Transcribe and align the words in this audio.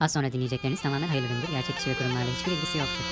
Az 0.00 0.12
sonra 0.12 0.32
dinleyecekleriniz 0.32 0.80
tamamen 0.82 1.08
hayırlı 1.08 1.26
üründür. 1.26 1.48
Gerçek 1.52 1.76
kişi 1.76 1.90
ve 1.90 1.94
kurumlarla 1.94 2.26
hiçbir 2.38 2.52
ilgisi 2.52 2.78
yoktur. 2.78 3.04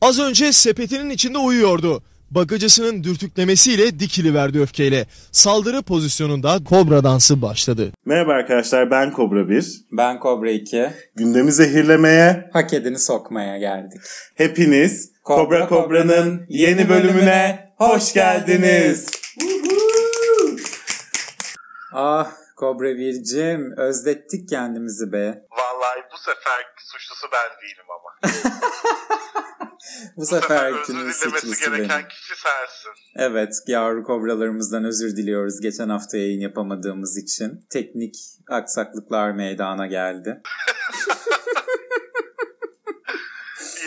Az 0.00 0.18
önce 0.18 0.52
sepetinin 0.52 1.10
içinde 1.10 1.38
uyuyordu. 1.38 2.02
Bagacısının 2.30 3.04
dürtüklemesiyle 3.04 4.00
dikili 4.00 4.34
verdi 4.34 4.60
öfkeyle. 4.60 5.06
Saldırı 5.32 5.82
pozisyonunda 5.82 6.64
kobra 6.64 7.04
dansı 7.04 7.42
başladı. 7.42 7.92
Merhaba 8.04 8.32
arkadaşlar 8.32 8.90
ben 8.90 9.12
Kobra 9.12 9.48
1. 9.48 9.84
Ben 9.92 10.18
Kobra 10.18 10.50
2. 10.50 10.90
Gündemi 11.16 11.52
zehirlemeye 11.52 12.50
Hak 12.52 12.72
edeni 12.72 12.98
sokmaya 12.98 13.58
geldik. 13.58 14.00
hepiniz 14.34 15.10
Kobra 15.24 15.68
Kobra'nın 15.68 16.46
yeni 16.48 16.88
bölümüne 16.88 17.70
hoş 17.76 18.12
geldiniz. 18.12 19.06
Ah 21.92 22.43
Kobra 22.56 22.90
1'cim 22.90 23.76
özlettik 23.76 24.48
kendimizi 24.48 25.12
be. 25.12 25.46
Vallahi 25.50 26.00
bu 26.12 26.16
sefer 26.18 26.66
suçlusu 26.78 27.26
ben 27.32 27.62
değilim 27.62 27.84
ama. 27.90 28.34
Bu 30.16 30.20
Bu 30.20 30.26
sefer 30.26 30.48
seferkinin 30.72 31.06
özür 31.08 31.20
dilemesi 31.32 31.64
gereken 31.70 31.88
benim. 31.98 32.08
kişi 32.08 32.34
sensin. 32.36 32.90
Evet 33.16 33.54
yavru 33.66 34.04
kobralarımızdan 34.04 34.84
özür 34.84 35.16
diliyoruz 35.16 35.60
geçen 35.60 35.88
hafta 35.88 36.16
yayın 36.16 36.40
yapamadığımız 36.40 37.16
için. 37.18 37.66
Teknik 37.70 38.14
aksaklıklar 38.50 39.30
meydana 39.30 39.86
geldi. 39.86 40.42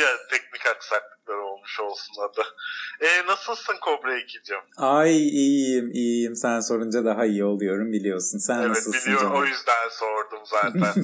Ya 0.01 0.07
teknik 0.31 0.65
aksaklıklar 0.75 1.35
olmuş 1.67 1.79
olsun 1.79 2.15
adı. 2.21 2.41
E, 3.01 3.27
nasılsın 3.27 3.73
Kobra 3.81 4.19
2'cim? 4.19 4.59
Ay 4.77 5.17
iyiyim 5.29 5.91
iyiyim 5.91 6.35
sen 6.35 6.59
sorunca 6.59 7.05
daha 7.05 7.25
iyi 7.25 7.43
oluyorum 7.43 7.91
biliyorsun. 7.91 8.37
Sen 8.37 8.59
Evet 8.59 8.69
nasılsın 8.69 9.01
biliyorum 9.01 9.27
canım? 9.29 9.41
o 9.41 9.45
yüzden 9.45 9.89
sordum 9.91 10.39
zaten. 10.45 11.03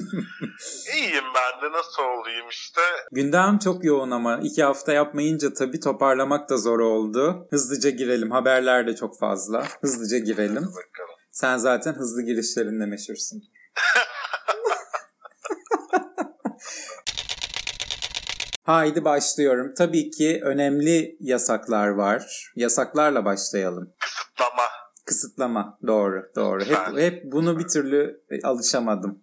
İyiyim 0.96 1.24
ben 1.34 1.62
de 1.70 1.72
nasıl 1.72 2.02
olayım 2.02 2.48
işte. 2.50 2.80
Gündem 3.12 3.58
çok 3.58 3.84
yoğun 3.84 4.10
ama 4.10 4.40
iki 4.42 4.62
hafta 4.62 4.92
yapmayınca 4.92 5.52
tabii 5.54 5.80
toparlamak 5.80 6.50
da 6.50 6.56
zor 6.56 6.78
oldu. 6.78 7.46
Hızlıca 7.50 7.90
girelim. 7.90 8.30
Haberler 8.30 8.86
de 8.86 8.96
çok 8.96 9.18
fazla. 9.18 9.66
Hızlıca 9.80 10.18
girelim. 10.18 10.54
Bakalım. 10.66 11.14
Sen 11.30 11.56
zaten 11.56 11.92
hızlı 11.94 12.22
girişlerinle 12.22 12.86
meşhursun. 12.86 13.42
Haydi 18.64 19.04
başlıyorum. 19.04 19.74
Tabii 19.78 20.10
ki 20.10 20.40
önemli 20.44 21.16
yasaklar 21.20 21.88
var. 21.88 22.52
Yasaklarla 22.56 23.24
başlayalım. 23.24 23.94
Kısıtlama. 24.00 24.62
Kısıtlama. 25.04 25.78
Doğru, 25.86 26.30
doğru. 26.36 26.60
Hep, 26.60 26.70
Lütfen. 26.70 26.96
hep 26.96 27.22
bunu 27.24 27.58
bir 27.58 27.68
türlü 27.68 28.20
e, 28.30 28.42
alışamadım. 28.42 29.22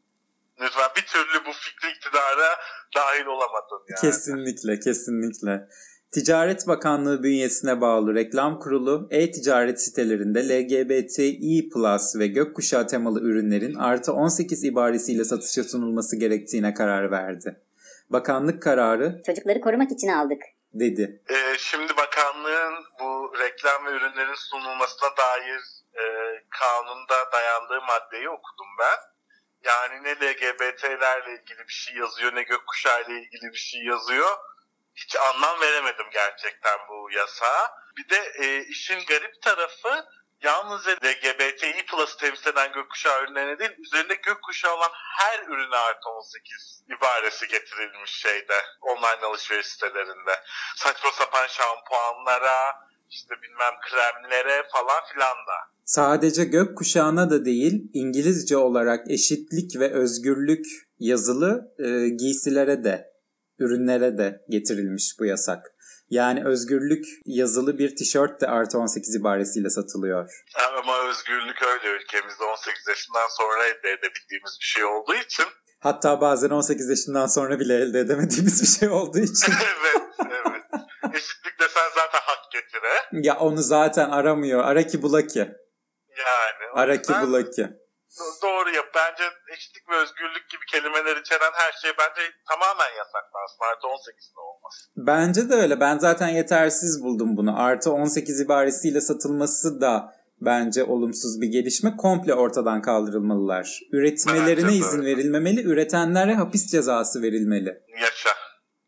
Lütfen 0.61 0.89
bir 0.97 1.05
türlü 1.05 1.45
bu 1.47 1.51
fikri 1.53 1.97
iktidara 1.97 2.49
dahil 2.95 3.25
olamadın 3.25 3.85
yani. 3.89 4.01
Kesinlikle, 4.01 4.79
kesinlikle. 4.79 5.67
Ticaret 6.11 6.67
Bakanlığı 6.67 7.23
bünyesine 7.23 7.81
bağlı 7.81 8.15
reklam 8.15 8.59
kurulu 8.59 9.07
e-ticaret 9.11 9.81
sitelerinde 9.81 10.49
LGBTİ 10.49 11.69
Plus 11.69 12.15
ve 12.15 12.27
gökkuşağı 12.27 12.87
temalı 12.87 13.21
ürünlerin 13.21 13.75
artı 13.75 14.13
18 14.13 14.63
ibaresiyle 14.63 15.23
satışa 15.23 15.63
sunulması 15.63 16.15
gerektiğine 16.15 16.73
karar 16.73 17.11
verdi. 17.11 17.61
Bakanlık 18.11 18.63
kararı 18.63 19.21
Çocukları 19.25 19.61
korumak 19.61 19.91
için 19.91 20.07
aldık. 20.07 20.41
dedi. 20.73 21.21
Ee, 21.29 21.57
şimdi 21.57 21.97
bakanlığın 21.97 22.85
bu 22.99 23.33
reklam 23.39 23.85
ve 23.85 23.89
ürünlerin 23.91 24.33
sunulmasına 24.49 25.09
dair 25.17 25.61
e, 25.93 26.03
kanunda 26.49 27.31
dayandığı 27.33 27.81
maddeyi 27.81 28.29
okudum 28.29 28.67
ben. 28.79 28.97
Yani 29.63 30.03
ne 30.03 30.11
LGBT'lerle 30.15 31.31
ilgili 31.41 31.59
bir 31.67 31.73
şey 31.73 31.95
yazıyor 31.95 32.35
ne 32.35 32.43
gökkuşağı 32.43 33.01
ile 33.03 33.19
ilgili 33.21 33.51
bir 33.53 33.57
şey 33.57 33.83
yazıyor. 33.83 34.29
Hiç 34.95 35.15
anlam 35.15 35.61
veremedim 35.61 36.05
gerçekten 36.13 36.77
bu 36.89 37.11
yasağa. 37.11 37.71
Bir 37.97 38.09
de 38.09 38.31
e, 38.45 38.63
işin 38.63 38.99
garip 39.09 39.41
tarafı 39.41 40.05
yalnızca 40.43 40.91
LGBTİ 40.91 41.85
Plus 41.91 42.17
temsil 42.17 42.47
eden 42.49 42.71
gökkuşağı 42.73 43.23
ürünlerine 43.23 43.59
değil, 43.59 43.71
üzerinde 43.77 44.15
gökkuşağı 44.15 44.75
olan 44.77 44.91
her 45.19 45.39
ürüne 45.47 45.75
artı 45.75 46.09
18 46.09 46.83
ibaresi 46.97 47.47
getirilmiş 47.47 48.11
şeyde, 48.11 48.57
online 48.81 49.25
alışveriş 49.25 49.67
sitelerinde. 49.67 50.33
Saçma 50.75 51.09
sapan 51.11 51.47
şampuanlara, 51.47 52.89
işte 53.09 53.35
bilmem 53.41 53.73
kremlere 53.81 54.63
falan 54.71 55.01
filan 55.13 55.37
da. 55.47 55.57
Sadece 55.85 56.43
gökkuşağına 56.43 57.29
da 57.29 57.45
değil, 57.45 57.89
İngilizce 57.93 58.57
olarak 58.57 59.11
eşitlik 59.11 59.79
ve 59.79 59.93
özgürlük 59.93 60.65
yazılı 60.99 61.73
e, 61.79 62.09
giysilere 62.09 62.83
de, 62.83 63.13
ürünlere 63.59 64.17
de 64.17 64.45
getirilmiş 64.49 65.15
bu 65.19 65.25
yasak. 65.25 65.70
Yani 66.11 66.45
özgürlük 66.45 67.05
yazılı 67.25 67.77
bir 67.79 67.95
tişört 67.95 68.41
de 68.41 68.47
artı 68.47 68.77
18 68.77 69.15
ibaresiyle 69.15 69.69
satılıyor. 69.69 70.43
Ama 70.77 71.09
özgürlük 71.09 71.61
öyle 71.63 71.87
ülkemizde 71.87 72.43
18 72.43 72.87
yaşından 72.87 73.27
sonra 73.29 73.65
elde 73.65 73.89
edebildiğimiz 73.89 74.57
bir 74.61 74.65
şey 74.65 74.83
olduğu 74.83 75.15
için. 75.15 75.45
Hatta 75.79 76.21
bazen 76.21 76.49
18 76.49 76.89
yaşından 76.89 77.27
sonra 77.27 77.59
bile 77.59 77.75
elde 77.75 77.99
edemediğimiz 77.99 78.61
bir 78.61 78.79
şey 78.79 78.89
olduğu 78.89 79.19
için. 79.19 79.53
evet, 79.61 80.03
evet. 80.19 80.63
Eşitlik 81.15 81.59
desen 81.59 81.89
zaten 81.95 82.19
hak 82.23 82.51
getire. 82.51 83.23
ya 83.27 83.37
onu 83.39 83.61
zaten 83.61 84.09
aramıyor. 84.09 84.63
Ara 84.63 84.87
ki 84.87 85.01
bula 85.01 85.27
ki. 85.27 85.39
Yani. 86.17 86.71
Ara 86.73 87.01
ki 87.01 87.13
bula 87.21 87.49
ki. 87.49 87.69
Do- 88.19 88.41
Doğru 88.41 88.69
yap. 88.75 88.85
Bence 88.95 89.23
eşitlik 89.53 89.89
ve 89.89 89.95
özgürlük 89.95 90.49
gibi 90.49 90.65
kelimeler 90.71 91.17
içeren 91.17 91.51
her 91.53 91.71
şey 91.71 91.91
bence 91.99 92.21
tamamen 92.49 92.91
yasaklansın. 92.97 93.63
Artı 93.71 93.87
18'de 93.87 94.39
olmaz. 94.41 94.87
Bence 94.97 95.49
de 95.49 95.55
öyle. 95.55 95.79
Ben 95.79 95.97
zaten 95.97 96.27
yetersiz 96.27 97.03
buldum 97.03 97.37
bunu. 97.37 97.59
Artı 97.63 97.91
18 97.91 98.39
ibaresiyle 98.41 99.01
satılması 99.01 99.81
da 99.81 100.15
bence 100.41 100.83
olumsuz 100.83 101.41
bir 101.41 101.47
gelişme. 101.47 101.97
Komple 101.97 102.33
ortadan 102.33 102.81
kaldırılmalılar. 102.81 103.79
Üretmelerine 103.91 104.73
izin 104.73 105.05
verilmemeli. 105.05 105.61
Üretenlere 105.63 106.33
hapis 106.35 106.71
cezası 106.71 107.21
verilmeli. 107.21 107.81
Yaşa. 108.01 108.29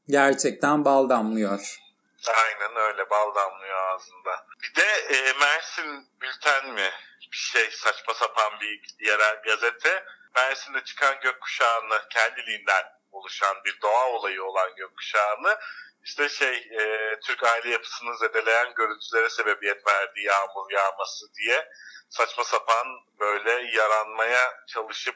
Gerçekten 0.07 0.85
bal 0.85 1.09
damlıyor. 1.09 1.79
Aynen 2.27 2.75
öyle. 2.87 3.09
Bal 3.09 3.35
damlıyor 3.35 3.77
ağzında. 3.93 4.31
Bir 4.63 4.81
de 4.81 5.15
e, 5.15 5.33
Mersin 5.39 6.07
Bülten 6.21 6.73
mi? 6.73 6.89
Bir 7.33 7.37
şey 7.37 7.71
saçma 7.71 8.13
sapan 8.13 8.59
bir 8.61 9.05
yerel 9.07 9.41
gazete. 9.43 10.03
Mersin'de 10.35 10.83
çıkan 10.83 11.19
gökkuşağını 11.23 12.01
kendiliğinden 12.09 12.83
oluşan 13.11 13.55
bir 13.65 13.81
doğa 13.81 14.09
olayı 14.09 14.43
olan 14.43 14.75
gökkuşağını 14.75 15.57
işte 16.03 16.29
şey 16.29 16.55
e, 16.55 17.15
Türk 17.23 17.43
aile 17.43 17.69
yapısını 17.69 18.17
zedeleyen 18.17 18.73
görüntülere 18.75 19.29
sebebiyet 19.29 19.87
verdiği 19.87 20.25
yağmur 20.25 20.71
yağması 20.71 21.25
diye 21.35 21.69
saçma 22.09 22.43
sapan 22.43 22.87
böyle 23.19 23.77
yaranmaya 23.77 24.53
çalışıp 24.67 25.15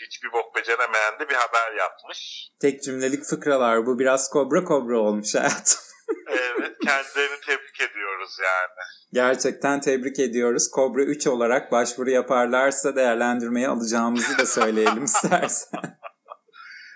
hiçbir 0.00 0.32
bok 0.32 0.56
beceremeyen 0.56 1.18
de 1.20 1.28
bir 1.28 1.34
haber 1.34 1.72
yapmış. 1.72 2.48
Tek 2.60 2.82
cümlelik 2.82 3.24
fıkralar. 3.24 3.86
Bu 3.86 3.98
biraz 3.98 4.30
kobra 4.30 4.64
kobra 4.64 4.98
olmuş 4.98 5.34
hayatım. 5.34 5.87
Evet 6.28 6.76
kendilerini 6.84 7.40
tebrik 7.40 7.80
ediyoruz 7.80 8.38
yani. 8.42 8.88
Gerçekten 9.12 9.80
tebrik 9.80 10.18
ediyoruz. 10.18 10.70
Kobra 10.70 11.02
3 11.02 11.26
olarak 11.26 11.72
başvuru 11.72 12.10
yaparlarsa 12.10 12.96
değerlendirmeye 12.96 13.68
alacağımızı 13.68 14.38
da 14.38 14.46
söyleyelim 14.46 15.04
istersen. 15.10 15.98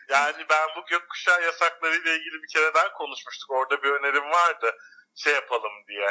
Yani 0.08 0.44
ben 0.50 0.68
bu 0.76 0.86
gökkuşağı 0.90 1.42
yasaklarıyla 1.42 2.12
ilgili 2.12 2.42
bir 2.42 2.52
kere 2.54 2.74
daha 2.74 2.92
konuşmuştuk. 2.92 3.50
Orada 3.50 3.82
bir 3.82 3.88
önerim 3.88 4.24
vardı. 4.24 4.76
Şey 5.14 5.34
yapalım 5.34 5.72
diye. 5.88 6.08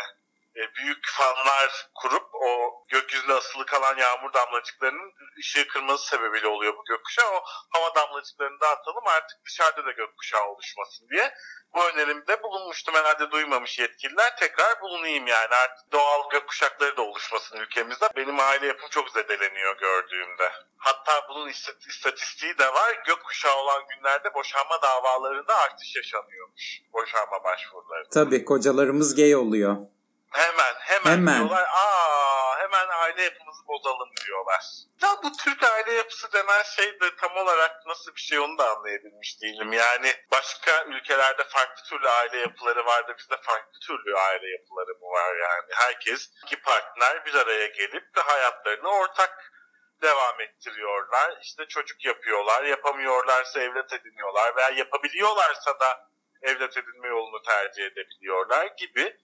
E, 0.55 0.75
büyük 0.75 1.07
fanlar 1.07 1.89
kurup 1.95 2.35
o 2.35 2.83
gökyüzüne 2.89 3.33
asılı 3.33 3.65
kalan 3.65 3.97
yağmur 3.97 4.33
damlacıklarının 4.33 5.13
ışığı 5.39 5.67
kırması 5.67 6.07
sebebiyle 6.07 6.47
oluyor 6.47 6.73
bu 6.77 6.85
gökkuşağı. 6.85 7.31
O 7.31 7.43
hava 7.69 7.95
damlacıklarını 7.95 8.59
dağıtalım 8.59 9.07
artık 9.07 9.45
dışarıda 9.45 9.85
da 9.85 9.91
gökkuşağı 9.91 10.47
oluşmasın 10.47 11.09
diye. 11.09 11.33
Bu 11.75 11.85
önerimde 11.85 12.43
bulunmuştum. 12.43 12.95
Herhalde 12.95 13.31
duymamış 13.31 13.79
yetkililer. 13.79 14.37
Tekrar 14.37 14.81
bulunayım 14.81 15.27
yani. 15.27 15.55
Artık 15.55 15.91
doğal 15.91 16.29
gökkuşakları 16.29 16.97
da 16.97 17.01
oluşmasın 17.01 17.57
ülkemizde. 17.57 18.09
Benim 18.15 18.39
aile 18.39 18.67
yapım 18.67 18.89
çok 18.89 19.09
zedeleniyor 19.09 19.77
gördüğümde. 19.77 20.51
Hatta 20.77 21.29
bunun 21.29 21.49
istat- 21.49 21.87
istatistiği 21.89 22.57
de 22.57 22.73
var. 22.73 23.03
Gökkuşağı 23.07 23.55
olan 23.55 23.83
günlerde 23.87 24.33
boşanma 24.33 24.81
davalarında 24.81 25.55
artış 25.55 25.95
yaşanıyormuş. 25.95 26.81
Boşanma 26.93 27.43
başvuruları. 27.43 28.09
Tabii 28.09 28.45
kocalarımız 28.45 29.15
gay 29.15 29.35
oluyor. 29.35 29.77
Hemen 30.31 30.73
hemen, 30.79 31.11
Hemen. 31.11 31.35
diyorlar. 31.39 31.67
Aa 31.73 32.59
hemen 32.59 32.87
aile 32.89 33.23
yapımızı 33.23 33.67
bozalım 33.67 34.09
diyorlar. 34.27 34.63
Ya 35.01 35.09
bu 35.23 35.31
Türk 35.43 35.63
aile 35.63 35.93
yapısı 35.93 36.33
denen 36.33 36.63
şey 36.63 36.99
de 36.99 37.15
tam 37.15 37.37
olarak 37.37 37.85
nasıl 37.85 38.15
bir 38.15 38.21
şey 38.21 38.39
onu 38.39 38.57
da 38.57 38.77
anlayabilmiş 38.77 39.41
değilim. 39.41 39.73
Yani 39.73 40.15
başka 40.31 40.83
ülkelerde 40.83 41.43
farklı 41.43 41.83
türlü 41.83 42.09
aile 42.09 42.37
yapıları 42.37 42.85
var 42.85 43.07
da 43.07 43.17
bizde 43.17 43.35
farklı 43.41 43.79
türlü 43.87 44.17
aile 44.17 44.49
yapıları 44.49 44.93
mı 44.99 45.07
var 45.07 45.35
yani? 45.35 45.67
Herkes 45.71 46.29
iki 46.45 46.61
partner 46.61 47.25
bir 47.25 47.35
araya 47.35 47.67
gelip 47.67 48.15
de 48.15 48.21
hayatlarını 48.21 48.89
ortak 48.89 49.51
devam 50.01 50.41
ettiriyorlar. 50.41 51.37
İşte 51.41 51.65
çocuk 51.67 52.05
yapıyorlar. 52.05 52.63
Yapamıyorlarsa 52.63 53.59
evlat 53.59 53.93
ediniyorlar 53.93 54.55
veya 54.55 54.69
yapabiliyorlarsa 54.69 55.79
da 55.79 56.09
evlat 56.41 56.77
edinme 56.77 57.07
yolunu 57.07 57.41
tercih 57.41 57.85
edebiliyorlar 57.85 58.65
gibi 58.65 59.17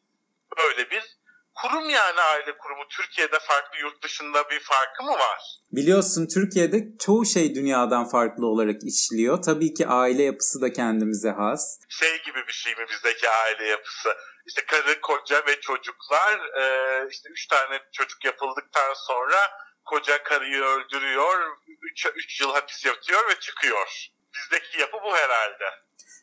böyle 0.58 0.92
bir 0.92 1.18
kurum 1.62 1.90
yani 1.90 2.22
aile 2.22 2.58
kurumu. 2.58 2.88
Türkiye'de 2.90 3.40
farklı 3.40 3.80
yurt 3.80 4.04
dışında 4.04 4.50
bir 4.50 4.60
farkı 4.60 5.04
mı 5.04 5.12
var? 5.12 5.40
Biliyorsun 5.72 6.28
Türkiye'de 6.34 6.78
çoğu 7.06 7.26
şey 7.26 7.56
dünyadan 7.56 8.10
farklı 8.10 8.46
olarak 8.48 8.84
işliyor. 8.84 9.42
Tabii 9.42 9.74
ki 9.74 9.88
aile 9.88 10.24
yapısı 10.24 10.62
da 10.62 10.74
kendimize 10.74 11.30
has. 11.30 11.80
Şey 11.90 12.24
gibi 12.24 12.48
bir 12.48 12.54
şey 12.54 12.76
mi 12.76 12.86
bizdeki 12.90 13.30
aile 13.30 13.68
yapısı? 13.68 14.10
İşte 14.48 14.66
karı, 14.66 15.02
koca 15.02 15.46
ve 15.48 15.60
çocuklar 15.62 16.40
e, 16.62 16.64
işte 17.12 17.30
üç 17.30 17.48
tane 17.48 17.80
çocuk 17.92 18.26
yapıldıktan 18.26 18.94
sonra 19.08 19.38
koca 19.86 20.24
karıyı 20.24 20.62
öldürüyor, 20.64 21.58
üç, 21.82 22.06
üç 22.16 22.42
yıl 22.42 22.52
hapis 22.52 22.86
yatıyor 22.86 23.30
ve 23.30 23.40
çıkıyor. 23.40 24.10
Bizdeki 24.36 24.80
yapı 24.80 24.98
bu 25.04 25.16
herhalde. 25.16 25.66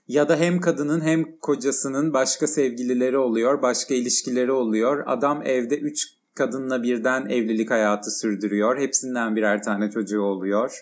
Ya 0.09 0.29
da 0.29 0.37
hem 0.37 0.61
kadının 0.61 1.01
hem 1.01 1.39
kocasının 1.39 2.15
başka 2.15 2.47
sevgilileri 2.47 3.19
oluyor, 3.19 3.63
başka 3.63 3.95
ilişkileri 3.95 4.53
oluyor. 4.53 5.05
Adam 5.07 5.43
evde 5.47 5.79
üç 5.79 6.07
kadınla 6.35 6.83
birden 6.83 7.27
evlilik 7.27 7.71
hayatı 7.71 8.11
sürdürüyor. 8.11 8.79
Hepsinden 8.79 9.37
birer 9.37 9.63
tane 9.63 9.91
çocuğu 9.91 10.21
oluyor. 10.23 10.81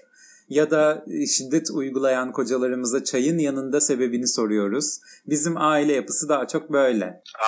Ya 0.48 0.70
da 0.70 1.04
şiddet 1.36 1.70
uygulayan 1.70 2.32
kocalarımıza 2.32 3.04
çayın 3.04 3.38
yanında 3.38 3.80
sebebini 3.80 4.28
soruyoruz. 4.28 4.98
Bizim 5.26 5.56
aile 5.56 5.92
yapısı 5.92 6.28
daha 6.28 6.46
çok 6.48 6.72
böyle. 6.72 7.04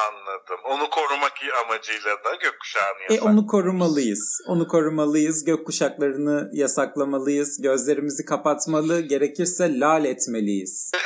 Anladım. 0.08 0.58
Onu 0.64 0.90
korumak 0.90 1.32
amacıyla 1.64 2.10
da 2.10 2.34
gökkuşağını 2.42 2.98
E 3.10 3.14
yasak. 3.14 3.26
onu 3.28 3.46
korumalıyız. 3.46 4.40
Onu 4.46 4.68
korumalıyız. 4.68 5.44
Gökkuşaklarını 5.44 6.50
yasaklamalıyız. 6.52 7.62
Gözlerimizi 7.62 8.24
kapatmalı. 8.24 9.00
Gerekirse 9.00 9.80
lal 9.80 10.04
etmeliyiz. 10.04 10.90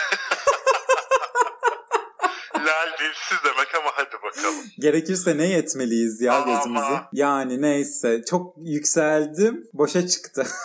Lal 2.55 2.89
dilsiz 3.01 3.39
demek 3.45 3.75
ama 3.75 3.91
hadi 3.95 4.15
bakalım. 4.23 4.65
Gerekirse 4.79 5.39
ne 5.39 5.47
yetmeliyiz 5.47 6.21
ya 6.21 6.41
gözümüzü? 6.41 6.95
Yani 7.13 7.63
neyse. 7.63 8.25
Çok 8.31 8.55
yükseldim. 8.59 9.69
Boşa 9.73 10.09
çıktı. 10.09 10.47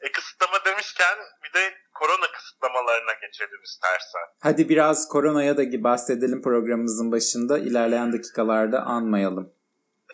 E 0.00 0.12
kısıtlama 0.12 0.64
demişken 0.64 1.16
bir 1.44 1.60
de 1.60 1.74
korona 1.94 2.32
kısıtlamalarına 2.36 3.12
geçelim 3.12 3.62
istersen. 3.64 4.20
Hadi 4.40 4.68
biraz 4.68 5.08
koronaya 5.08 5.56
da 5.56 5.84
bahsedelim 5.84 6.42
programımızın 6.42 7.12
başında. 7.12 7.58
İlerleyen 7.58 8.12
dakikalarda 8.12 8.82
anmayalım. 8.82 9.52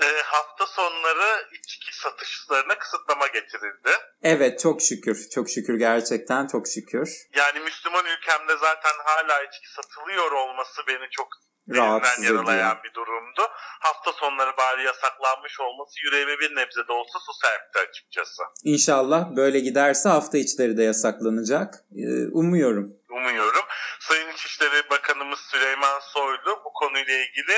E, 0.01 0.23
hafta 0.25 0.67
sonları 0.67 1.49
içki 1.59 1.97
satışlarına 1.97 2.79
kısıtlama 2.79 3.27
getirildi. 3.27 3.91
Evet 4.23 4.61
çok 4.61 4.83
şükür. 4.83 5.29
Çok 5.35 5.51
şükür 5.51 5.79
gerçekten 5.79 6.47
çok 6.47 6.69
şükür. 6.69 7.09
Yani 7.35 7.61
Müslüman 7.61 8.05
ülkemde 8.07 8.57
zaten 8.57 8.93
hala 9.05 9.43
içki 9.43 9.73
satılıyor 9.73 10.33
olması 10.33 10.83
beni 10.89 11.11
çok 11.11 11.29
Rahatsız 11.71 12.25
yaralayan 12.25 12.79
bir 12.85 12.95
durumdu. 12.95 13.43
Hafta 13.81 14.13
sonları 14.13 14.57
bari 14.57 14.85
yasaklanmış 14.85 15.61
olması 15.61 16.01
yüreğime 16.05 16.39
bir 16.39 16.57
nebze 16.57 16.89
de 16.89 16.93
olsa 16.93 17.19
su 17.19 17.33
serpti 17.43 17.79
açıkçası. 17.79 18.43
İnşallah 18.65 19.37
böyle 19.37 19.61
giderse 19.61 20.09
hafta 20.09 20.39
içleri 20.39 20.77
de 20.77 20.83
yasaklanacak. 20.83 21.75
Ee, 21.97 22.27
umuyorum. 22.33 22.93
Umuyorum. 23.11 23.65
Sayın 24.01 24.31
İçişleri 24.31 24.91
Bakanımız 24.91 25.39
Süleyman 25.41 26.01
Soylu 26.01 26.63
bu 26.65 26.73
konuyla 26.73 27.15
ilgili 27.15 27.55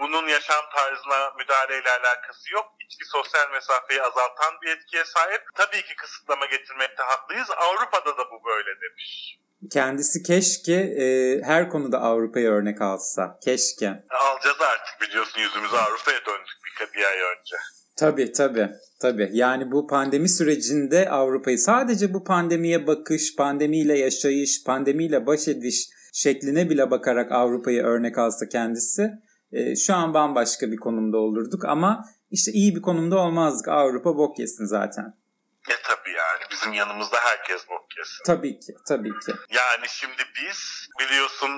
bunun 0.00 0.28
yaşam 0.28 0.64
tarzına 0.76 1.20
müdahaleyle 1.38 1.90
alakası 1.90 2.52
yok. 2.52 2.66
İçki 2.84 3.04
sosyal 3.04 3.50
mesafeyi 3.52 4.02
azaltan 4.02 4.54
bir 4.62 4.70
etkiye 4.76 5.04
sahip. 5.04 5.42
Tabii 5.54 5.82
ki 5.82 5.96
kısıtlama 5.96 6.46
getirmekte 6.46 7.02
haklıyız. 7.02 7.48
Avrupa'da 7.50 8.18
da 8.18 8.24
bu 8.32 8.44
böyle 8.48 8.80
demiş. 8.80 9.38
Kendisi 9.72 10.22
keşke 10.22 10.74
e, 10.74 11.06
her 11.42 11.68
konuda 11.68 11.98
Avrupa'ya 11.98 12.50
örnek 12.50 12.80
alsa. 12.82 13.38
Keşke. 13.44 14.04
Alacağız 14.10 14.60
artık 14.60 15.00
biliyorsun 15.00 15.40
yüzümüzü 15.40 15.76
Avrupa'ya 15.76 16.18
döndük 16.26 16.58
bir, 16.64 16.98
bir 16.98 17.04
ay 17.04 17.18
önce. 17.18 17.56
Tabii 17.96 18.32
tabii. 18.32 18.68
Tabii. 19.00 19.30
Yani 19.32 19.72
bu 19.72 19.86
pandemi 19.86 20.28
sürecinde 20.28 21.10
Avrupa'yı 21.10 21.58
sadece 21.58 22.14
bu 22.14 22.24
pandemiye 22.24 22.86
bakış, 22.86 23.36
pandemiyle 23.36 23.98
yaşayış, 23.98 24.64
pandemiyle 24.64 25.26
baş 25.26 25.48
ediş 25.48 25.88
şekline 26.12 26.70
bile 26.70 26.90
bakarak 26.90 27.32
Avrupa'yı 27.32 27.82
örnek 27.82 28.18
alsa 28.18 28.48
kendisi 28.48 29.10
e, 29.54 29.76
şu 29.76 29.94
an 29.94 30.14
bambaşka 30.14 30.66
bir 30.72 30.76
konumda 30.76 31.18
olurduk 31.18 31.64
ama 31.64 32.04
işte 32.30 32.52
iyi 32.52 32.76
bir 32.76 32.82
konumda 32.82 33.16
olmazdık. 33.18 33.68
Avrupa 33.68 34.16
bok 34.16 34.38
yesin 34.38 34.64
zaten. 34.64 35.04
E 35.70 35.74
tabii 35.88 36.12
yani 36.12 36.42
bizim 36.50 36.72
yanımızda 36.72 37.16
herkes 37.20 37.68
bok 37.68 37.86
yesin. 37.98 38.24
Tabii 38.26 38.60
ki, 38.60 38.72
tabii 38.88 39.18
ki. 39.24 39.32
Yani 39.50 39.86
şimdi 39.88 40.22
biz 40.40 40.88
biliyorsun 41.00 41.50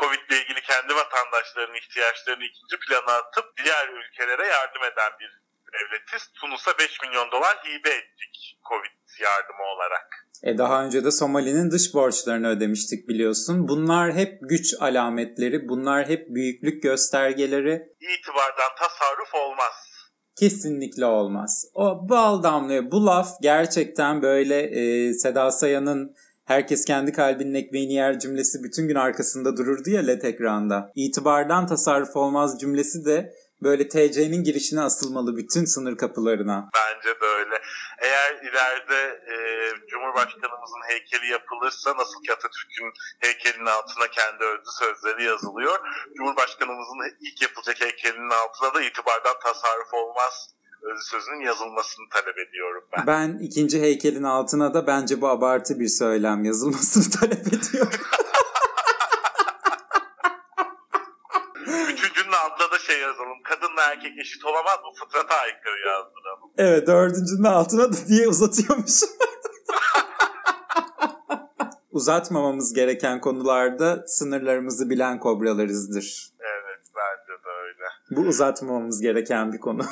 Covid 0.00 0.20
ile 0.28 0.42
ilgili 0.42 0.60
kendi 0.62 0.94
vatandaşlarının 0.94 1.74
ihtiyaçlarını 1.74 2.44
ikinci 2.44 2.76
plana 2.78 3.12
atıp 3.18 3.46
diğer 3.64 3.88
ülkelere 3.88 4.46
yardım 4.46 4.84
eden 4.84 5.12
bir 5.20 5.42
devletiz. 5.72 6.30
Tunus'a 6.34 6.78
5 6.78 7.00
milyon 7.02 7.30
dolar 7.30 7.56
hibe 7.64 7.90
ettik 7.90 8.58
Covid 8.68 9.20
yardımı 9.20 9.62
olarak. 9.62 10.21
E 10.42 10.58
daha 10.58 10.84
önce 10.84 11.04
de 11.04 11.10
Somali'nin 11.10 11.70
dış 11.70 11.94
borçlarını 11.94 12.48
ödemiştik 12.48 13.08
biliyorsun. 13.08 13.68
Bunlar 13.68 14.12
hep 14.12 14.38
güç 14.42 14.74
alametleri, 14.80 15.68
bunlar 15.68 16.08
hep 16.08 16.28
büyüklük 16.28 16.82
göstergeleri. 16.82 17.88
İtibardan 18.00 18.72
tasarruf 18.78 19.34
olmaz. 19.34 19.72
Kesinlikle 20.38 21.06
olmaz. 21.06 21.64
O 21.74 22.08
bal 22.08 22.42
damlıyor. 22.42 22.90
Bu 22.90 23.06
laf 23.06 23.28
gerçekten 23.42 24.22
böyle 24.22 24.62
e, 24.62 25.12
Seda 25.14 25.50
Sayan'ın 25.50 26.14
herkes 26.44 26.84
kendi 26.84 27.12
kalbinin 27.12 27.54
ekmeğini 27.54 27.92
yer 27.92 28.18
cümlesi 28.18 28.62
bütün 28.62 28.88
gün 28.88 28.94
arkasında 28.94 29.56
dururdu 29.56 29.90
ya 29.90 30.02
LED 30.02 30.22
ekranda. 30.22 30.90
İtibardan 30.94 31.66
tasarruf 31.66 32.16
olmaz 32.16 32.60
cümlesi 32.60 33.04
de 33.04 33.32
böyle 33.62 33.88
TC'nin 33.88 34.44
girişine 34.44 34.80
asılmalı 34.80 35.36
bütün 35.36 35.64
sınır 35.64 35.96
kapılarına. 35.96 36.68
Bence 36.74 37.20
de 37.20 37.26
öyle. 37.38 37.54
Eğer 38.02 38.34
ileride 38.42 39.20
e, 39.26 39.36
Cumhurbaşkanımızın 39.90 40.82
heykeli 40.88 41.26
yapılırsa 41.26 41.96
nasıl 41.96 42.22
ki 42.22 42.32
Atatürk'ün 42.32 42.92
heykelinin 43.20 43.66
altına 43.66 44.06
kendi 44.08 44.44
özlü 44.44 44.72
sözleri 44.80 45.24
yazılıyor. 45.24 45.78
Cumhurbaşkanımızın 46.16 46.98
ilk 47.20 47.42
yapılacak 47.42 47.80
heykelinin 47.80 48.30
altına 48.30 48.74
da 48.74 48.82
itibardan 48.82 49.36
tasarruf 49.42 49.94
olmaz 49.94 50.48
özlü 50.82 51.04
sözünün 51.04 51.40
yazılmasını 51.40 52.06
talep 52.10 52.38
ediyorum 52.38 52.84
ben. 52.92 53.06
Ben 53.06 53.38
ikinci 53.38 53.80
heykelin 53.80 54.22
altına 54.22 54.74
da 54.74 54.86
bence 54.86 55.20
bu 55.20 55.28
abartı 55.28 55.80
bir 55.80 55.88
söylem 55.88 56.44
yazılmasını 56.44 57.10
talep 57.20 57.46
ediyorum. 57.46 58.00
Üçüncünün 61.92 62.32
altına 62.32 62.70
da 62.70 62.78
şey 62.78 63.00
yazalım. 63.00 63.42
Kadınla 63.44 63.82
erkek 63.82 64.18
eşit 64.18 64.44
olamaz 64.44 64.78
bu 64.84 65.04
fıtrata 65.04 65.34
aykırı 65.34 65.78
yazdıralım. 65.78 66.50
Evet 66.58 66.86
dördüncünün 66.86 67.44
altına 67.44 67.92
da 67.92 68.06
diye 68.08 68.28
uzatıyormuş. 68.28 69.00
Uzatmamamız 71.92 72.74
gereken 72.74 73.20
konularda 73.20 74.04
sınırlarımızı 74.06 74.90
bilen 74.90 75.18
kobralarızdır. 75.18 76.32
Evet 76.40 76.86
bence 76.96 77.32
de 77.44 77.48
öyle. 77.64 77.84
Bu 78.10 78.28
uzatmamamız 78.28 79.00
gereken 79.00 79.52
bir 79.52 79.60
konu. 79.60 79.82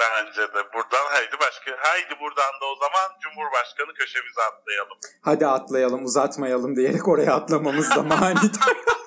Bence 0.00 0.42
de. 0.42 0.72
Buradan 0.74 1.06
haydi 1.10 1.36
başka 1.40 1.70
haydi 1.78 2.14
buradan 2.20 2.52
da 2.60 2.66
o 2.72 2.76
zaman 2.80 3.18
Cumhurbaşkanı 3.20 3.94
köşemize 3.94 4.40
atlayalım. 4.52 4.98
Hadi 5.20 5.46
atlayalım 5.46 6.04
uzatmayalım 6.04 6.76
diyerek 6.76 7.08
oraya 7.08 7.34
atlamamız 7.34 7.90
da 7.90 8.02
manidar. 8.02 8.76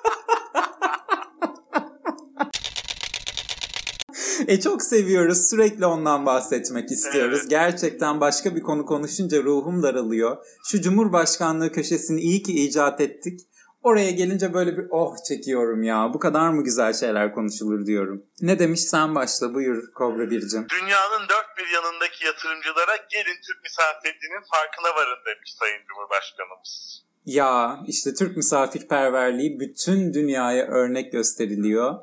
E 4.48 4.60
çok 4.60 4.82
seviyoruz. 4.82 5.50
Sürekli 5.50 5.86
ondan 5.86 6.26
bahsetmek 6.26 6.90
istiyoruz. 6.90 7.38
Evet. 7.40 7.50
Gerçekten 7.50 8.20
başka 8.20 8.56
bir 8.56 8.62
konu 8.62 8.86
konuşunca 8.86 9.42
ruhum 9.42 9.82
daralıyor. 9.82 10.36
Şu 10.64 10.82
Cumhurbaşkanlığı 10.82 11.72
köşesini 11.72 12.20
iyi 12.20 12.42
ki 12.42 12.52
icat 12.52 13.00
ettik. 13.00 13.40
Oraya 13.82 14.10
gelince 14.10 14.54
böyle 14.54 14.76
bir 14.76 14.86
oh 14.90 15.14
çekiyorum 15.28 15.82
ya. 15.82 16.10
Bu 16.14 16.18
kadar 16.18 16.50
mı 16.50 16.64
güzel 16.64 16.92
şeyler 16.92 17.32
konuşulur 17.32 17.86
diyorum. 17.86 18.22
Ne 18.40 18.58
demiş 18.58 18.80
sen 18.80 19.14
başla 19.14 19.54
buyur 19.54 19.92
Kobra 19.92 20.30
Bircim. 20.30 20.66
Dünyanın 20.68 21.28
dört 21.28 21.58
bir 21.58 21.74
yanındaki 21.74 22.26
yatırımcılara 22.26 22.96
gelin 23.10 23.38
Türk 23.46 23.62
misafirliğinin 23.62 24.44
farkına 24.52 24.94
varın 24.96 25.24
demiş 25.26 25.54
Sayın 25.60 25.80
Cumhurbaşkanımız. 25.88 27.02
Ya 27.26 27.80
işte 27.86 28.14
Türk 28.14 28.36
misafirperverliği 28.36 29.60
bütün 29.60 30.14
dünyaya 30.14 30.66
örnek 30.66 31.12
gösteriliyor. 31.12 31.94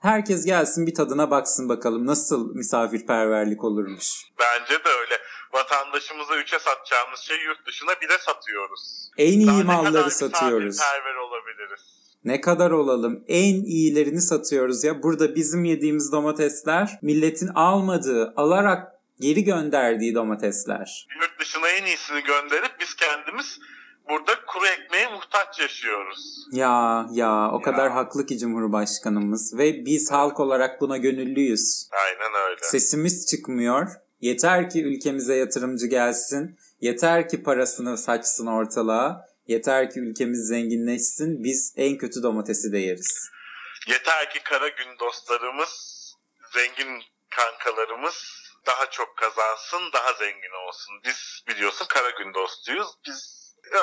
Herkes 0.00 0.44
gelsin 0.46 0.86
bir 0.86 0.94
tadına 0.94 1.30
baksın 1.30 1.68
bakalım 1.68 2.06
nasıl 2.06 2.54
misafirperverlik 2.54 3.64
olurmuş. 3.64 4.24
Bence 4.38 4.74
de 4.84 4.88
öyle. 5.00 5.14
Vatandaşımıza 5.52 6.36
üçe 6.36 6.58
satacağımız 6.58 7.20
şey 7.20 7.36
yurt 7.44 7.66
dışına 7.66 7.90
bire 7.90 8.18
satıyoruz. 8.18 9.10
En 9.16 9.46
Daha 9.46 9.56
iyi 9.56 9.58
ne 9.58 9.66
kadar 9.66 9.82
malları 9.82 10.10
satıyoruz. 10.10 10.66
misafirperver 10.66 11.14
olabiliriz. 11.14 11.80
Ne 12.24 12.40
kadar 12.40 12.70
olalım? 12.70 13.24
En 13.28 13.54
iyilerini 13.64 14.20
satıyoruz 14.20 14.84
ya. 14.84 15.02
Burada 15.02 15.34
bizim 15.34 15.64
yediğimiz 15.64 16.12
domatesler 16.12 16.98
milletin 17.02 17.48
almadığı, 17.48 18.32
alarak 18.36 18.92
geri 19.20 19.44
gönderdiği 19.44 20.14
domatesler. 20.14 21.06
Yurt 21.20 21.40
dışına 21.40 21.68
en 21.68 21.86
iyisini 21.86 22.22
gönderip 22.22 22.80
biz 22.80 22.94
kendimiz 22.94 23.58
burada 24.10 24.44
kuru 24.46 24.66
ekmeğe 24.66 25.06
muhtaç 25.06 25.58
yaşıyoruz. 25.60 26.46
Ya 26.52 27.06
ya 27.12 27.50
o 27.52 27.62
kadar 27.62 27.86
Ya. 27.86 27.94
haklı 27.94 28.26
ki 28.26 28.38
Cumhurbaşkanımız 28.38 29.58
ve 29.58 29.84
biz 29.86 30.12
halk 30.12 30.40
olarak 30.40 30.80
buna 30.80 30.96
gönüllüyüz. 30.96 31.88
Aynen 31.92 32.34
öyle. 32.50 32.60
Sesimiz 32.62 33.26
çıkmıyor. 33.26 33.88
Yeter 34.20 34.70
ki 34.70 34.82
ülkemize 34.84 35.34
yatırımcı 35.34 35.86
gelsin. 35.86 36.58
Yeter 36.80 37.28
ki 37.28 37.42
parasını 37.42 37.98
saçsın 37.98 38.46
ortalığa. 38.46 39.26
Yeter 39.46 39.90
ki 39.90 40.00
ülkemiz 40.00 40.48
zenginleşsin. 40.48 41.44
Biz 41.44 41.74
en 41.76 41.98
kötü 41.98 42.22
domatesi 42.22 42.72
de 42.72 42.78
yeriz. 42.78 43.30
Yeter 43.88 44.30
ki 44.30 44.40
kara 44.44 44.68
gün 44.68 44.98
dostlarımız, 45.00 45.70
zengin 46.54 47.02
kankalarımız 47.30 48.14
daha 48.66 48.90
çok 48.90 49.16
kazansın, 49.16 49.92
daha 49.92 50.12
zengin 50.12 50.68
olsun. 50.68 50.94
Biz 51.04 51.42
biliyorsun 51.48 51.86
kara 51.88 52.10
gün 52.10 52.34
dostuyuz. 52.34 52.88
Biz 53.06 53.39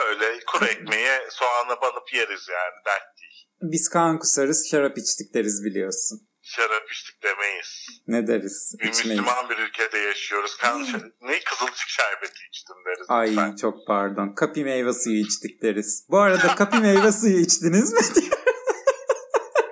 öyle 0.10 0.40
kuru 0.48 0.66
ekmeğe 0.66 1.20
soğana 1.30 1.82
banıp 1.82 2.14
yeriz 2.14 2.48
yani 2.50 2.86
dert 2.86 3.18
değil. 3.22 3.48
Biz 3.62 3.90
kan 3.90 4.20
kusarız, 4.20 4.68
şarap 4.72 4.98
içtik 4.98 5.34
deriz 5.34 5.64
biliyorsun. 5.66 6.28
Şarap 6.42 6.92
içtik 6.92 7.24
demeyiz. 7.24 7.86
Ne 8.08 8.28
deriz? 8.28 8.76
Bir 8.80 8.90
İçmeyiz. 8.90 9.20
Müslüman 9.20 9.50
bir 9.50 9.58
ülkede 9.58 9.98
yaşıyoruz. 9.98 10.58
Kan, 10.58 10.82
ne 11.22 11.40
kızılcık 11.46 11.88
şerbeti 11.88 12.40
içtim 12.50 12.76
deriz. 12.86 13.06
Ay 13.10 13.30
lütfen. 13.30 13.56
çok 13.56 13.88
pardon. 13.88 14.34
Kapi 14.36 14.64
meyve 14.64 14.94
suyu 14.94 15.20
içtik 15.26 15.62
deriz. 15.62 16.06
Bu 16.10 16.18
arada 16.20 16.56
kapi 16.56 16.78
meyve 16.78 17.12
suyu 17.12 17.40
içtiniz 17.40 17.94
mi? 17.94 18.00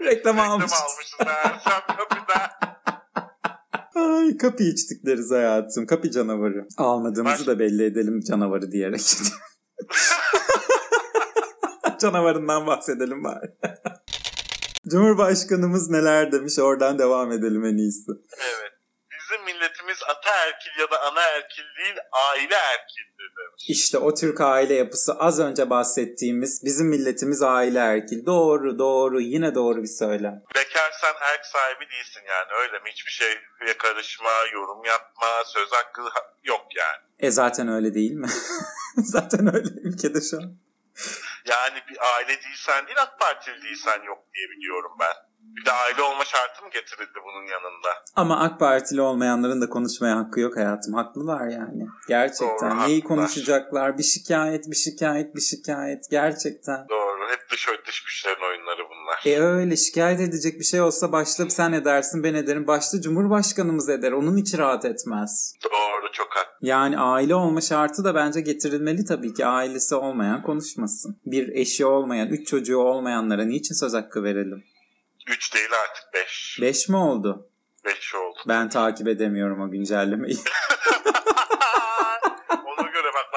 Reklam 0.01 0.37
Reklam 0.37 0.39
almışız. 0.39 0.73
almışız 0.73 1.19
meğersem 1.25 1.81
kapıda. 1.97 2.51
Ay 3.95 4.37
kapi 4.37 4.63
içtik 4.63 5.05
deriz 5.05 5.31
hayatım. 5.31 5.87
Kapi 5.87 6.11
canavarı. 6.11 6.67
Almadığımızı 6.77 7.39
Baş- 7.39 7.47
da 7.47 7.59
belli 7.59 7.85
edelim 7.85 8.19
canavarı 8.29 8.71
diyerek. 8.71 9.01
Canavarından 12.01 12.67
bahsedelim 12.67 13.23
bari. 13.23 13.51
Cumhurbaşkanımız 14.91 15.89
neler 15.89 16.31
demiş 16.31 16.59
oradan 16.59 16.99
devam 16.99 17.31
edelim 17.31 17.65
en 17.65 17.77
iyisi. 17.77 18.11
Evet. 18.37 18.71
Bizim 19.19 19.43
milletimiz 19.45 19.97
ataerkil 20.03 20.79
ya 20.79 20.91
da 20.91 21.01
anaerkil 21.01 21.63
değil, 21.79 21.95
aile 22.31 22.55
erkildir 22.55 23.29
demiş. 23.37 23.63
İşte 23.67 23.97
o 23.97 24.13
Türk 24.13 24.41
aile 24.41 24.73
yapısı 24.73 25.13
az 25.13 25.39
önce 25.39 25.69
bahsettiğimiz 25.69 26.61
bizim 26.65 26.87
milletimiz 26.87 27.41
aile 27.41 27.79
erkil. 27.79 28.25
Doğru 28.25 28.79
doğru 28.79 29.21
yine 29.21 29.55
doğru 29.55 29.83
bir 29.83 29.87
söylem. 29.99 30.43
Bekarsan 30.55 31.13
erk 31.33 31.45
sahibi 31.45 31.89
değilsin 31.91 32.21
yani 32.27 32.61
öyle 32.61 32.79
mi? 32.79 32.89
Hiçbir 32.91 33.11
şeye 33.11 33.77
karışma, 33.77 34.31
yorum 34.53 34.85
yapma, 34.85 35.43
söz 35.45 35.71
hakkı 35.71 36.01
ha- 36.01 36.33
yok 36.43 36.65
yani. 36.75 37.04
E 37.19 37.31
zaten 37.31 37.67
öyle 37.67 37.93
değil 37.93 38.11
mi? 38.11 38.27
zaten 38.97 39.55
öyle 39.55 39.69
ülkede 39.83 40.21
şu 40.21 40.37
an. 40.37 40.57
Yani 41.49 41.79
bir 41.89 41.97
aile 42.15 42.41
değilsen 42.43 42.87
değil 42.87 42.97
AK 43.01 43.19
Partili 43.19 43.63
değilsen 43.63 44.03
yok 44.07 44.17
diye 44.35 44.49
biliyorum 44.49 44.91
ben. 44.99 45.13
Bir 45.55 45.65
de 45.65 45.71
aile 45.71 46.01
olma 46.01 46.25
şartı 46.25 46.63
mı 46.63 46.69
getirildi 46.73 47.19
bunun 47.25 47.45
yanında? 47.45 47.89
Ama 48.15 48.39
AK 48.39 48.59
Partili 48.59 49.01
olmayanların 49.01 49.61
da 49.61 49.69
konuşmaya 49.69 50.17
hakkı 50.17 50.39
yok 50.39 50.57
hayatım. 50.57 50.93
Haklılar 50.93 51.47
yani. 51.47 51.87
Gerçekten. 52.07 52.71
Doğru, 52.71 52.87
Neyi 52.87 53.01
haklılar. 53.01 53.17
konuşacaklar? 53.17 53.97
Bir 53.97 54.03
şikayet, 54.03 54.67
bir 54.71 54.75
şikayet, 54.75 55.35
bir 55.35 55.41
şikayet. 55.41 56.09
Gerçekten. 56.11 56.89
Doğru. 56.89 57.04
Hep 57.29 57.49
dış, 57.51 57.67
dış 57.87 58.03
güçlerin 58.03 58.49
oyunları 58.49 58.81
bunlar. 58.89 59.21
E 59.25 59.39
öyle 59.39 59.75
şikayet 59.75 60.19
edecek 60.19 60.59
bir 60.59 60.65
şey 60.65 60.81
olsa 60.81 61.11
başta 61.11 61.49
sen 61.49 61.73
edersin 61.73 62.23
ben 62.23 62.33
ederim. 62.33 62.67
Başta 62.67 63.01
Cumhurbaşkanımız 63.01 63.89
eder. 63.89 64.11
Onun 64.11 64.37
içi 64.37 64.57
rahat 64.57 64.85
etmez. 64.85 65.53
Doğru 65.63 66.11
çok 66.11 66.35
haklı. 66.35 66.67
Yani 66.67 66.99
aile 66.99 67.35
olma 67.35 67.61
şartı 67.61 68.03
da 68.03 68.15
bence 68.15 68.41
getirilmeli 68.41 69.05
tabii 69.05 69.33
ki. 69.33 69.45
Ailesi 69.45 69.95
olmayan 69.95 70.41
konuşmasın. 70.41 71.21
Bir 71.25 71.47
eşi 71.47 71.85
olmayan, 71.85 72.27
üç 72.27 72.47
çocuğu 72.47 72.77
olmayanlara 72.77 73.45
niçin 73.45 73.75
söz 73.75 73.93
hakkı 73.93 74.23
verelim? 74.23 74.63
Üç 75.27 75.53
değil 75.55 75.69
artık 75.83 76.13
beş. 76.13 76.59
Beş 76.61 76.89
mi 76.89 76.95
oldu? 76.95 77.49
Beş 77.85 78.15
oldu. 78.15 78.39
Ben 78.47 78.69
takip 78.69 79.07
edemiyorum 79.07 79.61
o 79.61 79.71
güncellemeyi. 79.71 80.37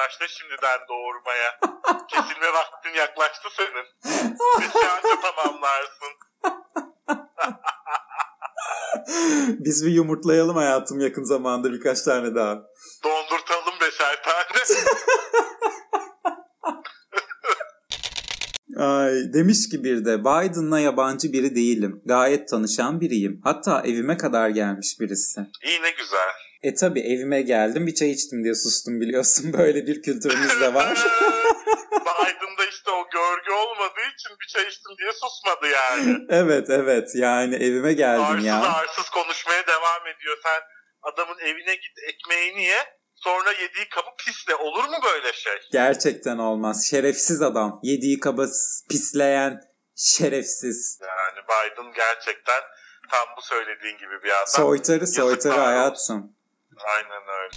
Başla 0.09 0.29
şimdiden 0.29 0.79
doğurmaya. 0.89 1.61
Kesilme 2.09 2.53
vaktin 2.53 2.95
yaklaştı 2.99 3.49
senin. 3.57 3.87
Beşi 4.61 4.89
anca 4.89 5.21
tamamlarsın. 5.21 6.13
Biz 9.65 9.87
bir 9.87 9.91
yumurtlayalım 9.91 10.57
hayatım 10.57 11.01
yakın 11.01 11.25
zamanda 11.25 11.73
birkaç 11.73 12.03
tane 12.03 12.35
daha. 12.35 12.55
Dondurtalım 13.05 13.75
beşer 13.81 14.23
tane. 14.23 14.65
Ay 18.97 19.13
demiş 19.33 19.69
ki 19.69 19.85
bir 19.85 20.05
de 20.05 20.21
Biden'la 20.21 20.81
yabancı 20.81 21.33
biri 21.33 21.55
değilim. 21.55 22.03
Gayet 22.05 22.49
tanışan 22.49 23.01
biriyim. 23.01 23.41
Hatta 23.45 23.83
evime 23.83 24.17
kadar 24.17 24.49
gelmiş 24.49 24.97
birisi. 25.01 25.41
İyi 25.63 25.83
ne 25.83 25.91
güzel. 25.91 26.48
E 26.63 26.75
tabi 26.75 27.01
evime 27.01 27.43
geldim 27.43 27.87
bir 27.87 27.95
çay 27.95 28.11
içtim 28.11 28.45
diye 28.45 28.55
sustum 28.55 29.01
biliyorsun. 29.01 29.53
Böyle 29.59 29.87
bir 29.87 30.03
kültürümüz 30.03 30.61
de 30.61 30.75
var. 30.75 30.99
Biden'da 31.93 32.65
işte 32.71 32.91
o 32.91 33.09
görgü 33.11 33.53
olmadığı 33.53 34.09
için 34.15 34.37
bir 34.41 34.47
çay 34.47 34.69
içtim 34.69 34.93
diye 34.99 35.13
susmadı 35.13 35.67
yani. 35.67 36.19
evet 36.29 36.71
evet 36.71 37.11
yani 37.15 37.55
evime 37.55 37.93
geldim 37.93 38.25
arsız 38.25 38.45
ya. 38.45 38.63
arsız 38.63 39.11
konuşmaya 39.11 39.67
devam 39.67 40.07
ediyor. 40.07 40.39
Sen 40.43 40.61
adamın 41.03 41.39
evine 41.39 41.75
git 41.75 41.99
ekmeğini 42.09 42.65
ye. 42.65 42.79
Sonra 43.15 43.53
yediği 43.53 43.89
kabı 43.89 44.11
pisle. 44.19 44.55
Olur 44.55 44.85
mu 44.85 44.97
böyle 45.05 45.33
şey? 45.33 45.59
Gerçekten 45.73 46.39
olmaz. 46.39 46.87
Şerefsiz 46.91 47.43
adam. 47.43 47.81
Yediği 47.83 48.21
kaba 48.21 48.47
pisleyen 48.91 49.61
şerefsiz. 49.97 50.99
Yani 51.03 51.45
Biden 51.45 51.93
gerçekten 51.93 52.63
tam 53.11 53.27
bu 53.37 53.43
söylediğin 53.43 53.99
gibi 53.99 54.23
bir 54.25 54.31
adam. 54.31 54.47
Soytarı 54.47 55.07
soytarı 55.07 55.55
Yazıklar 55.55 55.67
hayatım. 55.67 56.38
Aynen 56.87 57.23
öyle. 57.43 57.57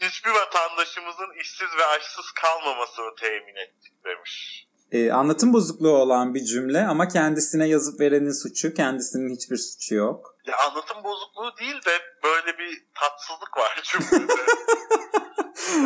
Hiçbir 0.00 0.30
vatandaşımızın 0.30 1.40
işsiz 1.40 1.68
ve 1.78 1.84
açsız 1.86 2.32
kalmamasını 2.32 3.14
temin 3.20 3.56
ettik 3.56 3.92
demiş. 4.04 4.66
Ee, 4.92 5.12
anlatım 5.12 5.52
bozukluğu 5.52 5.96
olan 5.96 6.34
bir 6.34 6.44
cümle 6.44 6.86
ama 6.86 7.08
kendisine 7.08 7.68
yazıp 7.68 8.00
verenin 8.00 8.42
suçu. 8.42 8.74
Kendisinin 8.74 9.34
hiçbir 9.36 9.56
suçu 9.56 9.94
yok. 9.94 10.34
Ya 10.46 10.56
anlatım 10.58 11.04
bozukluğu 11.04 11.56
değil 11.60 11.84
de 11.86 12.00
böyle 12.24 12.58
bir 12.58 12.86
tatsızlık 12.94 13.56
var 13.56 13.80
cümlede. 13.84 14.32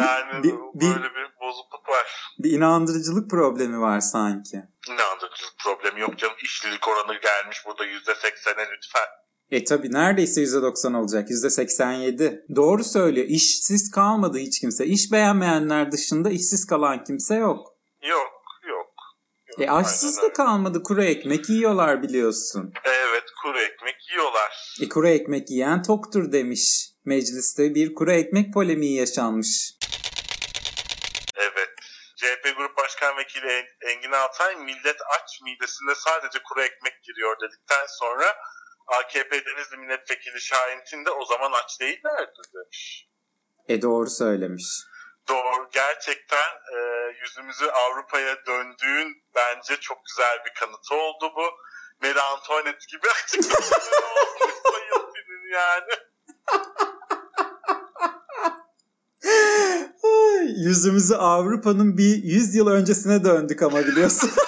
yani 0.02 0.42
Bir- 0.42 0.52
bir- 0.80 0.94
böyle 0.94 1.14
bir 1.14 1.40
bozukluk 1.40 1.88
var. 1.88 2.06
Bir 2.38 2.50
inandırıcılık 2.50 3.30
problemi 3.30 3.80
var 3.80 4.00
sanki. 4.00 4.56
İnandırıcılık 4.88 5.58
problemi 5.58 6.00
yok 6.00 6.18
canım. 6.18 6.36
İşsizlik 6.42 6.88
oranı 6.88 7.14
gelmiş 7.20 7.62
burada 7.66 7.86
%80'e 7.86 8.68
lütfen. 8.72 9.08
E 9.50 9.64
tabi 9.64 9.92
neredeyse 9.92 10.40
%90 10.40 10.96
olacak. 10.96 11.30
%87. 11.30 12.56
Doğru 12.56 12.84
söylüyor. 12.84 13.26
İşsiz 13.28 13.90
kalmadı 13.90 14.38
hiç 14.38 14.60
kimse. 14.60 14.86
İş 14.86 15.12
beğenmeyenler 15.12 15.92
dışında 15.92 16.30
işsiz 16.30 16.66
kalan 16.66 17.04
kimse 17.04 17.34
yok. 17.34 17.66
Yok 18.02 18.32
yok. 18.68 18.92
yok. 19.48 19.60
E 19.60 19.70
açsız 19.70 20.22
da 20.22 20.32
kalmadı. 20.32 20.82
Kuru 20.82 21.04
ekmek 21.04 21.48
yiyorlar 21.48 22.02
biliyorsun. 22.02 22.72
Evet 22.84 23.24
kuru 23.42 23.60
ekmek 23.60 23.96
yiyorlar. 24.10 24.76
E 24.82 24.88
kuru 24.88 25.08
ekmek 25.08 25.50
yiyen 25.50 25.82
toktur 25.82 26.32
demiş. 26.32 26.90
Mecliste 27.04 27.74
bir 27.74 27.94
kuru 27.94 28.12
ekmek 28.12 28.54
polemiği 28.54 28.98
yaşanmış. 28.98 29.72
Evet. 31.36 31.68
CHP 32.16 32.56
Grup 32.56 32.76
Başkan 32.76 33.16
Vekili 33.16 33.46
En- 33.46 33.88
Engin 33.90 34.12
Altay 34.12 34.56
millet 34.56 34.96
aç 35.16 35.40
midesinde 35.44 35.94
sadece 35.94 36.38
kuru 36.48 36.62
ekmek 36.62 37.02
giriyor 37.04 37.36
dedikten 37.40 37.86
sonra 37.88 38.24
AKP 38.86 39.44
Denizli 39.44 39.76
Milletvekili 39.76 40.40
Şahin 40.40 41.04
de 41.04 41.10
o 41.10 41.24
zaman 41.24 41.52
aç 41.52 41.80
değillerdi 41.80 42.40
demiş. 42.54 43.08
E 43.68 43.82
doğru 43.82 44.10
söylemiş. 44.10 44.64
Doğru. 45.28 45.68
Gerçekten 45.72 46.50
e, 46.74 46.78
yüzümüzü 47.22 47.66
Avrupa'ya 47.66 48.46
döndüğün 48.46 49.22
bence 49.34 49.76
çok 49.76 49.98
güzel 50.06 50.38
bir 50.44 50.54
kanıtı 50.54 50.94
oldu 50.94 51.32
bu. 51.36 51.50
Mary 52.02 52.20
Antoinette 52.20 52.86
gibi 52.90 53.06
açıklamaları 53.24 54.06
olmuş 54.16 54.54
sayın 54.62 55.12
senin 55.14 55.52
yani. 55.52 55.92
Yüzümüzü 60.66 61.14
Avrupa'nın 61.14 61.98
bir 61.98 62.22
100 62.24 62.54
yıl 62.54 62.66
öncesine 62.66 63.24
döndük 63.24 63.62
ama 63.62 63.78
biliyorsun. 63.78 64.30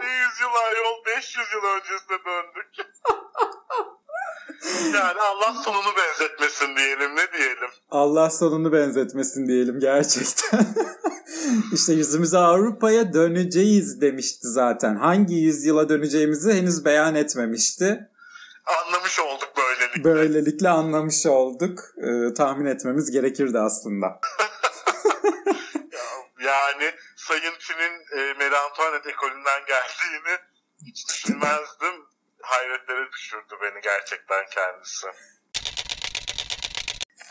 Ne 0.00 0.10
yüzyıl 0.10 0.54
ayol 0.66 1.04
500 1.06 1.46
yıl 1.54 1.64
öncesine 1.76 2.13
döndük. 2.26 2.88
yani 4.94 5.20
Allah 5.20 5.62
sonunu 5.64 5.96
benzetmesin 5.96 6.76
diyelim 6.76 7.16
ne 7.16 7.32
diyelim. 7.38 7.70
Allah 7.90 8.30
sonunu 8.30 8.72
benzetmesin 8.72 9.48
diyelim 9.48 9.80
gerçekten. 9.80 10.66
işte 11.72 11.92
yüzümüzü 11.92 12.36
Avrupa'ya 12.36 13.12
döneceğiz 13.12 14.00
demişti 14.00 14.48
zaten. 14.48 14.96
Hangi 14.96 15.34
yüzyıla 15.34 15.88
döneceğimizi 15.88 16.52
henüz 16.52 16.84
beyan 16.84 17.14
etmemişti. 17.14 18.08
Anlamış 18.66 19.20
olduk 19.20 19.52
böylelikle. 19.56 20.04
Böylelikle 20.04 20.68
anlamış 20.68 21.26
olduk. 21.26 21.80
Ee, 21.98 22.34
tahmin 22.34 22.66
etmemiz 22.66 23.10
gerekirdi 23.10 23.58
aslında. 23.58 24.20
Yani 26.44 26.94
Sayın 27.16 27.54
Çin'in 27.58 28.18
e, 28.18 28.34
Marie 28.34 28.56
Antoinette 28.56 29.10
ekolünden 29.10 29.60
geldiğini 29.66 30.38
hiç 30.86 31.08
düşünmezdim. 31.08 31.94
Hayretlere 32.44 33.12
düşürdü 33.12 33.54
beni 33.62 33.80
gerçekten 33.82 34.44
kendisi. 34.54 35.06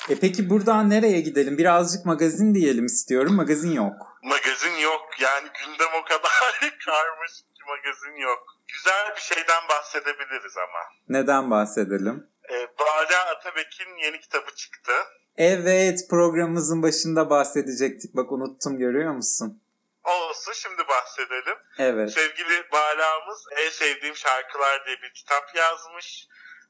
E 0.10 0.20
peki 0.22 0.50
buradan 0.50 0.90
nereye 0.90 1.22
gidelim? 1.22 1.58
Birazcık 1.58 2.06
magazin 2.06 2.56
diyelim 2.56 2.86
istiyorum. 2.86 3.36
Magazin 3.36 3.72
yok. 3.72 3.94
Magazin 4.24 4.78
yok. 4.84 5.02
Yani 5.22 5.48
gündem 5.60 5.94
o 6.02 6.06
kadar 6.06 6.32
karmaşık 6.86 7.56
ki 7.56 7.64
magazin 7.68 8.22
yok. 8.22 8.44
Güzel 8.68 9.16
bir 9.16 9.22
şeyden 9.22 9.64
bahsedebiliriz 9.70 10.58
ama. 10.58 10.80
Neden 11.10 11.52
bahsedelim? 11.52 12.28
E, 12.50 12.56
Bala 12.80 13.26
Atabek'in 13.38 13.98
yeni 14.06 14.20
kitabı 14.20 14.56
çıktı. 14.56 14.92
Evet 15.38 16.00
programımızın 16.10 16.84
başında 16.84 17.30
bahsedecektik. 17.30 18.16
Bak 18.16 18.32
unuttum 18.32 18.78
görüyor 18.78 19.14
musun? 19.14 19.63
Olsun 20.04 20.54
şimdi 20.54 20.82
bahsedelim. 20.88 21.58
Evet. 21.78 22.12
Sevgili 22.14 22.72
Bala'mız 22.72 23.40
En 23.66 23.70
Sevdiğim 23.70 24.16
Şarkılar 24.16 24.86
diye 24.86 24.96
bir 25.04 25.14
kitap 25.14 25.56
yazmış. 25.56 26.28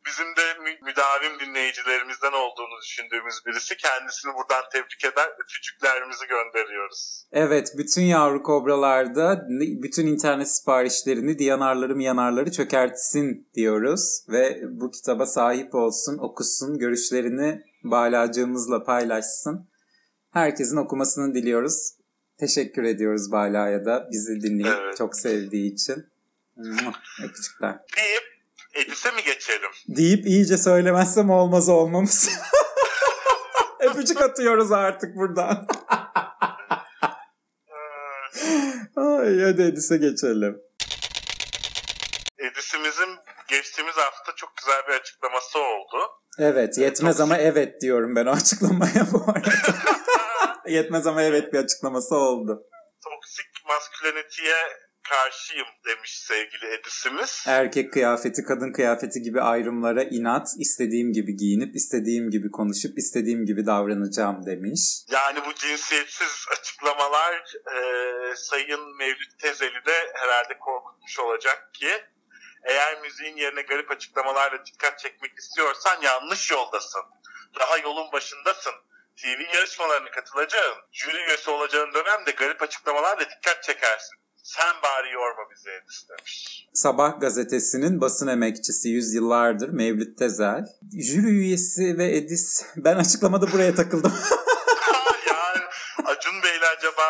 Bizim 0.08 0.26
de 0.26 0.54
mü- 0.64 0.80
müdavim 0.84 1.40
dinleyicilerimizden 1.40 2.32
olduğunu 2.32 2.82
düşündüğümüz 2.84 3.36
birisi. 3.46 3.78
Kendisini 3.78 4.34
buradan 4.34 4.64
tebrik 4.72 5.06
eder, 5.06 5.28
öpücüklerimizi 5.44 6.26
gönderiyoruz. 6.28 7.26
Evet 7.32 7.68
bütün 7.78 8.02
yavru 8.02 8.44
kobralarda 8.44 9.42
bütün 9.84 10.08
internet 10.08 10.52
siparişlerini 10.52 11.40
diyanarları 11.40 11.96
miyanarları 11.96 12.52
çökertsin 12.52 13.50
diyoruz. 13.56 14.26
Ve 14.30 14.60
bu 14.64 14.92
kitaba 14.92 15.26
sahip 15.26 15.76
olsun, 15.76 16.18
okusun, 16.18 16.78
görüşlerini 16.78 17.62
balacığımızla 17.84 18.84
paylaşsın. 18.84 19.70
Herkesin 20.34 20.78
okumasını 20.78 21.34
diliyoruz. 21.36 21.94
Teşekkür 22.44 22.84
ediyoruz 22.84 23.32
Bala'ya 23.32 23.86
da 23.86 24.08
bizi 24.12 24.42
dinleyip 24.42 24.78
Evet. 24.84 24.98
çok 24.98 25.16
sevdiği 25.16 25.74
için. 25.74 26.08
Öpücükler. 27.24 27.80
Deyip 27.98 28.24
Edis'e 28.74 29.12
mi 29.12 29.24
geçelim? 29.26 29.70
Deyip 29.88 30.26
iyice 30.26 30.58
söylemezsem 30.58 31.30
olmaz 31.30 31.70
olmamız. 31.70 32.30
Öpücük 33.80 34.22
atıyoruz 34.22 34.72
artık 34.72 35.16
buradan. 35.16 35.68
Ay 38.96 39.40
hadi 39.42 39.62
Edis'e 39.62 39.98
geçelim. 39.98 40.58
Edis'imizin 42.38 43.18
geçtiğimiz 43.48 43.96
hafta 43.96 44.36
çok 44.36 44.58
güzel 44.58 44.82
bir 44.88 44.94
açıklaması 44.94 45.60
oldu. 45.60 45.98
Evet 46.40 46.78
yetmez 46.78 47.22
ama 47.22 47.38
evet 47.38 47.82
diyorum 47.82 48.16
ben 48.16 48.26
o 48.26 48.32
açıklamaya 48.32 49.08
bu 49.12 49.24
arada. 49.28 49.50
yetmez 50.68 51.08
ama 51.08 51.22
evet 51.22 51.54
bir 51.54 51.60
açıklaması 51.60 52.16
oldu. 52.16 52.64
Toksik 53.04 53.46
maskülenitiye 53.68 54.56
karşıyım 55.10 55.68
demiş 55.88 56.20
sevgili 56.20 56.74
Edis'imiz. 56.74 57.44
Erkek 57.48 57.94
kıyafeti, 57.94 58.44
kadın 58.44 58.74
kıyafeti 58.74 59.22
gibi 59.22 59.42
ayrımlara 59.42 60.04
inat, 60.04 60.48
istediğim 60.60 61.14
gibi 61.14 61.36
giyinip, 61.36 61.76
istediğim 61.76 62.30
gibi 62.30 62.52
konuşup, 62.52 62.98
istediğim 62.98 63.46
gibi 63.46 63.66
davranacağım 63.66 64.46
demiş. 64.46 64.82
Yani 65.12 65.40
bu 65.46 65.54
cinsiyetsiz 65.54 66.46
açıklamalar 66.60 67.54
e, 67.76 67.80
Sayın 68.36 68.98
Mevlüt 68.98 69.40
Tezeli 69.40 69.86
de 69.86 70.12
herhalde 70.14 70.60
korkutmuş 70.60 71.20
olacak 71.20 71.70
ki 71.74 71.90
eğer 72.64 73.02
müziğin 73.02 73.36
yerine 73.38 73.62
garip 73.62 73.92
açıklamalarla 73.92 74.66
dikkat 74.66 75.00
çekmek 75.00 75.38
istiyorsan 75.38 76.02
yanlış 76.02 76.52
yoldasın. 76.52 77.02
Daha 77.60 77.78
yolun 77.78 78.12
başındasın. 78.12 78.74
TV 79.22 79.56
yarışmalarına 79.56 80.12
katılacağın, 80.12 80.78
jüri 80.92 81.18
üyesi 81.18 81.50
olacağın 81.50 81.94
dönemde 81.94 82.32
garip 82.32 82.62
açıklamalarla 82.62 83.20
dikkat 83.20 83.64
çekersin. 83.64 84.16
Sen 84.44 84.76
bari 84.84 85.14
yorma 85.14 85.42
bizi 85.52 85.70
Edis 85.70 86.10
demiş. 86.10 86.68
Sabah 86.74 87.20
gazetesinin 87.20 88.02
basın 88.02 88.28
emekçisi 88.28 88.90
yüzyıllardır 88.90 89.70
Mevlüt 89.70 90.18
Tezel. 90.18 90.66
Jüri 91.02 91.28
üyesi 91.28 91.98
ve 91.98 92.18
Edis. 92.18 92.66
Ben 92.76 92.96
açıklamada 92.96 93.52
buraya 93.52 93.76
takıldım. 93.76 94.14
yani 95.28 95.64
Acun 96.06 96.44
Bey'le 96.44 96.68
acaba 96.78 97.02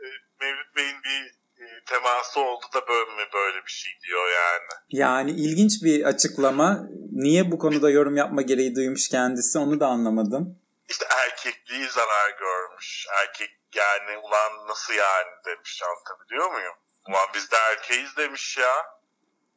e, 0.00 0.06
Mevlüt 0.40 0.76
Bey'in 0.76 1.02
bir 1.04 1.40
e, 1.62 1.84
teması 1.88 2.40
oldu 2.40 2.64
da 2.74 2.88
böyle 2.88 3.10
mi 3.10 3.28
böyle 3.34 3.56
bir 3.66 3.70
şey 3.70 3.92
diyor 4.08 4.28
yani. 4.28 4.70
yani 4.90 5.30
ilginç 5.30 5.82
bir 5.82 6.04
açıklama. 6.04 6.88
Niye 7.12 7.52
bu 7.52 7.58
konuda 7.58 7.90
yorum 7.90 8.16
yapma 8.16 8.42
gereği 8.42 8.74
duymuş 8.74 9.08
kendisi 9.08 9.58
onu 9.58 9.80
da 9.80 9.86
anlamadım. 9.86 10.59
İşte 10.90 11.06
erkekliği 11.10 11.88
zarar 11.88 12.30
görmüş. 12.38 13.06
Erkek 13.20 13.50
yani 13.74 14.18
ulan 14.18 14.68
nasıl 14.68 14.94
yani 14.94 15.30
demiş 15.46 15.82
anlatabiliyor 15.82 16.50
muyum? 16.50 16.74
Ulan 17.08 17.28
biz 17.34 17.50
de 17.50 17.56
erkeğiz 17.56 18.16
demiş 18.16 18.58
ya. 18.58 19.00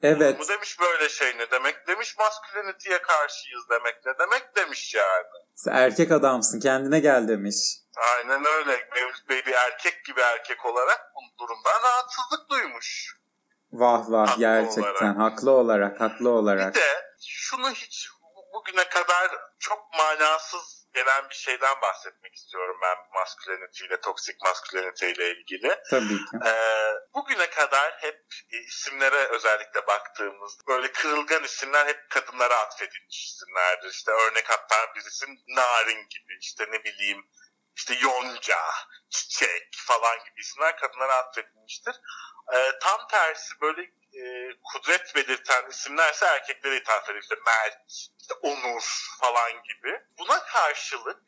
Evet. 0.01 0.39
Bu 0.39 0.47
demiş 0.47 0.79
böyle 0.79 1.09
şey 1.09 1.37
ne 1.37 1.51
demek 1.51 1.87
demiş 1.87 2.17
maskülenitiye 2.17 3.01
karşıyız 3.01 3.69
demek 3.69 4.05
ne 4.05 4.19
demek 4.19 4.55
demiş 4.55 4.93
yani. 4.95 5.27
Sen 5.55 5.71
erkek 5.75 6.11
adamsın 6.11 6.59
kendine 6.59 6.99
gel 6.99 7.27
demiş. 7.27 7.55
Aynen 7.97 8.45
öyle. 8.45 8.89
Mevlüt 8.95 9.29
Bey 9.29 9.45
bir 9.45 9.53
erkek 9.53 10.05
gibi 10.05 10.21
erkek 10.21 10.65
olarak 10.65 11.11
bu 11.15 11.39
durumdan 11.43 11.81
rahatsızlık 11.83 12.49
duymuş. 12.49 13.17
Vah 13.73 14.03
vah 14.09 14.27
Haklı 14.27 14.39
gerçekten 14.39 14.81
olarak. 14.81 15.17
haklı 15.17 15.51
olarak 15.51 16.01
haklı 16.01 16.29
olarak. 16.29 16.75
Bir 16.75 16.79
de 16.81 17.05
şunu 17.27 17.71
hiç 17.71 18.07
bu- 18.35 18.53
bugüne 18.59 18.89
kadar 18.89 19.31
çok 19.59 19.93
manasız 19.97 20.82
gelen 20.93 21.29
bir 21.29 21.35
şeyden 21.35 21.81
bahsetmek 21.81 22.35
istiyorum 22.35 22.77
ben 22.81 22.97
maskülenity 23.13 23.85
ile 23.85 24.01
toksik 24.01 24.41
maskülenity 24.41 25.11
ile 25.11 25.31
ilgili. 25.31 25.79
Tabii 25.89 26.17
ki. 26.17 26.37
Ee, 26.45 26.93
bugüne 27.13 27.49
kadar 27.49 27.93
hep 28.01 28.21
e, 28.53 28.57
isimlere 28.57 29.27
özellikle 29.27 29.87
baktığımızda 29.87 30.63
böyle 30.67 30.91
kırılgan 30.91 31.43
isimler 31.43 31.87
hep 31.87 32.09
kadınlara 32.09 32.55
atfedilmiş 32.55 33.25
isimlerdir. 33.25 33.89
İşte 33.89 34.11
örnek 34.11 34.49
hatta 34.49 34.95
birisi 34.95 35.25
Narin 35.47 36.07
gibi 36.09 36.37
işte 36.41 36.65
ne 36.71 36.83
bileyim 36.83 37.29
işte 37.75 37.93
Yonca, 38.01 38.59
Çiçek 39.09 39.69
falan 39.87 40.17
gibi 40.25 40.41
isimler 40.41 40.77
kadınlara 40.77 41.15
atfedilmiştir. 41.15 41.95
Ee, 42.53 42.71
tam 42.81 43.07
tersi 43.07 43.61
böyle 43.61 43.81
e, 44.13 44.53
kudret 44.63 45.15
belirten 45.15 45.69
isimlerse 45.69 46.25
erkeklere 46.25 46.77
ithaf 46.77 47.09
edilir. 47.09 47.39
Mert, 47.45 47.91
işte 48.21 48.33
Onur 48.41 48.83
falan 49.21 49.63
gibi. 49.63 50.01
Buna 50.19 50.39
karşılık 50.39 51.23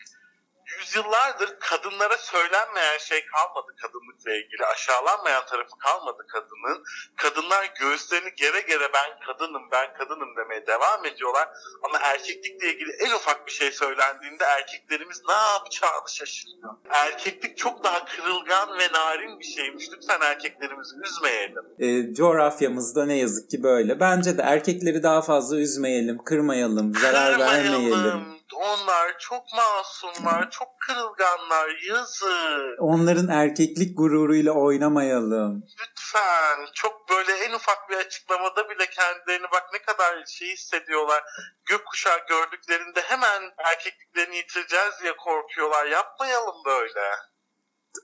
yüzyıllardır 0.80 1.60
kadınlara 1.60 2.18
söylenmeyen 2.18 2.98
şey 2.98 3.26
kalmadı 3.26 3.72
kadınlıkla 3.82 4.32
ilgili. 4.36 4.66
Aşağılanmayan 4.66 5.46
tarafı 5.46 5.78
kalmadı 5.78 6.26
kadının. 6.28 6.84
Kadınlar 7.16 7.74
göğüslerini 7.80 8.36
gere 8.36 8.62
gere 8.62 8.90
ben 8.94 9.10
kadınım, 9.28 9.64
ben 9.72 9.94
kadınım 9.98 10.36
demeye 10.38 10.68
devam 10.68 11.06
ediyorlar. 11.06 11.50
Ama 11.84 12.00
erkeklikle 12.02 12.74
ilgili 12.74 12.92
en 12.92 13.12
ufak 13.12 13.48
bir 13.48 13.52
şey 13.52 13.72
söylendiğinde 13.72 14.44
erkeklerimiz 14.44 15.22
ne 15.28 15.34
yapacağını 15.34 16.10
şaşırıyor. 16.10 16.74
Erkeklik 16.90 17.58
çok 17.58 17.84
daha 17.84 18.06
kırılgan 18.06 18.80
ve 18.80 18.88
narin 18.94 19.40
bir 19.40 19.46
şeymiş. 19.46 19.86
Lütfen 19.94 20.22
erkeklerimizi 20.22 20.96
üzmeyelim. 21.04 21.64
E, 21.80 22.14
coğrafyamızda 22.14 23.06
ne 23.06 23.18
yazık 23.18 23.50
ki 23.50 23.64
böyle. 23.64 24.00
Bence 24.00 24.38
de 24.38 24.42
erkekleri 24.42 25.04
daha 25.04 25.22
fazla 25.22 25.58
üzmeyelim, 25.58 26.24
kırmayalım, 26.24 26.96
zarar 26.96 27.40
vermeyelim. 27.40 28.36
Onlar 28.54 29.18
çok 29.20 29.44
masumlar, 29.54 30.52
çok 30.52 30.68
kırılganlar. 30.80 31.70
Yazık. 31.90 32.80
Onların 32.80 33.28
erkeklik 33.28 33.98
gururuyla 33.98 34.52
oynamayalım. 34.52 35.64
Lütfen. 35.82 36.66
Çok 36.74 37.10
böyle 37.10 37.32
en 37.32 37.54
ufak 37.54 37.90
bir 37.90 37.98
açıklamada 37.98 38.70
bile 38.70 38.86
kendilerini 38.90 39.48
bak 39.52 39.64
ne 39.74 39.80
kadar 39.82 40.26
şey 40.26 40.54
hissediyorlar. 40.54 41.24
Gökkuşağı 41.66 42.20
gördüklerinde 42.30 43.02
hemen 43.02 43.42
erkekliklerini 43.58 44.38
yitireceğiz 44.38 44.94
diye 45.04 45.16
korkuyorlar. 45.18 45.86
Yapmayalım 45.86 46.56
böyle. 46.66 47.02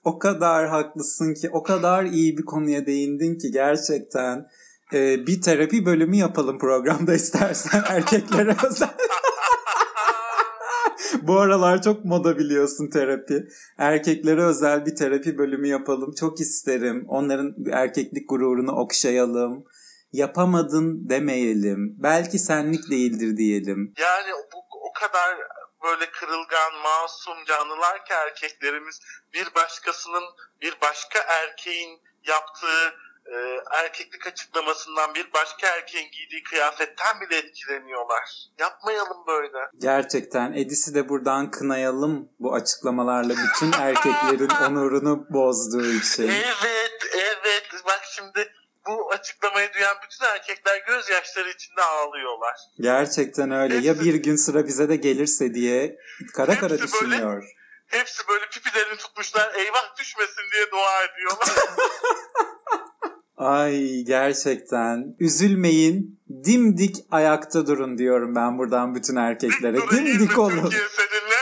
O 0.03 0.19
kadar 0.19 0.67
haklısın 0.67 1.33
ki, 1.33 1.49
o 1.53 1.63
kadar 1.63 2.03
iyi 2.03 2.37
bir 2.37 2.45
konuya 2.45 2.85
değindin 2.85 3.37
ki 3.37 3.51
gerçekten. 3.51 4.47
E, 4.93 5.27
bir 5.27 5.41
terapi 5.41 5.85
bölümü 5.85 6.15
yapalım 6.15 6.59
programda 6.59 7.13
istersen 7.21 7.83
erkeklere 7.87 8.55
özel. 8.67 8.89
Bu 11.27 11.39
aralar 11.39 11.81
çok 11.81 12.05
moda 12.05 12.37
biliyorsun 12.37 12.89
terapi. 12.89 13.47
Erkeklere 13.77 14.43
özel 14.43 14.85
bir 14.85 14.95
terapi 14.95 15.37
bölümü 15.37 15.67
yapalım. 15.67 16.13
Çok 16.19 16.41
isterim. 16.41 17.05
Onların 17.07 17.55
erkeklik 17.71 18.29
gururunu 18.29 18.71
okşayalım. 18.71 19.65
Yapamadın 20.11 21.09
demeyelim. 21.09 21.95
Belki 21.97 22.39
senlik 22.39 22.91
değildir 22.91 23.37
diyelim. 23.37 23.93
Yani 23.97 24.31
bu 24.53 24.57
o 24.89 24.93
kadar 24.93 25.37
böyle 25.83 26.11
kırılgan, 26.11 26.73
masum 26.83 27.45
canlılar 27.45 28.05
ki 28.05 28.13
erkeklerimiz 28.13 28.99
bir 29.33 29.55
başkasının, 29.55 30.23
bir 30.61 30.75
başka 30.81 31.19
erkeğin 31.19 31.99
yaptığı 32.27 32.93
e, 33.31 33.37
erkeklik 33.71 34.27
açıklamasından 34.27 35.15
bir 35.15 35.33
başka 35.33 35.67
erkeğin 35.67 36.11
giydiği 36.11 36.43
kıyafetten 36.43 37.21
bile 37.21 37.37
etkileniyorlar. 37.37 38.29
Yapmayalım 38.59 39.27
böyle. 39.27 39.57
Gerçekten 39.77 40.53
Edis'i 40.53 40.95
de 40.95 41.09
buradan 41.09 41.51
kınayalım 41.51 42.29
bu 42.39 42.53
açıklamalarla 42.53 43.33
bütün 43.33 43.71
erkeklerin 43.71 44.49
onurunu 44.69 45.25
bozduğu 45.29 45.85
için. 45.91 46.27
Evet, 46.27 46.99
evet. 47.13 47.67
Bak 47.85 48.01
şimdi 48.15 48.53
bu 48.87 49.11
açıklamayı 49.11 49.73
duyan 49.73 49.97
bütün 50.03 50.25
erkekler 50.25 50.77
gözyaşları 50.87 51.49
içinde 51.49 51.81
ağlıyorlar. 51.81 52.55
Gerçekten 52.79 53.51
öyle. 53.51 53.75
Ya 53.77 53.99
bir 53.99 54.13
gün 54.15 54.35
sıra 54.35 54.67
bize 54.67 54.89
de 54.89 54.95
gelirse 54.95 55.53
diye 55.53 55.97
kara 56.35 56.59
kara 56.59 56.73
Hepsi 56.73 56.93
böyle- 56.93 57.11
düşünüyor. 57.11 57.43
Hepsi 57.87 58.27
böyle 58.27 58.45
pipilerini 58.49 58.97
tutmuşlar. 58.97 59.53
Eyvah 59.55 59.97
düşmesin 59.99 60.43
diye 60.53 60.71
dua 60.71 61.03
ediyorlar. 61.03 61.49
Ay 63.41 64.03
gerçekten. 64.03 65.15
Üzülmeyin. 65.19 66.21
Dimdik 66.45 66.95
ayakta 67.11 67.67
durun 67.67 67.97
diyorum 67.97 68.35
ben 68.35 68.57
buradan 68.57 68.95
bütün 68.95 69.15
erkeklere. 69.15 69.77
Dik 69.77 69.91
Dimdik 69.91 70.39
olun. 70.39 70.49
Türkiye 70.49 70.81
seninle. 70.89 71.35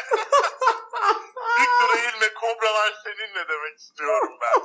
Dik 1.60 1.70
dur 1.82 1.98
eğilme 1.98 2.34
kobralar 2.42 2.94
seninle 3.04 3.46
demek 3.50 3.80
istiyorum 3.80 4.34
ben. 4.42 4.60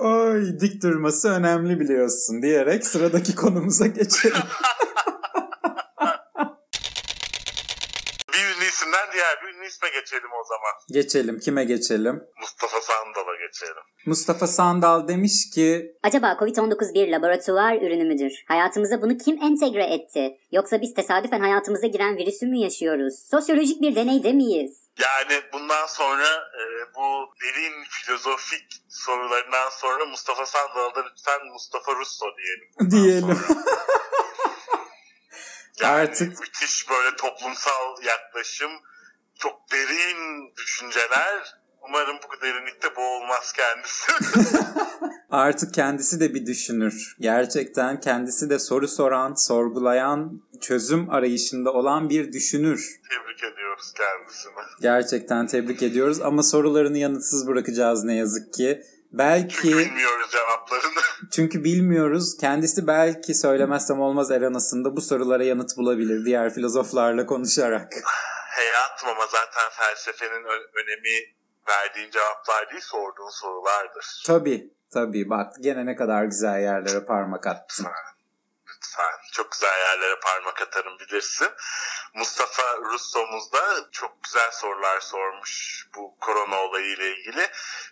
Ay 0.00 0.60
dik 0.60 0.82
durması 0.82 1.28
önemli 1.28 1.80
biliyorsun 1.80 2.42
diyerek 2.42 2.86
sıradaki 2.86 3.34
konumuza 3.34 3.86
geçelim. 3.86 4.36
Bir 8.32 8.56
ünlü 8.56 8.64
isimden 8.68 9.12
diğer 9.12 9.36
bir 9.42 9.55
isme 9.66 9.88
geçelim 9.88 10.30
o 10.40 10.44
zaman. 10.44 10.72
geçelim. 10.90 11.38
Kime 11.40 11.64
geçelim? 11.64 12.22
Mustafa 12.40 12.80
Sandal'a 12.80 13.36
geçelim. 13.46 13.82
Mustafa 14.06 14.46
Sandal 14.46 15.08
demiş 15.08 15.50
ki 15.54 15.96
Acaba 16.02 16.26
Covid-19 16.40 16.94
bir 16.94 17.08
laboratuvar 17.12 17.76
ürünü 17.76 18.04
müdür? 18.04 18.32
Hayatımıza 18.48 19.02
bunu 19.02 19.16
kim 19.18 19.42
entegre 19.42 19.84
etti? 19.84 20.36
Yoksa 20.52 20.80
biz 20.80 20.94
tesadüfen 20.94 21.40
hayatımıza 21.40 21.86
giren 21.86 22.16
virüsü 22.16 22.46
mü 22.46 22.56
yaşıyoruz? 22.56 23.14
Sosyolojik 23.30 23.80
bir 23.82 23.94
deneyde 23.94 24.32
miyiz? 24.32 24.90
Yani 25.02 25.42
bundan 25.52 25.86
sonra 25.86 26.26
e, 26.28 26.62
bu 26.94 27.34
derin 27.44 27.74
filozofik 27.90 28.66
sorularından 28.88 29.68
sonra 29.70 30.04
Mustafa 30.04 30.46
Sandal'a 30.46 30.94
da 30.94 31.04
lütfen 31.10 31.46
Mustafa 31.52 31.92
Russo 31.94 32.26
diyelim. 32.38 32.90
diyelim. 32.90 33.38
Yani 35.80 35.92
Artık- 36.02 36.40
müthiş 36.40 36.90
böyle 36.90 37.16
toplumsal 37.16 38.02
yaklaşım, 38.04 38.70
çok 39.38 39.72
derin 39.72 40.52
düşünceler. 40.56 41.56
Umarım 41.88 42.16
bu 42.16 42.42
derinlikte 42.42 42.96
boğulmaz 42.96 43.52
kendisi. 43.52 44.12
Artık 45.30 45.74
kendisi 45.74 46.20
de 46.20 46.34
bir 46.34 46.46
düşünür. 46.46 47.16
Gerçekten 47.20 48.00
kendisi 48.00 48.50
de 48.50 48.58
soru 48.58 48.88
soran, 48.88 49.34
sorgulayan, 49.34 50.42
çözüm 50.60 51.10
arayışında 51.10 51.72
olan 51.72 52.10
bir 52.10 52.32
düşünür. 52.32 53.00
Tebrik 53.10 53.52
ediyoruz 53.54 53.92
kendisini. 53.96 54.52
Gerçekten 54.80 55.46
tebrik 55.46 55.82
ediyoruz 55.82 56.20
ama 56.20 56.42
sorularını 56.42 56.98
yanıtsız 56.98 57.46
bırakacağız 57.46 58.04
ne 58.04 58.14
yazık 58.14 58.54
ki. 58.54 58.82
Belki 59.12 59.68
Bilmiyoruz 59.68 60.30
cevaplarını. 60.30 61.00
çünkü 61.32 61.64
bilmiyoruz. 61.64 62.36
Kendisi 62.40 62.86
belki 62.86 63.34
söylemezsem 63.34 64.00
olmaz 64.00 64.30
aranasında 64.30 64.96
bu 64.96 65.00
sorulara 65.00 65.44
yanıt 65.44 65.76
bulabilir 65.76 66.24
diğer 66.24 66.54
filozoflarla 66.54 67.26
konuşarak. 67.26 67.92
Hayatım 68.56 69.08
ama 69.08 69.26
zaten 69.26 69.70
felsefenin 69.70 70.44
önemi 70.74 71.16
verdiğin 71.68 72.10
cevaplar 72.10 72.70
değil 72.70 72.82
sorduğun 72.82 73.30
sorulardır. 73.30 74.22
Tabii 74.26 74.70
tabii 74.92 75.30
bak 75.30 75.54
gene 75.60 75.86
ne 75.86 75.96
kadar 75.96 76.24
güzel 76.24 76.60
yerlere 76.60 77.04
parmak 77.04 77.46
attın. 77.46 77.86
Lütfen. 78.96 79.32
Çok 79.32 79.52
güzel 79.52 79.78
yerlere 79.78 80.20
parmak 80.20 80.62
atarım 80.62 80.98
bilirsin. 80.98 81.48
Mustafa 82.14 82.62
Russo'muz 82.76 83.52
da 83.52 83.88
çok 83.92 84.24
güzel 84.24 84.50
sorular 84.52 85.00
sormuş 85.00 85.86
bu 85.96 86.16
korona 86.20 86.56
olayı 86.56 86.86
ile 86.86 87.10
ilgili. 87.16 87.48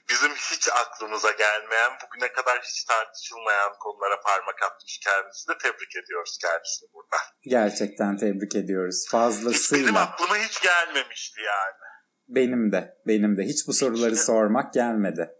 Bizim 0.08 0.34
hiç 0.34 0.68
aklımıza 0.68 1.30
gelmeyen, 1.30 1.92
bugüne 2.04 2.32
kadar 2.32 2.62
hiç 2.62 2.84
tartışılmayan 2.84 3.72
konulara 3.80 4.20
parmak 4.20 4.62
atmış 4.62 4.98
kendisi 4.98 5.48
de 5.48 5.58
tebrik 5.58 5.96
ediyoruz 5.96 6.38
kendisini 6.42 6.88
burada. 6.92 7.16
Gerçekten 7.42 8.16
tebrik 8.16 8.56
ediyoruz. 8.56 9.02
Hiç 9.06 9.12
benim 9.12 9.22
Fazlasıyla. 9.22 10.00
aklıma 10.00 10.36
hiç 10.36 10.60
gelmemişti 10.60 11.40
yani. 11.40 11.84
Benim 12.28 12.72
de, 12.72 12.98
benim 13.06 13.36
de. 13.36 13.42
Hiç 13.42 13.66
bu 13.66 13.72
soruları 13.72 14.16
sormak 14.16 14.74
gelmedi. 14.74 15.30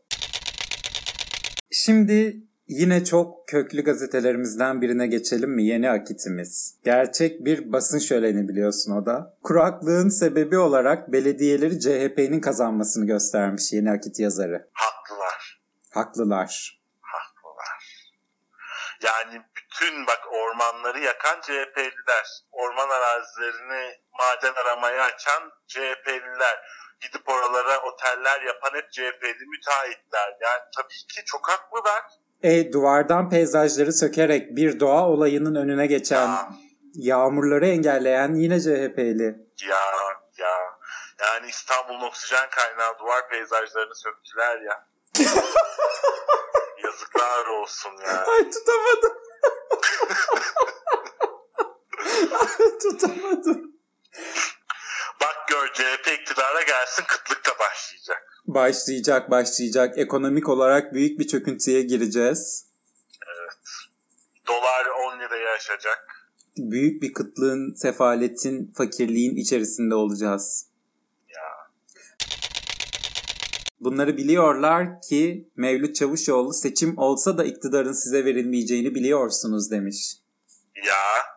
Şimdi 1.73 2.37
yine 2.69 3.05
çok 3.05 3.49
köklü 3.49 3.85
gazetelerimizden 3.85 4.83
birine 4.83 5.07
geçelim 5.07 5.51
mi? 5.51 5.65
Yeni 5.65 5.91
Akit'imiz. 5.91 6.79
Gerçek 6.85 7.45
bir 7.45 7.73
basın 7.73 7.99
şöleni 7.99 8.49
biliyorsun 8.49 8.93
o 8.93 9.07
da. 9.07 9.37
Kuraklığın 9.43 10.09
sebebi 10.09 10.59
olarak 10.59 11.13
belediyeleri 11.13 11.81
CHP'nin 11.81 12.41
kazanmasını 12.41 13.07
göstermiş 13.07 13.73
Yeni 13.73 13.91
Akit 13.91 14.21
yazarı. 14.21 14.69
Haklılar. 14.73 15.63
Haklılar. 15.91 16.81
Haklılar. 17.01 18.11
Yani 19.03 19.43
bütün 19.57 20.07
bak 20.07 20.21
ormanları 20.33 20.99
yakan 20.99 21.41
CHP'liler, 21.41 22.27
orman 22.53 22.89
arazilerini 22.89 23.95
maden 24.19 24.55
aramaya 24.55 25.05
açan 25.05 25.51
CHP'liler, 25.67 26.57
gidip 27.01 27.29
oralara 27.29 27.81
oteller 27.83 28.43
yapan 28.43 28.71
hep 28.75 28.93
CHP'li 28.93 29.47
müteahhitler. 29.47 30.29
Yani 30.41 30.63
tabii 30.77 31.15
ki 31.15 31.25
çok 31.25 31.49
haklılar. 31.49 32.03
E 32.45 32.73
duvardan 32.73 33.31
peyzajları 33.31 33.93
sökerek 33.93 34.57
bir 34.57 34.81
doğa 34.81 35.09
olayının 35.09 35.55
önüne 35.55 35.87
geçen, 35.87 36.27
Ya, 36.29 36.49
yağmurları 36.95 37.67
engelleyen 37.67 38.35
yine 38.35 38.61
CHP'li. 38.61 39.47
ya, 39.69 39.77
ya. 40.39 40.55
Yani 41.21 41.47
İstanbul'un 41.49 42.01
oksijen 42.09 42.49
kaynağı 42.51 42.99
duvar 42.99 43.29
peyzajlarını 43.29 43.95
söktüler 43.95 44.61
ya. 44.61 44.87
Yazıklar 46.85 47.47
olsun 47.47 47.91
ya. 48.07 48.25
Ay 48.27 48.51
tutamadım. 48.51 49.19
Tutamadım. 52.83 53.73
Bak 55.21 55.49
gör 55.49 55.73
CHP 55.73 56.21
iktidara 56.21 56.63
gelsin 56.63 57.05
kıtlık 57.09 57.47
da 57.47 57.51
başlayacak. 57.61 58.35
Başlayacak 58.47 59.31
başlayacak. 59.31 59.99
Ekonomik 59.99 60.49
olarak 60.49 60.95
büyük 60.95 61.19
bir 61.19 61.27
çöküntüye 61.27 61.83
gireceğiz. 61.83 62.67
Dolar 64.49 64.87
10 65.15 65.21
liraya 65.21 65.53
aşacak. 65.53 66.29
Büyük 66.57 67.03
bir 67.03 67.13
kıtlığın, 67.13 67.75
sefaletin, 67.75 68.73
fakirliğin 68.77 69.37
içerisinde 69.37 69.95
olacağız. 69.95 70.67
Ya. 71.29 71.43
Bunları 73.81 74.17
biliyorlar 74.17 75.01
ki 75.01 75.49
Mevlüt 75.57 75.97
Çavuşoğlu 75.97 76.53
seçim 76.53 76.99
olsa 76.99 77.39
da 77.39 77.45
iktidarın 77.45 77.93
size 77.93 78.25
verilmeyeceğini 78.25 78.95
biliyorsunuz 78.95 79.71
demiş. 79.71 80.17
Ya 80.77 81.34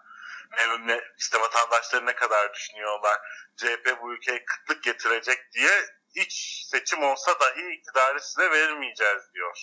ne, 0.87 1.01
işte 1.17 1.37
vatandaşları 1.39 2.05
ne 2.05 2.15
kadar 2.15 2.53
düşünüyorlar. 2.53 3.17
CHP 3.57 4.01
bu 4.01 4.13
ülkeye 4.13 4.45
kıtlık 4.45 4.83
getirecek 4.83 5.37
diye 5.53 5.71
hiç 6.15 6.63
seçim 6.71 7.03
olsa 7.03 7.31
dahi 7.39 7.75
iktidarı 7.77 8.21
size 8.21 8.51
vermeyeceğiz 8.51 9.21
diyor. 9.33 9.57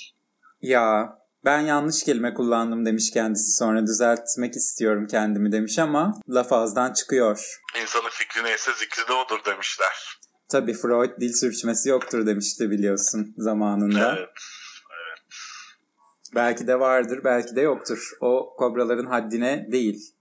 Ya 0.61 1.19
ben 1.45 1.61
yanlış 1.61 2.03
kelime 2.05 2.35
kullandım 2.35 2.87
demiş 2.87 3.11
kendisi 3.11 3.57
sonra 3.57 3.87
düzeltmek 3.87 4.57
istiyorum 4.57 5.07
kendimi 5.11 5.53
demiş 5.53 5.79
ama 5.79 6.15
laf 6.29 6.53
ağızdan 6.53 6.93
çıkıyor. 6.93 7.61
İnsanın 7.83 8.11
fikri 8.11 8.45
neyse 8.45 8.73
zikri 8.73 9.09
de 9.09 9.13
odur 9.13 9.45
demişler. 9.45 10.19
Tabii 10.49 10.75
Freud 10.75 11.21
dil 11.21 11.33
sürçmesi 11.33 11.89
yoktur 11.89 12.27
demişti 12.27 12.71
biliyorsun 12.71 13.35
zamanında. 13.39 14.17
Evet. 14.19 14.29
Belki 16.35 16.67
de 16.67 16.81
vardır, 16.81 17.21
belki 17.25 17.57
de 17.57 17.61
yoktur. 17.61 18.11
O 18.21 18.57
kobraların 18.57 19.07
haddine 19.07 19.67
değil. 19.73 20.14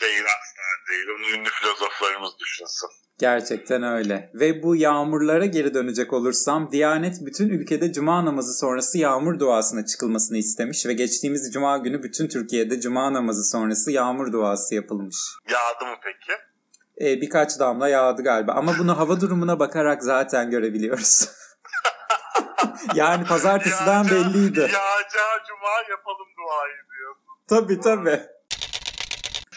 Değil 0.00 0.24
asla 0.24 0.90
değil. 0.90 1.06
Onu 1.08 1.40
ünlü 1.40 1.48
filozoflarımız 1.48 2.30
düşünsün. 2.38 2.88
Gerçekten 3.18 3.82
öyle. 3.82 4.30
Ve 4.34 4.62
bu 4.62 4.76
yağmurlara 4.76 5.46
geri 5.46 5.74
dönecek 5.74 6.12
olursam 6.12 6.72
Diyanet 6.72 7.16
bütün 7.20 7.48
ülkede 7.48 7.92
cuma 7.92 8.24
namazı 8.24 8.58
sonrası 8.58 8.98
yağmur 8.98 9.38
duasına 9.38 9.86
çıkılmasını 9.86 10.38
istemiş 10.38 10.86
ve 10.86 10.92
geçtiğimiz 10.92 11.52
cuma 11.52 11.78
günü 11.78 12.02
bütün 12.02 12.28
Türkiye'de 12.28 12.80
cuma 12.80 13.12
namazı 13.12 13.44
sonrası 13.50 13.90
yağmur 13.90 14.32
duası 14.32 14.74
yapılmış. 14.74 15.16
Yağdı 15.50 15.90
mı 15.90 15.96
peki? 16.04 16.40
Ee, 17.00 17.20
birkaç 17.20 17.58
damla 17.58 17.88
yağdı 17.88 18.22
galiba 18.22 18.52
ama 18.52 18.78
bunu 18.78 18.98
hava 18.98 19.20
durumuna 19.20 19.58
bakarak 19.60 20.02
zaten 20.02 20.50
görebiliyoruz. 20.50 21.28
yani 22.94 23.24
pazartesiden 23.24 24.02
Yağacağı- 24.04 24.10
belliydi. 24.10 24.60
Yağacağı 24.60 25.38
cuma 25.48 25.90
yapalım 25.90 26.28
duayı 26.38 26.76
diyor. 26.92 27.14
Tabii 27.48 27.80
tabii. 27.80 28.39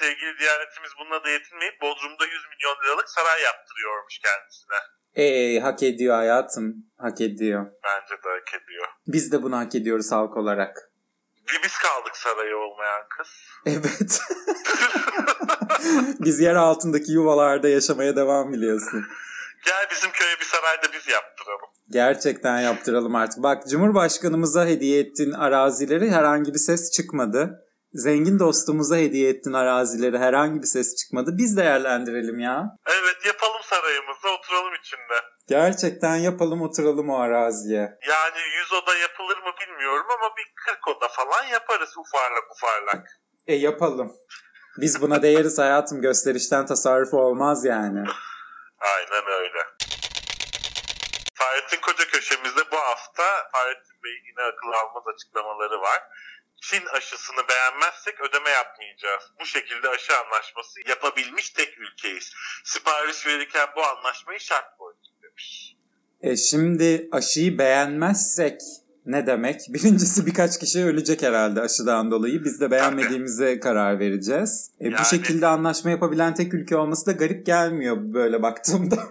Sevgili 0.04 0.40
Diyanetimiz 0.40 0.92
bununla 1.00 1.24
da 1.24 1.30
yetinmeyip 1.30 1.82
Bodrum'da 1.82 2.26
100 2.26 2.32
milyon 2.52 2.76
liralık 2.84 3.10
saray 3.10 3.42
yaptırıyormuş 3.42 4.20
kendisine. 4.20 4.80
Ee, 5.16 5.60
hak 5.60 5.84
ediyor 5.84 6.16
hayatım. 6.16 6.76
Hak 6.98 7.22
ediyor. 7.22 7.66
Bence 7.84 8.24
de 8.24 8.30
hak 8.30 8.62
ediyor. 8.62 8.88
Biz 9.08 9.32
de 9.32 9.44
bunu 9.44 9.58
hak 9.58 9.76
ediyoruz 9.76 10.12
halk 10.12 10.38
olarak. 10.38 10.90
Biz 11.64 11.78
kaldık 11.78 12.18
sarayı 12.18 12.58
olmayan 12.58 13.02
kız. 13.18 13.28
Evet. 13.66 14.22
biz 16.20 16.40
yer 16.40 16.56
altındaki 16.56 17.12
yuvalarda 17.12 17.70
yaşamaya 17.70 18.16
devam 18.16 18.54
biliyorsun. 18.54 19.06
Gel 19.66 19.88
bizim 19.92 20.12
köye 20.12 20.40
bir 20.40 20.46
saray 20.46 20.78
da 20.78 20.94
biz 20.94 21.08
yaptıralım. 21.08 21.70
Gerçekten 21.90 22.60
yaptıralım 22.60 23.16
artık. 23.16 23.44
Bak 23.44 23.64
Cumhurbaşkanımıza 23.70 24.66
hediye 24.66 25.00
ettiğin 25.00 25.32
arazileri 25.32 26.12
herhangi 26.12 26.54
bir 26.54 26.60
ses 26.60 26.92
çıkmadı. 26.92 27.64
Zengin 27.94 28.40
dostumuza 28.40 28.98
hediye 28.98 29.30
ettiğin 29.30 29.56
arazileri 29.56 30.18
herhangi 30.18 30.62
bir 30.62 30.68
ses 30.68 30.96
çıkmadı. 30.96 31.32
Biz 31.34 31.58
değerlendirelim 31.58 32.40
ya. 32.40 32.64
Evet 32.88 33.26
yapalım 33.26 33.62
sarayımızı 33.64 34.30
oturalım 34.30 34.74
içinde. 34.82 35.18
Gerçekten 35.48 36.16
yapalım 36.16 36.62
oturalım 36.62 37.10
o 37.10 37.20
araziye. 37.20 37.98
Yani 38.10 38.40
100 38.62 38.74
oda 38.74 38.96
yapılır 38.96 39.38
mı 39.38 39.52
bilmiyorum 39.62 40.06
ama 40.20 40.36
bir 40.38 40.54
40 40.66 40.88
oda 40.88 41.08
falan 41.08 41.44
yaparız 41.44 41.90
ufarlak 41.98 42.44
ufarlak. 42.52 43.08
E 43.48 43.56
yapalım. 43.56 44.12
Biz 44.78 45.02
buna 45.02 45.22
değeriz 45.22 45.60
hayatım. 45.60 46.02
Gösterişten 46.02 46.66
tasarruf 46.66 47.14
olmaz 47.14 47.66
yani. 47.66 48.04
Aynen 48.80 49.28
öyle. 49.28 49.60
Fahrettin 51.34 51.82
Koca 51.82 52.06
köşemizde 52.08 52.62
bu 52.72 52.76
hafta 52.78 53.24
Fahrettin 53.52 54.04
Bey'in 54.04 54.26
yine 54.26 54.42
akıl 54.42 54.68
almaz 54.68 55.04
açıklamaları 55.16 55.82
var. 55.82 56.00
Çin 56.64 56.86
aşısını 56.86 57.42
beğenmezsek 57.50 58.22
ödeme 58.22 58.50
yapmayacağız. 58.50 59.24
Bu 59.42 59.46
şekilde 59.46 59.90
aşı 59.90 60.18
anlaşması 60.18 60.80
yapabilmiş 60.90 61.50
tek 61.50 61.78
ülkeyiz. 61.78 62.34
Sipariş 62.64 63.28
verirken 63.28 63.68
bu 63.76 63.84
anlaşmayı 63.86 64.40
şart 64.40 64.78
koyduk 64.78 65.02
demiş. 65.24 65.76
E 66.22 66.38
şimdi 66.38 67.10
aşıyı 67.12 67.58
beğenmezsek 67.58 68.62
ne 69.06 69.28
demek? 69.28 69.62
Birincisi 69.70 70.26
birkaç 70.26 70.60
kişi 70.60 70.86
ölecek 70.86 71.22
herhalde 71.22 71.62
aşıdan 71.62 72.12
dolayı. 72.12 72.44
Biz 72.44 72.62
de 72.62 72.72
beğenmediğimize 72.72 73.60
karar 73.60 74.00
vereceğiz. 74.00 74.72
E, 74.82 74.86
Bu 74.86 74.92
Yani- 74.92 75.06
şekilde 75.06 75.48
anlaşma 75.48 75.92
yapabilen 75.92 76.34
tek 76.34 76.54
ülke 76.54 76.78
olması 76.78 77.06
da 77.06 77.12
garip 77.12 77.46
gelmiyor 77.46 77.98
böyle 78.00 78.42
baktığımda. 78.44 78.96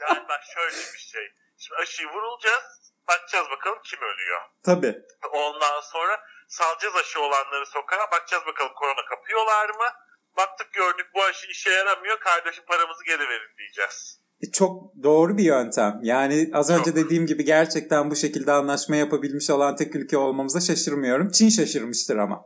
Yani 0.00 0.28
bak 0.28 0.40
şöyle 0.54 0.76
bir 0.94 0.98
şey. 0.98 1.22
Şimdi 1.58 1.76
aşıyı 1.82 2.08
vurulacağız. 2.08 2.64
Bakacağız 3.08 3.46
bakalım 3.50 3.78
kim 3.84 3.98
ölüyor. 4.00 4.40
Tabii. 4.64 4.94
Ondan 5.32 5.80
sonra 5.80 6.20
salacağız 6.48 6.96
aşı 6.96 7.20
olanları 7.20 7.66
sokağa. 7.66 8.10
Bakacağız 8.12 8.46
bakalım 8.46 8.72
korona 8.74 9.04
kapıyorlar 9.10 9.68
mı? 9.68 9.88
Baktık 10.36 10.72
gördük 10.72 11.06
bu 11.14 11.22
aşı 11.24 11.46
işe 11.46 11.70
yaramıyor. 11.70 12.20
Kardeşim 12.20 12.64
paramızı 12.64 13.04
geri 13.04 13.28
verin 13.28 13.56
diyeceğiz. 13.58 14.20
E, 14.42 14.50
Çok 14.52 14.82
doğru 15.02 15.38
bir 15.38 15.44
yöntem. 15.44 16.00
Yani 16.02 16.50
az 16.54 16.70
önce 16.70 16.84
Çok. 16.90 16.96
dediğim 16.96 17.26
gibi 17.26 17.44
gerçekten 17.44 18.10
bu 18.10 18.16
şekilde 18.16 18.52
anlaşma 18.52 18.96
yapabilmiş 18.96 19.50
olan 19.50 19.76
tek 19.76 19.94
ülke 19.96 20.16
olmamıza 20.16 20.60
şaşırmıyorum. 20.60 21.30
Çin 21.30 21.48
şaşırmıştır 21.48 22.16
ama. 22.16 22.44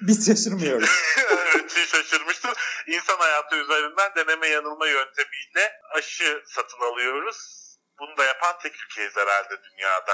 Biz 0.00 0.26
şaşırmıyoruz. 0.26 0.90
evet 1.30 1.70
Çin 1.70 1.84
şaşırmıştır. 1.84 2.50
İnsan 2.86 3.16
hayatı 3.18 3.56
üzerinden 3.56 4.10
deneme 4.16 4.48
yanılma 4.48 4.86
yöntemiyle 4.86 5.72
aşı 5.94 6.42
satın 6.46 6.80
alıyoruz. 6.92 7.59
Bunu 8.00 8.16
da 8.18 8.24
yapan 8.24 8.54
tek 8.62 8.72
ülkeyiz 8.84 9.12
herhalde 9.16 9.62
dünyada. 9.70 10.12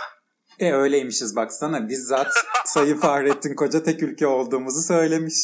E 0.59 0.73
öyleymişiz 0.73 1.37
baksana. 1.37 1.89
Bizzat 1.89 2.35
Sayın 2.65 3.01
Fahrettin 3.01 3.55
Koca 3.55 3.83
tek 3.83 4.03
ülke 4.03 4.27
olduğumuzu 4.27 4.83
söylemiş. 4.83 5.35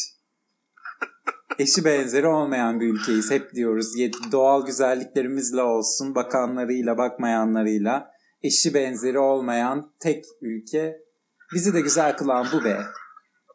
Eşi 1.59 1.85
benzeri 1.85 2.27
olmayan 2.27 2.79
bir 2.79 2.93
ülkeyiz. 2.93 3.31
Hep 3.31 3.53
diyoruz 3.53 3.87
doğal 4.31 4.65
güzelliklerimizle 4.65 5.61
olsun, 5.61 6.15
bakanlarıyla, 6.15 6.97
bakmayanlarıyla. 6.97 8.11
Eşi 8.41 8.73
benzeri 8.73 9.19
olmayan 9.19 9.95
tek 9.99 10.25
ülke. 10.41 10.97
Bizi 11.53 11.73
de 11.73 11.81
güzel 11.81 12.17
kılan 12.17 12.47
bu 12.53 12.63
be. 12.63 12.81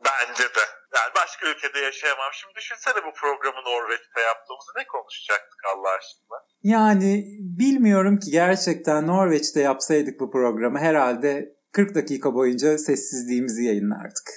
Bence 0.05 0.45
de. 0.45 0.78
Yani 0.99 1.15
başka 1.15 1.51
ülkede 1.51 1.79
yaşayamam. 1.79 2.31
Şimdi 2.33 2.55
düşünsene 2.55 2.95
bu 3.07 3.13
programı 3.13 3.61
Norveç'te 3.65 4.21
yaptığımızı 4.21 4.71
ne 4.77 4.87
konuşacaktık 4.87 5.61
Allah 5.75 5.91
aşkına? 5.91 6.39
Yani 6.63 7.25
bilmiyorum 7.59 8.19
ki 8.19 8.31
gerçekten 8.31 9.07
Norveç'te 9.07 9.61
yapsaydık 9.61 10.21
bu 10.21 10.31
programı 10.31 10.79
herhalde 10.79 11.57
40 11.73 11.95
dakika 11.95 12.35
boyunca 12.35 12.79
sessizliğimizi 12.79 13.65
yayınlardık. 13.65 14.29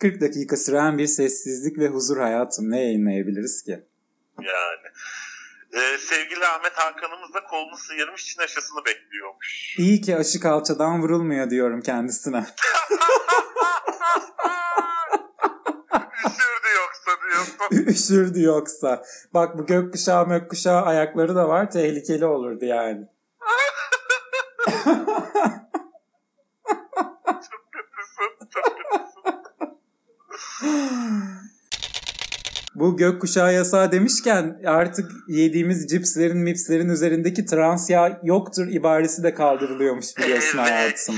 40 0.00 0.20
dakika 0.20 0.56
süren 0.56 0.98
bir 0.98 1.06
sessizlik 1.06 1.78
ve 1.78 1.88
huzur 1.88 2.18
hayatım 2.18 2.70
ne 2.70 2.82
yayınlayabiliriz 2.82 3.62
ki? 3.62 3.86
Yani. 4.38 4.85
Ee, 5.76 5.98
sevgili 5.98 6.46
Ahmet 6.46 6.72
Hakan'ımız 6.72 7.34
da 7.34 7.44
kolunu 7.44 7.76
sıyırmış 7.76 8.24
Çin 8.24 8.42
aşısını 8.42 8.84
bekliyormuş. 8.84 9.74
İyi 9.78 10.00
ki 10.00 10.16
aşı 10.16 10.40
kalçadan 10.40 11.02
vurulmuyor 11.02 11.50
diyorum 11.50 11.80
kendisine. 11.80 12.46
Üşürdü 16.26 16.68
yoksa 16.76 17.10
diyorsun. 17.22 17.56
Üşürdü 17.92 18.42
yoksa. 18.42 19.02
Bak 19.34 19.58
bu 19.58 19.66
gökkuşağı 19.66 20.26
mökkuşağı 20.26 20.82
ayakları 20.82 21.36
da 21.36 21.48
var 21.48 21.70
tehlikeli 21.70 22.26
olurdu 22.26 22.64
yani. 22.64 23.06
çok 27.26 27.72
kötüsün. 27.72 28.48
Çok 28.50 28.64
kötüsün. 28.64 29.36
Bu 32.86 32.96
gökkuşağı 32.96 33.54
yasağı 33.54 33.92
demişken 33.92 34.60
artık 34.66 35.12
yediğimiz 35.28 35.86
cipslerin 35.86 36.38
mipslerin 36.38 36.88
üzerindeki 36.88 37.46
trans 37.46 37.90
yağ 37.90 38.20
yoktur 38.22 38.66
ibaresi 38.66 39.22
de 39.22 39.34
kaldırılıyormuş 39.34 40.06
biliyorsun 40.18 40.58
Evet. 40.58 40.70
hayatım. 40.70 41.16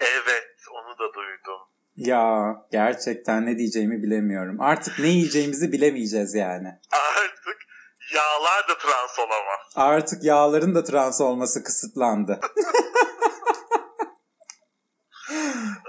Evet 0.00 0.48
onu 0.72 0.98
da 0.98 1.14
duydum. 1.14 1.60
Ya 1.96 2.54
gerçekten 2.72 3.46
ne 3.46 3.58
diyeceğimi 3.58 4.02
bilemiyorum. 4.02 4.60
Artık 4.60 4.98
ne 4.98 5.08
yiyeceğimizi 5.08 5.72
bilemeyeceğiz 5.72 6.34
yani. 6.34 6.68
Artık 6.92 7.56
yağlar 8.14 8.68
da 8.68 8.78
trans 8.78 9.18
olamaz. 9.18 9.72
Artık 9.76 10.24
yağların 10.24 10.74
da 10.74 10.84
trans 10.84 11.20
olması 11.20 11.64
kısıtlandı. 11.64 12.40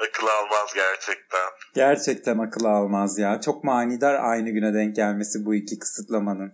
Akıl 0.07 0.27
almaz 0.27 0.73
gerçekten. 0.75 1.49
Gerçekten 1.73 2.37
akıl 2.37 2.65
almaz 2.65 3.19
ya. 3.19 3.41
Çok 3.41 3.63
manidar 3.63 4.15
aynı 4.21 4.49
güne 4.49 4.73
denk 4.73 4.95
gelmesi 4.95 5.45
bu 5.45 5.55
iki 5.55 5.79
kısıtlamanın. 5.79 6.53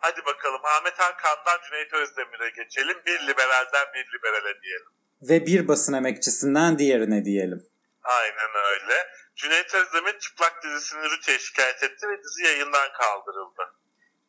Hadi 0.00 0.20
bakalım 0.26 0.60
Ahmet 0.64 0.98
Hakan'dan 0.98 1.58
Cüneyt 1.68 1.92
Özdemir'e 1.92 2.50
geçelim. 2.50 2.96
Bir 3.06 3.20
liberalden 3.28 3.86
bir 3.94 4.06
liberale 4.18 4.62
diyelim. 4.62 4.86
Ve 5.22 5.46
bir 5.46 5.68
basın 5.68 5.92
emekçisinden 5.92 6.78
diğerine 6.78 7.24
diyelim. 7.24 7.66
Aynen 8.02 8.50
öyle. 8.70 8.94
Cüneyt 9.36 9.74
Özdemir 9.74 10.18
çıplak 10.18 10.62
dizisini 10.64 11.10
Rütü'ye 11.10 11.38
şikayet 11.38 11.82
etti 11.82 12.08
ve 12.08 12.22
dizi 12.22 12.44
yayından 12.44 12.88
kaldırıldı. 12.92 13.62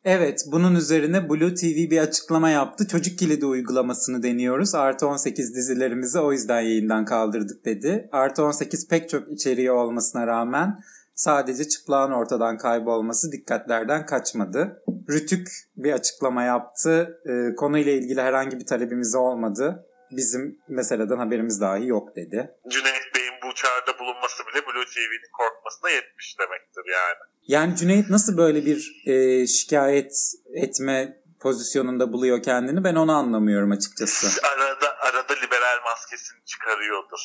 Evet, 0.04 0.44
bunun 0.52 0.74
üzerine 0.74 1.28
Blue 1.28 1.54
TV 1.54 1.90
bir 1.90 1.98
açıklama 1.98 2.50
yaptı. 2.50 2.86
Çocuk 2.86 3.18
kilidi 3.18 3.46
uygulamasını 3.46 4.22
deniyoruz. 4.22 4.74
Artı 4.74 5.06
18 5.06 5.54
dizilerimizi 5.54 6.18
o 6.18 6.32
yüzden 6.32 6.60
yayından 6.60 7.04
kaldırdık 7.04 7.64
dedi. 7.64 8.08
Artı 8.12 8.44
18 8.44 8.88
pek 8.88 9.08
çok 9.08 9.28
içeriği 9.28 9.70
olmasına 9.70 10.26
rağmen 10.26 10.80
sadece 11.14 11.68
çıplağın 11.68 12.12
ortadan 12.12 12.58
kaybolması 12.58 13.32
dikkatlerden 13.32 14.06
kaçmadı. 14.06 14.82
Rütük 15.10 15.48
bir 15.76 15.92
açıklama 15.92 16.42
yaptı. 16.42 17.20
Ee, 17.26 17.54
konuyla 17.54 17.92
ilgili 17.92 18.20
herhangi 18.20 18.58
bir 18.58 18.66
talebimiz 18.66 19.14
olmadı. 19.14 19.86
Bizim 20.10 20.58
meseleden 20.68 21.16
haberimiz 21.18 21.60
dahi 21.60 21.86
yok 21.86 22.16
dedi. 22.16 22.50
Cüneyt 22.68 23.14
Bey'in 23.16 23.34
bu 23.42 23.54
çağrıda 23.54 23.98
bulunması 23.98 24.42
bile 24.46 24.66
Blue 24.66 24.84
TV'nin 24.84 25.30
korkmasına 25.32 25.90
yetmiş 25.90 26.36
demektir 26.38 26.82
yani. 26.92 27.18
Yani 27.46 27.76
Cüneyt 27.76 28.10
nasıl 28.10 28.36
böyle 28.36 28.66
bir 28.66 29.02
e, 29.06 29.46
şikayet 29.46 30.12
etme 30.54 31.16
pozisyonunda 31.40 32.12
buluyor 32.12 32.42
kendini 32.42 32.84
ben 32.84 32.94
onu 32.94 33.12
anlamıyorum 33.12 33.70
açıkçası. 33.70 34.46
Arada 34.48 34.98
arada 34.98 35.34
liberal 35.34 35.82
maskesini 35.84 36.44
çıkarıyordur. 36.44 37.20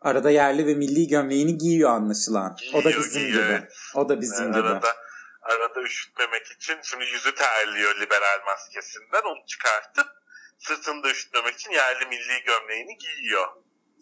Arada 0.00 0.30
yerli 0.30 0.66
ve 0.66 0.74
milli 0.74 1.08
gömleğini 1.08 1.58
giyiyor 1.58 1.90
anlaşılan. 1.90 2.56
o 2.72 2.76
da 2.76 2.80
Giyiyor, 2.90 3.04
bizim 3.04 3.22
giyiyor, 3.22 3.46
gibi. 3.58 3.68
O 3.94 4.08
da 4.08 4.20
bizim 4.20 4.44
Yani 4.44 4.56
gibi. 4.56 4.68
arada 4.68 4.92
arada 5.42 5.82
üşütmemek 5.82 6.46
için 6.46 6.76
şimdi 6.82 7.04
yüzü 7.04 7.34
terliyor 7.34 8.00
liberal 8.00 8.40
maskesinden 8.46 9.22
onu 9.30 9.46
çıkartıp 9.46 10.06
sırtını 10.68 11.02
da 11.02 11.10
üşütmemek 11.10 11.54
için 11.54 11.70
yerli 11.70 12.06
milli 12.06 12.44
gömleğini 12.46 12.98
giyiyor. 12.98 13.46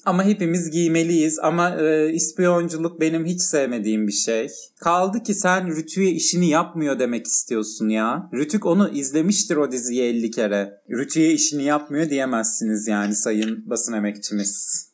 Ama 0.05 0.25
hepimiz 0.25 0.70
giymeliyiz 0.70 1.38
ama 1.38 1.77
e, 1.81 2.12
ispiyonculuk 2.12 3.01
benim 3.01 3.25
hiç 3.25 3.42
sevmediğim 3.42 4.07
bir 4.07 4.12
şey. 4.12 4.49
Kaldı 4.81 5.23
ki 5.23 5.35
sen 5.35 5.77
Rütü'ye 5.77 6.11
işini 6.11 6.49
yapmıyor 6.49 6.99
demek 6.99 7.27
istiyorsun 7.27 7.88
ya. 7.88 8.31
Rütük 8.35 8.66
onu 8.66 8.88
izlemiştir 8.88 9.57
o 9.57 9.73
diziyi 9.73 10.03
50 10.03 10.31
kere. 10.31 10.70
Rütü'ye 10.90 11.31
işini 11.31 11.64
yapmıyor 11.64 12.11
diyemezsiniz 12.11 12.88
yani 12.88 13.14
sayın 13.14 13.70
basın 13.70 13.92
emekçimiz. 13.92 14.87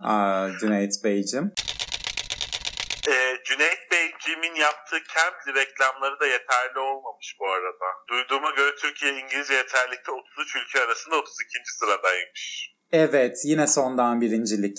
Aa, 0.00 0.48
Cüneyt 0.60 1.04
Beyciğim. 1.04 1.52
Ee, 3.08 3.36
Cüneyt 3.44 3.90
Beyciğimin 4.24 4.60
yaptığı 4.60 4.96
Cambly 5.14 5.60
reklamları 5.60 6.20
da 6.20 6.26
yeterli 6.26 6.78
olmamış 6.78 7.36
bu 7.40 7.46
arada. 7.50 7.84
Duyduğuma 8.10 8.50
göre 8.50 8.74
Türkiye 8.76 9.12
İngilizce 9.12 9.54
yeterlikte 9.54 10.12
33 10.12 10.56
ülke 10.56 10.80
arasında 10.84 11.16
32. 11.16 11.58
sıradaymış. 11.78 12.72
Evet 12.92 13.38
yine 13.44 13.66
sondan 13.66 14.20
birincilik. 14.20 14.78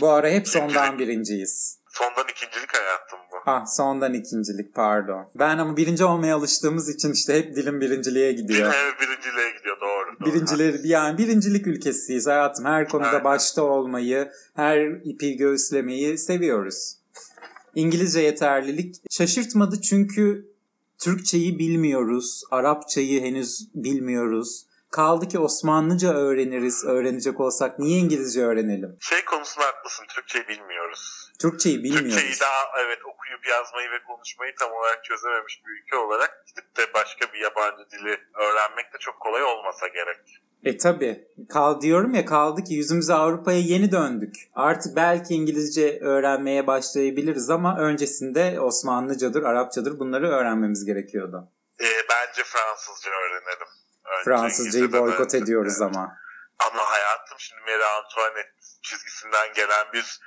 Bu 0.00 0.10
ara 0.10 0.28
hep 0.28 0.48
sondan 0.48 0.98
birinciyiz. 0.98 1.80
Sondan 1.88 2.24
ikincilik 2.28 2.74
hayatım 2.76 3.18
bu. 3.32 3.36
Ah 3.46 3.66
sondan 3.66 4.14
ikincilik 4.14 4.74
pardon. 4.74 5.30
Ben 5.34 5.58
ama 5.58 5.76
birinci 5.76 6.04
olmaya 6.04 6.36
alıştığımız 6.36 6.88
için 6.88 7.12
işte 7.12 7.34
hep 7.34 7.56
dilim 7.56 7.80
birinciliğe 7.80 8.32
Bir, 8.32 8.36
gidiyor. 8.36 8.74
evet, 8.82 8.94
birinciliğe 9.00 9.50
gidiyor 9.58 9.80
doğru. 9.80 10.20
doğru. 10.20 10.30
Birincileri 10.30 10.88
yani 10.88 11.18
birincilik 11.18 11.66
ülkesiyiz 11.66 12.26
hayatım. 12.26 12.64
Her 12.64 12.88
konuda 12.88 13.08
Aynen. 13.08 13.24
başta 13.24 13.62
olmayı, 13.62 14.30
her 14.56 14.80
ipi 15.04 15.36
göğüslemeyi 15.36 16.18
seviyoruz. 16.18 16.99
İngilizce 17.74 18.20
yeterlilik 18.20 18.96
şaşırtmadı 19.10 19.80
çünkü 19.80 20.50
Türkçeyi 20.98 21.58
bilmiyoruz, 21.58 22.42
Arapçayı 22.50 23.20
henüz 23.20 23.68
bilmiyoruz. 23.74 24.66
Kaldı 24.90 25.28
ki 25.28 25.38
Osmanlıca 25.38 26.14
öğreniriz, 26.14 26.84
öğrenecek 26.84 27.40
olsak 27.40 27.78
niye 27.78 27.98
İngilizce 27.98 28.44
öğrenelim? 28.44 28.96
Şey 29.00 29.24
konusunda 29.24 29.66
haklısın. 29.66 30.04
Türkçeyi 30.08 30.48
bilmiyoruz. 30.48 31.32
Türkçeyi 31.40 31.84
bilmiyoruz. 31.84 32.10
Türkçeyi 32.10 32.40
daha 32.40 32.80
evet 32.84 32.98
okuyup 33.04 33.46
yazmayı 33.48 33.90
ve 33.90 34.02
konuşmayı 34.02 34.52
tam 34.58 34.72
olarak 34.72 35.04
çözememiş 35.04 35.62
bir 35.66 35.82
ülke 35.82 35.96
olarak 35.96 36.46
gidip 36.46 36.76
de 36.76 36.94
başka 36.94 37.32
bir 37.32 37.38
yabancı 37.38 37.90
dili 37.90 38.20
öğrenmek 38.34 38.94
de 38.94 38.98
çok 39.00 39.20
kolay 39.20 39.42
olmasa 39.44 39.88
gerek. 39.88 40.40
E 40.64 40.78
tabi. 40.78 41.28
Kal 41.48 41.80
diyorum 41.80 42.14
ya 42.14 42.24
kaldı 42.24 42.64
ki 42.64 42.74
yüzümüze 42.74 43.14
Avrupa'ya 43.14 43.58
yeni 43.58 43.92
döndük. 43.92 44.34
Artık 44.54 44.96
belki 44.96 45.34
İngilizce 45.34 45.98
öğrenmeye 46.00 46.66
başlayabiliriz 46.66 47.50
ama 47.50 47.78
öncesinde 47.78 48.60
Osmanlıcadır, 48.60 49.42
Arapçadır 49.42 49.98
bunları 49.98 50.28
öğrenmemiz 50.30 50.84
gerekiyordu. 50.84 51.48
Ee, 51.80 51.84
bence 51.84 52.42
Fransızca 52.44 53.10
öğrenelim. 53.10 53.79
Önce 54.18 54.24
Fransızcayı 54.24 54.92
boykot 54.92 55.34
önce. 55.34 55.38
ediyoruz 55.38 55.80
ama. 55.80 56.16
Ama 56.58 56.82
hayatım 56.82 57.38
şimdi 57.38 57.60
Marie 57.60 57.84
Antoinette 57.84 58.52
çizgisinden 58.82 59.54
gelen 59.54 59.86
bir 59.92 60.20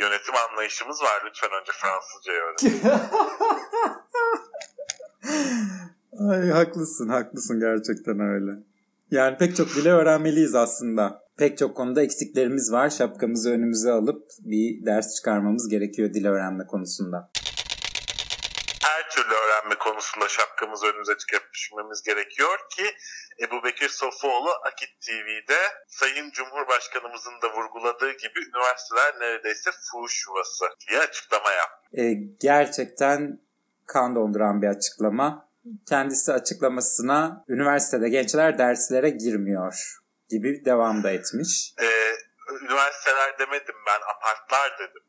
yönetim 0.00 0.34
anlayışımız 0.50 1.02
var. 1.02 1.22
Lütfen 1.26 1.50
önce 1.60 1.72
Fransızcayı 1.72 2.40
öğrenelim. 2.40 3.00
Ay 6.30 6.48
haklısın, 6.50 7.08
haklısın 7.08 7.60
gerçekten 7.60 8.20
öyle. 8.20 8.50
Yani 9.10 9.36
pek 9.36 9.56
çok 9.56 9.68
dili 9.68 9.90
öğrenmeliyiz 9.90 10.54
aslında. 10.54 11.22
Pek 11.36 11.58
çok 11.58 11.76
konuda 11.76 12.02
eksiklerimiz 12.02 12.72
var. 12.72 12.90
Şapkamızı 12.90 13.50
önümüze 13.50 13.90
alıp 13.90 14.22
bir 14.38 14.86
ders 14.86 15.16
çıkarmamız 15.16 15.68
gerekiyor 15.68 16.14
dil 16.14 16.26
öğrenme 16.26 16.66
konusunda. 16.66 17.30
Her 18.84 19.10
türlü 19.10 19.34
öğrenme 19.34 19.74
konusunda 19.74 20.28
şapkamızı 20.28 20.86
önümüze 20.86 21.16
çıkarıp 21.18 21.52
düşünmemiz 21.54 22.02
gerekiyor 22.02 22.58
ki 22.70 22.84
Ebu 23.40 23.64
Bekir 23.64 23.88
Sofuoğlu 23.88 24.50
Akit 24.64 25.00
TV'de 25.00 25.58
Sayın 25.88 26.30
Cumhurbaşkanımızın 26.30 27.42
da 27.42 27.52
vurguladığı 27.54 28.12
gibi 28.12 28.40
üniversiteler 28.40 29.14
neredeyse 29.20 29.70
fuhuş 29.72 30.26
yuvası 30.26 30.64
diye 30.88 31.00
açıklama 31.00 31.50
yaptı. 31.50 32.00
E, 32.00 32.12
gerçekten 32.40 33.40
kan 33.86 34.16
donduran 34.16 34.62
bir 34.62 34.66
açıklama. 34.66 35.48
Kendisi 35.88 36.32
açıklamasına 36.32 37.44
üniversitede 37.48 38.08
gençler 38.08 38.58
derslere 38.58 39.10
girmiyor 39.10 39.98
gibi 40.28 40.64
devam 40.64 41.02
da 41.02 41.10
etmiş. 41.10 41.74
Ee, 41.80 42.12
üniversiteler 42.64 43.38
demedim 43.38 43.74
ben 43.86 44.00
apartlar 44.14 44.78
dedim. 44.78 45.02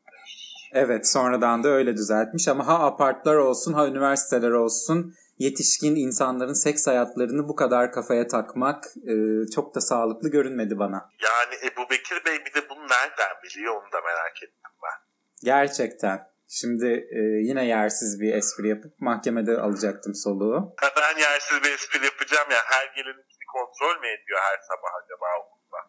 Evet 0.74 1.08
sonradan 1.08 1.64
da 1.64 1.68
öyle 1.68 1.96
düzeltmiş 1.96 2.48
ama 2.48 2.66
ha 2.66 2.86
apartlar 2.86 3.36
olsun 3.36 3.72
ha 3.72 3.86
üniversiteler 3.86 4.50
olsun 4.50 5.14
yetişkin 5.38 5.96
insanların 5.96 6.52
seks 6.52 6.86
hayatlarını 6.86 7.48
bu 7.48 7.56
kadar 7.56 7.92
kafaya 7.92 8.26
takmak 8.26 8.84
e, 8.84 9.14
çok 9.54 9.74
da 9.74 9.80
sağlıklı 9.80 10.30
görünmedi 10.30 10.78
bana. 10.78 11.10
Yani 11.22 11.54
Ebu 11.72 11.90
Bekir 11.90 12.24
Bey 12.26 12.44
bir 12.44 12.54
de 12.54 12.68
bunu 12.70 12.82
nereden 12.82 13.34
biliyor 13.44 13.74
onu 13.74 13.92
da 13.92 14.00
merak 14.00 14.42
ettim 14.42 14.70
ben. 14.82 14.98
Gerçekten. 15.44 16.34
Şimdi 16.48 16.86
e, 17.10 17.20
yine 17.20 17.66
yersiz 17.66 18.20
bir 18.20 18.34
espri 18.34 18.68
yapıp 18.68 19.00
mahkemede 19.00 19.58
alacaktım 19.58 20.14
soluğu. 20.14 20.74
Ben 20.96 21.20
yersiz 21.20 21.62
bir 21.62 21.72
espri 21.72 22.04
yapacağım 22.04 22.50
ya 22.50 22.58
her 22.64 22.86
geleninkini 22.96 23.46
kontrol 23.56 24.00
mü 24.00 24.06
ediyor 24.06 24.40
her 24.48 24.58
sabah 24.70 24.92
acaba? 25.00 25.26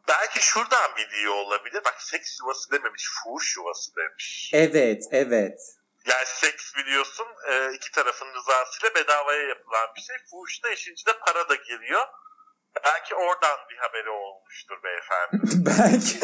Belki 0.08 0.46
şuradan 0.46 0.96
biliyor 0.98 1.34
olabilir. 1.34 1.82
Bak 1.86 1.96
seks 2.02 2.40
yuvası 2.42 2.72
dememiş, 2.72 3.10
fuhuş 3.14 3.58
yuvası 3.58 3.92
demiş. 3.96 4.52
Evet, 4.54 5.04
evet. 5.12 5.60
Yani 6.06 6.26
seks 6.26 6.76
biliyorsun 6.76 7.28
e, 7.50 7.74
iki 7.74 7.92
tarafın 7.92 8.28
rızasıyla 8.34 8.96
bedavaya 8.96 9.42
yapılan 9.42 9.88
bir 9.96 10.02
şey. 10.02 10.16
Fuhuşta 10.32 10.70
işin 10.70 10.94
içine 10.94 11.14
para 11.26 11.50
da 11.50 11.56
giriyor. 11.56 12.08
Belki 12.84 13.16
oradan 13.16 13.58
bir 13.70 13.78
haberi 13.78 14.10
olmuştur 14.10 14.76
beyefendi. 14.84 15.66
belki. 15.66 16.20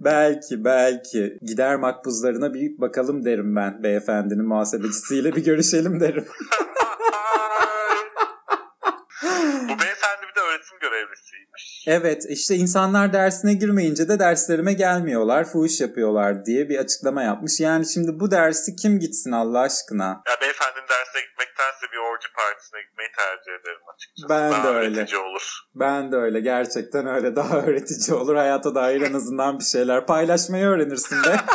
belki, 0.00 0.64
belki. 0.64 1.38
Gider 1.42 1.76
makbuzlarına 1.76 2.54
bir 2.54 2.80
bakalım 2.80 3.24
derim 3.24 3.56
ben 3.56 3.82
beyefendinin 3.82 4.48
muhasebecisiyle 4.48 5.36
bir 5.36 5.44
görüşelim 5.44 6.00
derim. 6.00 6.28
Bu 9.68 9.80
beyefendi 9.80 10.22
bir 10.30 10.34
de 10.34 10.40
öğretim 10.40 10.73
görevlisiymiş. 10.88 11.84
Evet 11.86 12.24
işte 12.28 12.54
insanlar 12.56 13.12
dersine 13.12 13.54
girmeyince 13.54 14.08
de 14.08 14.18
derslerime 14.18 14.72
gelmiyorlar, 14.72 15.44
fuhuş 15.44 15.80
yapıyorlar 15.80 16.44
diye 16.44 16.68
bir 16.68 16.78
açıklama 16.78 17.22
yapmış. 17.22 17.60
Yani 17.60 17.86
şimdi 17.86 18.20
bu 18.20 18.30
dersi 18.30 18.76
kim 18.76 18.98
gitsin 18.98 19.32
Allah 19.32 19.60
aşkına? 19.60 20.04
Ya 20.28 20.34
beyefendinin 20.40 20.88
dersine 20.94 21.20
gitmektense 21.28 21.86
bir 21.92 21.98
orcu 21.98 22.28
partisine 22.36 22.80
gitmeyi 22.82 23.08
tercih 23.18 23.52
ederim 23.60 23.84
açıkçası. 23.94 24.28
Ben 24.28 24.52
Daha 24.52 24.64
de 24.64 24.68
öyle. 24.68 24.96
öğretici 24.98 25.20
olur. 25.20 25.42
Ben 25.74 26.12
de 26.12 26.16
öyle 26.16 26.40
gerçekten 26.40 27.06
öyle 27.06 27.36
daha 27.40 27.58
öğretici 27.60 28.16
olur. 28.16 28.34
Hayata 28.36 28.74
dair 28.74 29.00
en 29.00 29.14
azından 29.14 29.58
bir 29.58 29.64
şeyler 29.64 30.06
paylaşmayı 30.06 30.64
öğrenirsin 30.66 31.16
de. 31.24 31.36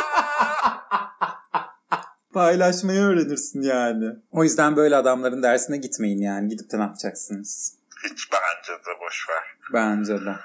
paylaşmayı 2.34 3.00
öğrenirsin 3.00 3.62
yani. 3.62 4.04
O 4.30 4.44
yüzden 4.44 4.76
böyle 4.76 4.96
adamların 4.96 5.42
dersine 5.42 5.76
gitmeyin 5.76 6.18
yani. 6.22 6.48
Gidip 6.48 6.72
de 6.72 6.78
ne 6.78 6.82
yapacaksınız? 6.82 7.79
Hiç 8.04 8.28
bence 8.32 8.72
de 8.72 9.00
boş 9.00 9.28
ver. 9.28 9.44
Bence 9.72 10.24
de. 10.24 10.36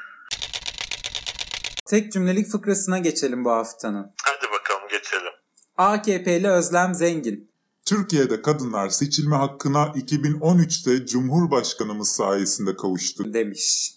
Tek 1.86 2.12
cümlelik 2.12 2.52
fıkrasına 2.52 2.98
geçelim 2.98 3.46
bu 3.46 3.52
haftanın. 3.52 4.14
Hadi 4.24 4.52
bakalım 4.52 4.88
geçelim. 4.90 5.34
AKP'li 5.78 6.50
Özlem 6.50 6.96
Zengin. 6.96 7.52
Türkiye'de 7.86 8.42
kadınlar 8.42 8.90
seçilme 8.90 9.36
hakkına 9.36 9.84
2013'te 9.84 11.06
Cumhurbaşkanımız 11.06 12.12
sayesinde 12.16 12.76
kavuştu. 12.76 13.34
demiş. 13.34 13.92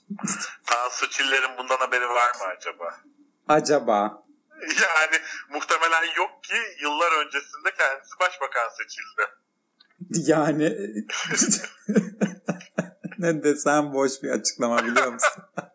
Tansu 0.67 1.11
Çiller'in 1.11 1.59
bundan 1.59 1.77
haberi 1.77 2.09
var 2.09 2.31
mı 2.41 2.45
acaba? 2.57 2.95
Acaba 3.49 4.23
Yani 4.63 5.17
muhtemelen 5.53 6.05
yok 6.17 6.45
ki 6.45 6.55
yıllar 6.83 7.27
öncesinde 7.27 7.71
kendisi 7.79 8.13
başbakan 8.21 8.69
seçildi. 8.79 9.23
yani 10.31 10.77
ne 13.23 13.43
desem 13.43 13.93
boş 13.95 14.23
bir 14.23 14.31
açıklama 14.31 14.79
biliyor 14.79 15.13
musun? 15.13 15.43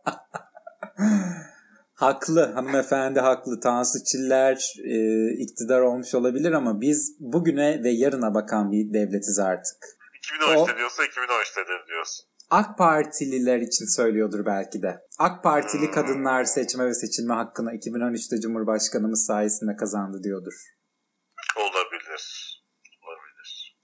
haklı 1.94 2.54
hanımefendi 2.54 3.20
haklı. 3.20 3.60
Tansu 3.60 4.04
Çiller 4.04 4.74
e, 4.84 4.98
iktidar 5.44 5.82
olmuş 5.82 6.16
olabilir 6.16 6.52
ama 6.52 6.82
biz 6.82 7.16
bugüne 7.20 7.84
ve 7.84 7.90
yarına 7.90 8.34
bakan 8.34 8.72
bir 8.72 8.94
devletiz 8.94 9.40
artık. 9.40 9.78
2013'te 10.24 10.78
diyorsa 10.78 11.06
2013'tedir 11.06 11.88
diyorsun. 11.88 12.26
AK 12.50 12.78
Partililer 12.78 13.58
için 13.58 13.86
söylüyordur 13.96 14.46
belki 14.46 14.82
de. 14.82 15.02
AK 15.20 15.44
Partili 15.44 15.92
kadınlar 15.92 16.44
seçme 16.44 16.86
ve 16.86 16.94
seçilme 16.94 17.34
hakkını 17.34 17.72
2013'te 17.72 18.42
Cumhurbaşkanımız 18.42 19.26
sayesinde 19.26 19.76
kazandı 19.76 20.24
diyordur. 20.24 20.54
Olabilir. 21.58 22.62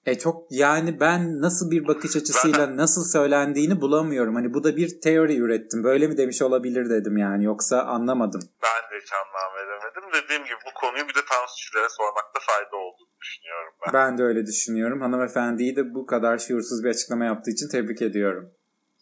E 0.10 0.20
çok 0.20 0.46
yani 0.50 1.00
ben 1.00 1.42
nasıl 1.42 1.72
bir 1.72 1.88
bakış 1.88 2.16
açısıyla 2.16 2.78
nasıl 2.78 3.04
söylendiğini 3.04 3.82
bulamıyorum. 3.82 4.36
Hani 4.36 4.54
bu 4.54 4.64
da 4.64 4.76
bir 4.76 5.02
teori 5.02 5.38
ürettim. 5.38 5.84
Böyle 5.84 6.08
mi 6.08 6.18
demiş 6.18 6.42
olabilir 6.42 6.90
dedim 6.90 7.18
yani. 7.18 7.46
Yoksa 7.46 7.82
anlamadım. 7.82 8.42
Ben 8.64 8.92
de 8.92 9.02
hiç 9.04 9.12
anlam 9.14 9.50
veremedim. 9.58 10.24
Dediğim 10.24 10.44
gibi 10.44 10.58
bu 10.68 10.80
konuyu 10.80 11.08
bir 11.08 11.16
de 11.16 11.26
Tansu 11.30 11.56
Çiller'e 11.58 11.90
sormakta 11.90 12.40
fayda 12.40 12.76
olduğunu 12.76 13.10
düşünüyorum 13.22 13.74
ben. 13.82 13.94
Ben 13.94 14.18
de 14.18 14.24
öyle 14.24 14.46
düşünüyorum. 14.46 15.02
Hanımefendiyi 15.02 15.76
de 15.76 15.94
bu 15.94 16.06
kadar 16.06 16.38
şuursuz 16.38 16.84
bir 16.84 16.90
açıklama 16.90 17.26
yaptığı 17.26 17.52
için 17.52 17.70
tebrik 17.70 18.02
ediyorum. 18.02 18.52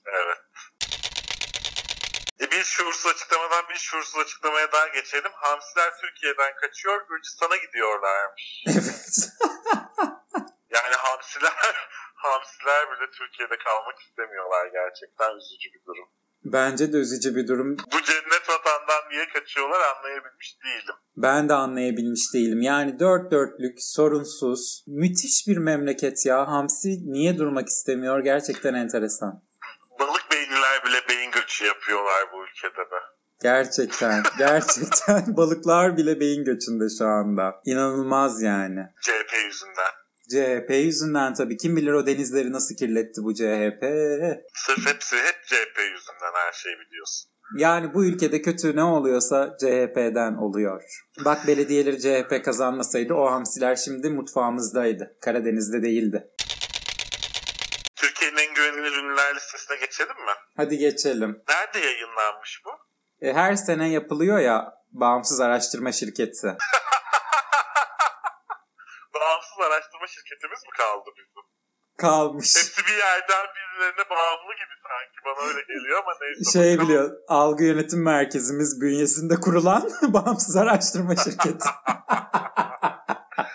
Evet. 0.06 0.38
E 2.42 2.52
bir 2.52 2.64
şuursuz 2.64 3.12
açıklamadan 3.16 3.64
bir 3.70 3.80
şuursuz 3.80 4.22
açıklamaya 4.26 4.72
daha 4.72 4.88
geçelim. 4.88 5.32
Hamsiler 5.34 5.92
Türkiye'den 6.02 6.54
kaçıyor, 6.62 7.08
Gürcistan'a 7.10 7.56
gidiyorlarmış. 7.56 8.64
Evet. 8.68 9.30
Yani 10.78 10.96
hamsiler, 10.96 11.54
hamsiler 12.16 12.82
bile 12.92 13.12
Türkiye'de 13.18 13.58
kalmak 13.58 14.00
istemiyorlar 14.00 14.66
gerçekten 14.80 15.38
üzücü 15.38 15.70
bir 15.74 15.86
durum. 15.86 16.10
Bence 16.44 16.94
de 16.94 16.98
üzücü 16.98 17.36
bir 17.36 17.48
durum. 17.48 17.78
Bu 17.78 18.02
cennet 18.02 18.50
vatandan 18.50 19.10
niye 19.12 19.30
kaçıyorlar 19.30 19.80
anlayabilmiş 19.96 20.58
değilim. 20.66 20.96
Ben 21.18 21.50
de 21.50 21.54
anlayabilmiş 21.54 22.34
değilim. 22.34 22.62
Yani 22.62 23.00
dört 23.00 23.32
dörtlük, 23.32 23.78
sorunsuz, 23.82 24.84
müthiş 24.88 25.48
bir 25.48 25.58
memleket 25.58 26.26
ya. 26.26 26.48
Hamsi 26.48 26.90
niye 27.14 27.38
durmak 27.38 27.68
istemiyor? 27.68 28.20
Gerçekten 28.20 28.74
enteresan. 28.74 29.44
Balık 30.00 30.32
beyinliler 30.32 30.86
bile 30.86 30.98
beyin 31.10 31.32
göçü 31.32 31.66
yapıyorlar 31.66 32.26
bu 32.34 32.44
ülkede 32.44 32.82
de. 32.92 33.00
Gerçekten, 33.42 34.24
gerçekten 34.38 35.38
balıklar 35.38 35.98
bile 35.98 36.20
beyin 36.20 36.46
göçünde 36.46 36.86
şu 36.98 37.06
anda. 37.06 37.62
İnanılmaz 37.66 38.42
yani. 38.42 38.80
CHP 39.02 39.34
yüzünden. 39.46 40.07
CHP 40.32 40.70
yüzünden 40.70 41.34
tabii. 41.34 41.58
Kim 41.58 41.76
bilir 41.76 41.92
o 41.92 42.06
denizleri 42.06 42.52
nasıl 42.52 42.76
kirletti 42.76 43.24
bu 43.24 43.34
CHP. 43.34 43.84
Sırf 44.54 44.94
hepsi 44.94 45.16
hep 45.16 45.44
CHP 45.46 45.80
yüzünden 45.80 46.34
her 46.46 46.54
şeyi 46.54 46.76
biliyorsun. 46.80 47.32
Yani 47.56 47.94
bu 47.94 48.06
ülkede 48.06 48.42
kötü 48.42 48.76
ne 48.76 48.84
oluyorsa 48.84 49.58
CHP'den 49.60 50.34
oluyor. 50.34 50.84
Bak 51.26 51.48
belediyeleri 51.48 52.00
CHP 52.00 52.46
kazanmasaydı 52.46 53.14
o 53.14 53.32
hamsiler 53.32 53.76
şimdi 53.76 54.10
mutfağımızdaydı. 54.10 55.18
Karadeniz'de 55.22 55.84
değildi. 55.84 56.28
Türkiye'nin 57.96 58.38
en 58.38 58.54
güvenilir 58.54 58.98
ünlüler 58.98 59.36
listesine 59.36 59.78
geçelim 59.78 60.16
mi? 60.16 60.32
Hadi 60.58 60.78
geçelim. 60.78 61.44
Nerede 61.50 61.86
yayınlanmış 61.88 62.62
bu? 62.66 62.70
E, 63.26 63.34
her 63.34 63.56
sene 63.56 63.90
yapılıyor 63.90 64.40
ya 64.40 64.74
bağımsız 64.92 65.40
araştırma 65.40 65.92
şirketi. 65.92 66.48
Araştırma 69.68 70.08
şirketimiz 70.08 70.60
mi 70.64 70.74
kaldı 70.78 71.10
bizim? 71.18 71.44
Kalmış. 71.98 72.56
Hepsi 72.58 72.82
bir 72.88 72.98
yerden 72.98 73.46
birilerine 73.56 74.10
bağımlı 74.10 74.54
gibi 74.62 74.76
sanki 74.88 75.18
bana 75.26 75.48
öyle 75.48 75.62
geliyor 75.62 76.00
ama 76.04 76.12
neyse. 76.22 76.52
Şey 76.52 76.72
bakalım. 76.72 76.90
biliyor, 76.90 77.12
algı 77.28 77.64
yönetim 77.64 78.04
merkezimiz 78.04 78.82
bünyesinde 78.82 79.36
kurulan 79.36 79.90
bağımsız 80.14 80.56
araştırma 80.58 81.16
şirketi. 81.16 81.70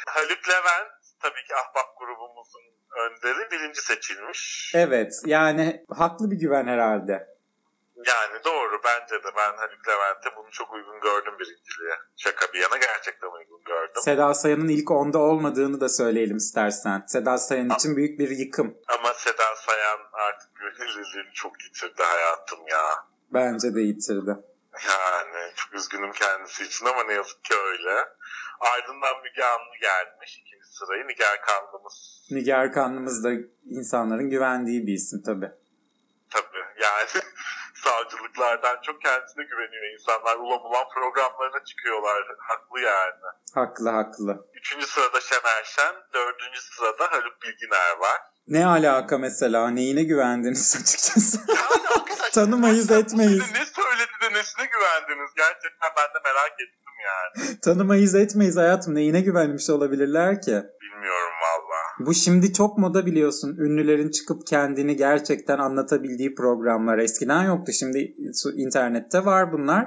Haluk 0.07 0.49
Levent 0.49 0.93
tabii 1.23 1.45
ki 1.49 1.55
Ahbap 1.55 1.99
grubumuzun 1.99 2.63
önderi 3.05 3.51
birinci 3.51 3.81
seçilmiş. 3.81 4.73
Evet, 4.75 5.13
yani 5.27 5.85
haklı 5.91 6.31
bir 6.31 6.37
güven 6.37 6.67
herhalde. 6.67 7.32
Yani 8.07 8.45
doğru 8.45 8.81
bence 8.85 9.15
de 9.15 9.29
ben 9.37 9.57
Haluk 9.57 9.89
Levent'e 9.89 10.37
bunu 10.37 10.51
çok 10.51 10.73
uygun 10.73 11.01
gördüm 11.01 11.35
birinciliğe. 11.39 11.95
Şaka 12.17 12.53
bir 12.53 12.59
yana 12.59 12.77
gerçekten 12.77 13.29
uygun 13.29 13.65
gördüm. 13.65 14.03
Seda 14.03 14.35
Sayan'ın 14.35 14.69
ilk 14.69 14.91
onda 14.91 15.19
olmadığını 15.19 15.81
da 15.81 15.89
söyleyelim 15.89 16.37
istersen. 16.37 17.05
Seda 17.07 17.39
Sayan 17.39 17.71
için 17.71 17.97
büyük 17.97 18.19
bir 18.19 18.31
yıkım. 18.31 18.79
Ama 18.99 19.15
Seda 19.15 19.57
Sayan 19.57 19.99
artık 20.13 20.51
güvenilirliğini 20.55 21.33
çok 21.35 21.65
yitirdi 21.65 22.03
hayatım 22.03 22.59
ya. 22.71 22.83
Bence 23.31 23.75
de 23.75 23.81
yitirdi. 23.81 24.37
Yani 24.89 25.53
çok 25.57 25.75
üzgünüm 25.75 26.13
kendisi 26.13 26.65
için 26.65 26.87
ama 26.87 27.05
ne 27.05 27.13
yazık 27.13 27.45
ki 27.45 27.55
öyle. 27.55 27.95
Ardından 28.61 29.23
Müge 29.23 29.45
Anlı 29.45 29.77
gelmiş 29.81 30.39
ikinci 30.39 30.67
sırayı 30.67 31.09
Nigar 31.09 31.41
Kanlımız. 31.43 32.29
Nigar 32.31 32.73
Kanlımız 32.73 33.25
da 33.25 33.31
insanların 33.65 34.31
güvendiği 34.31 34.87
bir 34.87 34.93
isim 34.93 35.23
tabii. 35.23 35.51
Tabii 36.31 36.65
yani 36.83 37.09
savcılıklardan 37.85 38.77
çok 38.87 39.03
kendisine 39.03 39.45
güveniyor 39.45 39.85
insanlar. 39.95 40.37
Ulan 40.37 40.61
ulan 40.67 40.87
programlarına 40.95 41.65
çıkıyorlar. 41.65 42.23
Haklı 42.39 42.81
yani. 42.81 43.15
Haklı 43.55 43.91
haklı. 43.91 44.47
Üçüncü 44.55 44.87
sırada 44.87 45.21
Şener 45.21 45.65
Şen. 45.65 45.95
Dördüncü 46.15 46.61
sırada 46.61 47.13
Haluk 47.13 47.43
Bilginer 47.43 47.97
var. 48.01 48.21
Ne 48.49 48.67
alaka 48.67 49.19
mesela? 49.19 49.71
Neyine 49.71 50.03
güvendiniz 50.03 50.77
açıkçası? 50.83 51.39
Yani 51.49 52.33
Tanımayız, 52.33 52.91
etmeyiz. 52.91 53.53
Ne 53.53 53.65
söyledi 53.67 54.13
de 54.23 54.39
nesine 54.39 54.67
güvendiniz? 54.67 55.31
Gerçekten 55.37 55.91
ben 55.97 56.15
de 56.15 56.19
merak 56.25 56.53
ettim 56.53 56.93
yani. 57.05 57.61
Tanımayız 57.61 58.15
etmeyiz 58.15 58.57
hayatım. 58.57 58.95
Neyine 58.95 59.21
güvenmiş 59.21 59.71
olabilirler 59.71 60.43
ki? 60.43 60.63
Bilmiyorum 61.03 61.33
valla. 61.43 62.07
Bu 62.07 62.15
şimdi 62.15 62.53
çok 62.53 62.79
moda 62.79 63.07
biliyorsun. 63.07 63.57
Ünlülerin 63.57 64.11
çıkıp 64.11 64.47
kendini 64.47 64.97
gerçekten 64.97 65.59
anlatabildiği 65.59 66.35
programlar. 66.35 66.99
Eskiden 66.99 67.43
yoktu. 67.43 67.73
Şimdi 67.73 68.15
internette 68.55 69.25
var 69.25 69.53
bunlar. 69.53 69.87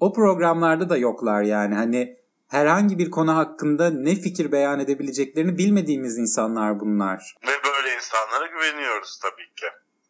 O 0.00 0.12
programlarda 0.12 0.88
da 0.88 0.96
yoklar 0.96 1.42
yani. 1.42 1.74
Hani 1.74 2.16
herhangi 2.48 2.98
bir 2.98 3.10
konu 3.10 3.36
hakkında 3.36 3.90
ne 3.90 4.14
fikir 4.14 4.52
beyan 4.52 4.80
edebileceklerini 4.80 5.58
bilmediğimiz 5.58 6.18
insanlar 6.18 6.80
bunlar. 6.80 7.36
Ve 7.42 7.52
böyle 7.64 7.94
insanlara 7.94 8.46
güveniyoruz 8.46 9.20
tabii 9.22 9.54
ki. 9.56 9.66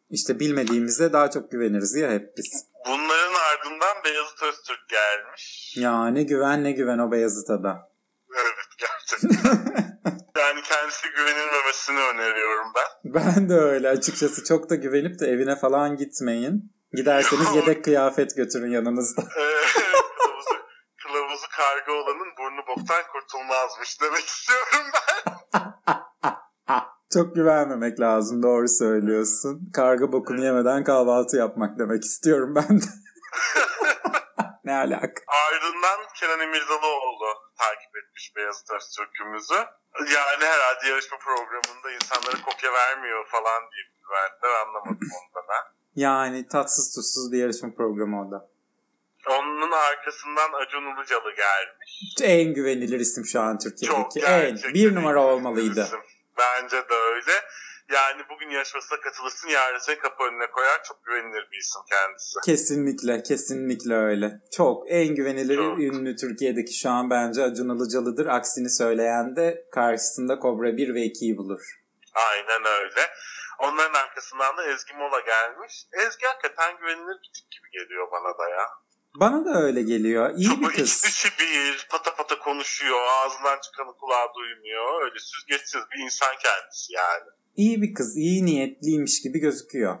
İşte 0.09 0.39
bilmediğimize 0.39 1.13
daha 1.13 1.31
çok 1.31 1.51
güveniriz 1.51 1.95
ya 1.95 2.11
hep 2.11 2.37
biz. 2.37 2.65
Bunların 2.87 3.33
ardından 3.51 4.03
Beyazıt 4.05 4.43
Öztürk 4.43 4.89
gelmiş. 4.89 5.73
Ya 5.77 6.07
ne 6.07 6.23
güven 6.23 6.63
ne 6.63 6.71
güven 6.71 6.97
o 6.97 7.11
Beyazıt'a 7.11 7.63
da. 7.63 7.91
Evet 8.31 8.67
gerçekten. 8.77 9.87
yani 10.39 10.61
kendisi 10.61 11.07
güvenilmemesini 11.09 11.99
öneriyorum 11.99 12.67
ben. 12.75 13.13
Ben 13.13 13.49
de 13.49 13.53
öyle 13.53 13.89
açıkçası 13.89 14.43
çok 14.43 14.69
da 14.69 14.75
güvenip 14.75 15.19
de 15.19 15.27
evine 15.27 15.55
falan 15.55 15.95
gitmeyin. 15.97 16.77
Giderseniz 16.93 17.55
yedek 17.55 17.83
kıyafet 17.83 18.35
götürün 18.35 18.71
yanınızda. 18.71 19.21
Kılavuzu, 19.33 20.55
kılavuzu 21.03 21.47
karga 21.57 21.91
olanın 21.91 22.27
burnu 22.39 22.67
boktan 22.67 23.03
kurtulmazmış 23.11 24.01
demek 24.01 24.25
istiyorum 24.25 24.91
ben. 24.93 25.33
Çok 27.13 27.35
güvenmemek 27.35 27.99
lazım 27.99 28.43
doğru 28.43 28.67
söylüyorsun. 28.67 29.71
Karga 29.73 30.11
bokunu 30.11 30.45
yemeden 30.45 30.83
kahvaltı 30.83 31.37
yapmak 31.37 31.79
demek 31.79 32.03
istiyorum 32.03 32.55
ben 32.55 32.81
de. 32.81 32.85
ne 34.63 34.75
alaka? 34.75 35.21
Ardından 35.47 35.99
Kenan 36.19 36.39
İmirzalıoğlu 36.39 37.29
takip 37.57 37.97
etmiş 37.97 38.33
Beyazıt 38.35 38.71
Öztürk'ümüzü. 38.71 39.55
Yani 39.99 40.45
herhalde 40.45 40.87
yarışma 40.89 41.17
programında 41.17 41.91
insanlara 41.91 42.41
kopya 42.45 42.73
vermiyor 42.73 43.27
falan 43.27 43.61
diye 43.71 43.83
güvendiler 44.03 44.61
anlamadım 44.67 45.09
onu 45.21 45.35
da 45.35 45.47
ben. 45.49 45.63
Yani 45.95 46.47
tatsız 46.47 46.95
tuzsuz 46.95 47.31
bir 47.31 47.37
yarışma 47.37 47.69
programı 47.77 48.27
o 48.27 48.31
da. 48.31 48.49
Onun 49.29 49.71
arkasından 49.71 50.53
Acun 50.53 50.95
Ilıcalı 50.95 51.31
gelmiş. 51.35 52.15
En 52.21 52.53
güvenilir 52.53 52.99
isim 52.99 53.25
şu 53.25 53.41
an 53.41 53.57
Çok 53.57 53.61
Türkiye'deki. 53.63 54.19
En. 54.19 54.49
gerçekten 54.49 54.73
Bir 54.73 54.95
numara 54.95 55.19
en 55.19 55.23
olmalıydı. 55.23 55.83
isim. 55.83 55.99
Bence 56.37 56.77
de 56.89 56.93
öyle. 56.93 57.31
Yani 57.91 58.21
bugün 58.29 58.49
yarışmasına 58.49 58.99
katılırsın 58.99 59.49
yarın 59.49 59.77
seni 59.79 59.99
kapı 59.99 60.23
önüne 60.23 60.51
koyar. 60.51 60.83
Çok 60.83 61.05
güvenilir 61.05 61.47
bir 61.51 61.57
isim 61.57 61.81
kendisi. 61.89 62.39
Kesinlikle, 62.45 63.23
kesinlikle 63.23 63.95
öyle. 63.95 64.41
Çok 64.51 64.83
en 64.91 65.15
güvenilir 65.15 65.55
Çok. 65.55 65.79
ünlü 65.79 66.15
Türkiye'deki 66.15 66.73
şu 66.73 66.89
an 66.89 67.09
bence 67.09 67.43
Acun 67.43 67.75
Ilıcalı'dır. 67.75 68.25
Aksini 68.25 68.69
söyleyen 68.69 69.35
de 69.35 69.65
karşısında 69.71 70.39
Kobra 70.39 70.77
1 70.77 70.95
ve 70.95 70.99
2'yi 70.99 71.37
bulur. 71.37 71.61
Aynen 72.13 72.65
öyle. 72.65 73.01
Onların 73.59 73.99
arkasından 73.99 74.57
da 74.57 74.63
Ezgi 74.63 74.93
Mola 74.93 75.19
gelmiş. 75.19 75.73
Ezgi 75.93 76.25
hakikaten 76.25 76.77
güvenilir 76.77 77.17
bir 77.23 77.31
tip 77.35 77.51
gibi 77.51 77.69
geliyor 77.71 78.07
bana 78.11 78.37
da 78.37 78.49
ya. 78.49 78.65
Bana 79.15 79.45
da 79.45 79.63
öyle 79.63 79.81
geliyor. 79.81 80.33
İyi 80.35 80.49
Çok 80.49 80.61
bir 80.61 80.75
kız. 80.75 81.03
dışı 81.03 81.29
bir, 81.39 81.87
pata 81.91 82.15
pata 82.15 82.39
konuşuyor, 82.39 82.99
ağzından 83.07 83.59
çıkanı 83.59 83.97
kulağı 83.97 84.27
duymuyor. 84.35 85.01
Öyle 85.03 85.19
süzgeçsiz 85.19 85.81
bir 85.91 86.03
insan 86.03 86.35
kendisi 86.43 86.93
yani. 86.93 87.29
İyi 87.57 87.81
bir 87.81 87.93
kız, 87.93 88.17
iyi 88.17 88.45
niyetliymiş 88.45 89.21
gibi 89.21 89.39
gözüküyor. 89.39 89.97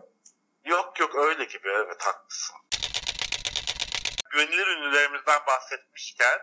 Yok 0.65 0.99
yok 0.99 1.15
öyle 1.15 1.43
gibi 1.43 1.67
evet 1.85 1.97
haklısın. 1.99 2.55
Güvenilir 4.31 4.67
ünlülerimizden 4.67 5.39
bahsetmişken 5.47 6.39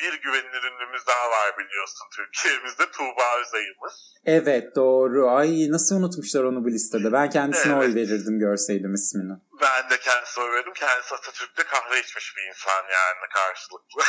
bir 0.00 0.20
güvenilir 0.22 0.62
ünlümüz 0.72 1.06
daha 1.06 1.30
var 1.30 1.58
biliyorsun 1.58 2.06
Türkiye'mizde 2.16 2.90
Tuğba 2.90 3.40
Özay'ımız. 3.40 4.14
Evet 4.26 4.76
doğru. 4.76 5.30
Ay 5.30 5.70
nasıl 5.70 5.96
unutmuşlar 5.96 6.42
onu 6.44 6.64
bu 6.64 6.70
listede. 6.70 7.12
Ben 7.12 7.30
kendisine 7.30 7.72
Evet. 7.72 7.82
oy 7.88 7.94
verirdim 7.94 8.38
görseydim 8.38 8.94
ismini. 8.94 9.32
Ben 9.60 9.90
de 9.90 9.98
kendisine 10.00 10.44
oy 10.44 10.50
verdim. 10.52 10.72
Kendisi 10.74 11.14
Atatürk'te 11.14 11.62
kahve 11.62 12.00
içmiş 12.00 12.34
bir 12.36 12.42
insan 12.48 12.82
yani 12.92 13.26
karşılıklı. 13.34 14.02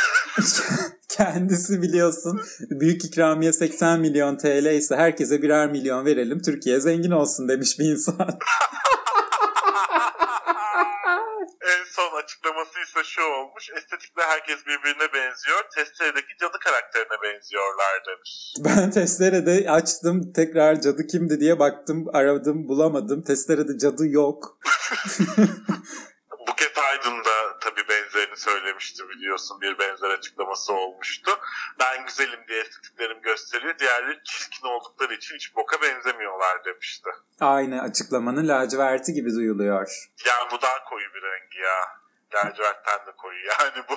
Kendisi 1.10 1.82
biliyorsun 1.82 2.42
büyük 2.60 3.06
ikramiye 3.06 3.54
80 3.54 4.00
milyon 4.00 4.38
TL 4.38 4.66
ise 4.66 4.96
herkese 4.96 5.42
birer 5.42 5.68
milyon 5.68 6.06
verelim. 6.06 6.42
Türkiye 6.42 6.80
zengin 6.80 7.12
olsun 7.12 7.50
demiş 7.50 7.80
bir 7.80 7.86
insan. 7.86 8.18
açıklaması 12.26 12.80
ise 12.80 13.04
şu 13.04 13.22
olmuş. 13.22 13.70
Estetikle 13.70 14.24
herkes 14.24 14.66
birbirine 14.66 15.14
benziyor. 15.14 15.64
Testeredeki 15.76 16.38
cadı 16.42 16.58
karakterine 16.60 17.22
benziyorlar 17.24 18.04
demiş. 18.08 18.54
Ben 18.66 18.92
testerede 18.92 19.72
açtım 19.72 20.34
tekrar 20.34 20.82
cadı 20.82 21.08
kimdi 21.08 21.40
diye 21.40 21.60
baktım 21.60 22.06
aradım 22.14 22.68
bulamadım. 22.68 23.22
Testerede 23.22 23.78
cadı 23.78 24.08
yok. 24.08 24.58
Buket 26.48 26.78
Aydın 26.78 27.18
da 27.26 27.60
tabii 27.62 27.90
benzerini 27.90 28.38
söylemişti 28.38 29.10
biliyorsun. 29.10 29.62
Bir 29.62 29.80
benzer 29.80 30.10
açıklaması 30.10 30.74
olmuştu. 30.74 31.32
Ben 31.80 32.06
güzelim 32.06 32.40
diye 32.48 32.60
estetiklerim 32.62 33.22
gösteriyor. 33.22 33.80
Diğerleri 33.80 34.20
çirkin 34.24 34.68
oldukları 34.68 35.14
için 35.14 35.36
hiç 35.36 35.56
boka 35.56 35.82
benzemiyorlar 35.82 36.66
demişti. 36.66 37.10
Aynı 37.40 37.82
açıklamanın 37.82 38.48
laciverti 38.48 39.14
gibi 39.14 39.36
duyuluyor. 39.36 40.08
Yani 40.26 40.52
bu 40.52 40.62
daha 40.62 40.84
koyu 40.90 41.06
bir 41.14 41.22
rengi 41.22 41.60
ya. 41.60 42.05
Lacivertten 42.36 43.00
de 43.08 43.12
koyu 43.18 43.38
yani 43.60 43.86
bu. 43.90 43.94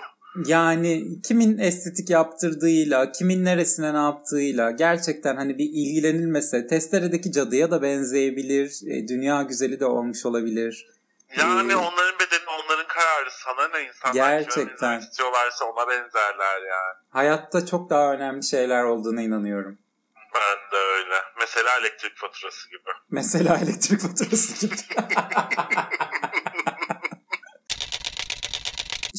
Yani 0.51 1.23
kimin 1.29 1.59
estetik 1.59 2.11
yaptırdığıyla, 2.11 3.13
kimin 3.13 3.45
neresine 3.45 3.95
ne 3.95 3.99
yaptığıyla 3.99 4.71
gerçekten 4.71 5.37
hani 5.37 5.59
bir 5.59 5.65
ilgilenilmese 5.65 6.67
testeredeki 6.67 7.33
cadıya 7.33 7.71
da 7.71 7.83
benzeyebilir. 7.83 8.81
e, 8.87 9.09
Dünya 9.09 9.43
güzeli 9.43 9.81
de 9.81 9.87
olmuş 9.87 10.27
olabilir. 10.27 10.87
Yani 11.39 11.73
Ee, 11.73 11.77
onların 11.77 12.15
bedeni 12.21 12.49
onların 12.65 12.87
kararı. 12.89 13.31
Sana 13.31 13.69
ne 13.69 13.89
insanlar 13.89 14.15
Gerçekten. 14.15 15.01
istiyorlarsa 15.01 15.65
ona 15.65 15.89
benzerler 15.89 16.61
yani. 16.61 16.97
Hayatta 17.11 17.67
çok 17.67 17.91
daha 17.91 18.13
önemli 18.13 18.45
şeyler 18.45 18.85
olduğuna 18.85 19.23
inanıyorum. 19.23 19.79
Ben 20.35 20.73
de 20.79 20.83
öyle. 20.97 21.15
Mesela 21.41 21.71
elektrik 21.81 22.17
faturası 22.17 22.69
gibi. 22.69 22.91
Mesela 23.11 23.57
elektrik 23.63 24.01
faturası 24.01 24.67
gibi. 24.67 24.75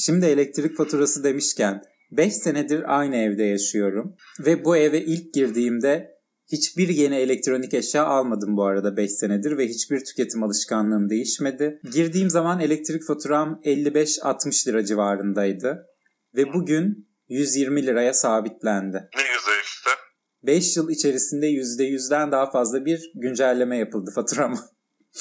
Şimdi 0.10 0.26
elektrik 0.26 0.78
faturası 0.78 1.24
demişken 1.24 1.82
5 2.12 2.34
senedir 2.34 2.98
aynı 2.98 3.16
evde 3.16 3.44
yaşıyorum. 3.44 4.16
Ve 4.40 4.66
bu 4.66 4.78
eve 4.78 5.02
ilk 5.02 5.34
girdiğimde 5.34 6.12
hiçbir 6.52 6.90
yeni 6.90 7.16
elektronik 7.16 7.74
eşya 7.74 8.06
almadım 8.06 8.58
bu 8.58 8.64
arada 8.66 8.98
5 8.98 9.12
senedir 9.12 9.58
ve 9.58 9.68
hiçbir 9.68 10.06
tüketim 10.06 10.44
alışkanlığım 10.44 11.10
değişmedi. 11.10 11.80
Girdiğim 11.94 12.30
zaman 12.30 12.60
elektrik 12.60 13.04
faturam 13.04 13.62
55-60 13.66 14.68
lira 14.68 14.86
civarındaydı. 14.86 15.86
Ve 16.36 16.54
bugün 16.54 17.10
120 17.28 17.86
liraya 17.86 18.14
sabitlendi. 18.14 18.98
Ne 18.98 19.22
güzel 19.22 19.64
işte. 19.64 19.90
5 20.44 20.78
yıl 20.78 20.90
içerisinde 20.90 21.48
%100'den 21.48 22.32
daha 22.32 22.52
fazla 22.52 22.86
bir 22.86 23.12
güncelleme 23.16 23.78
yapıldı 23.78 24.12
faturama. 24.16 24.70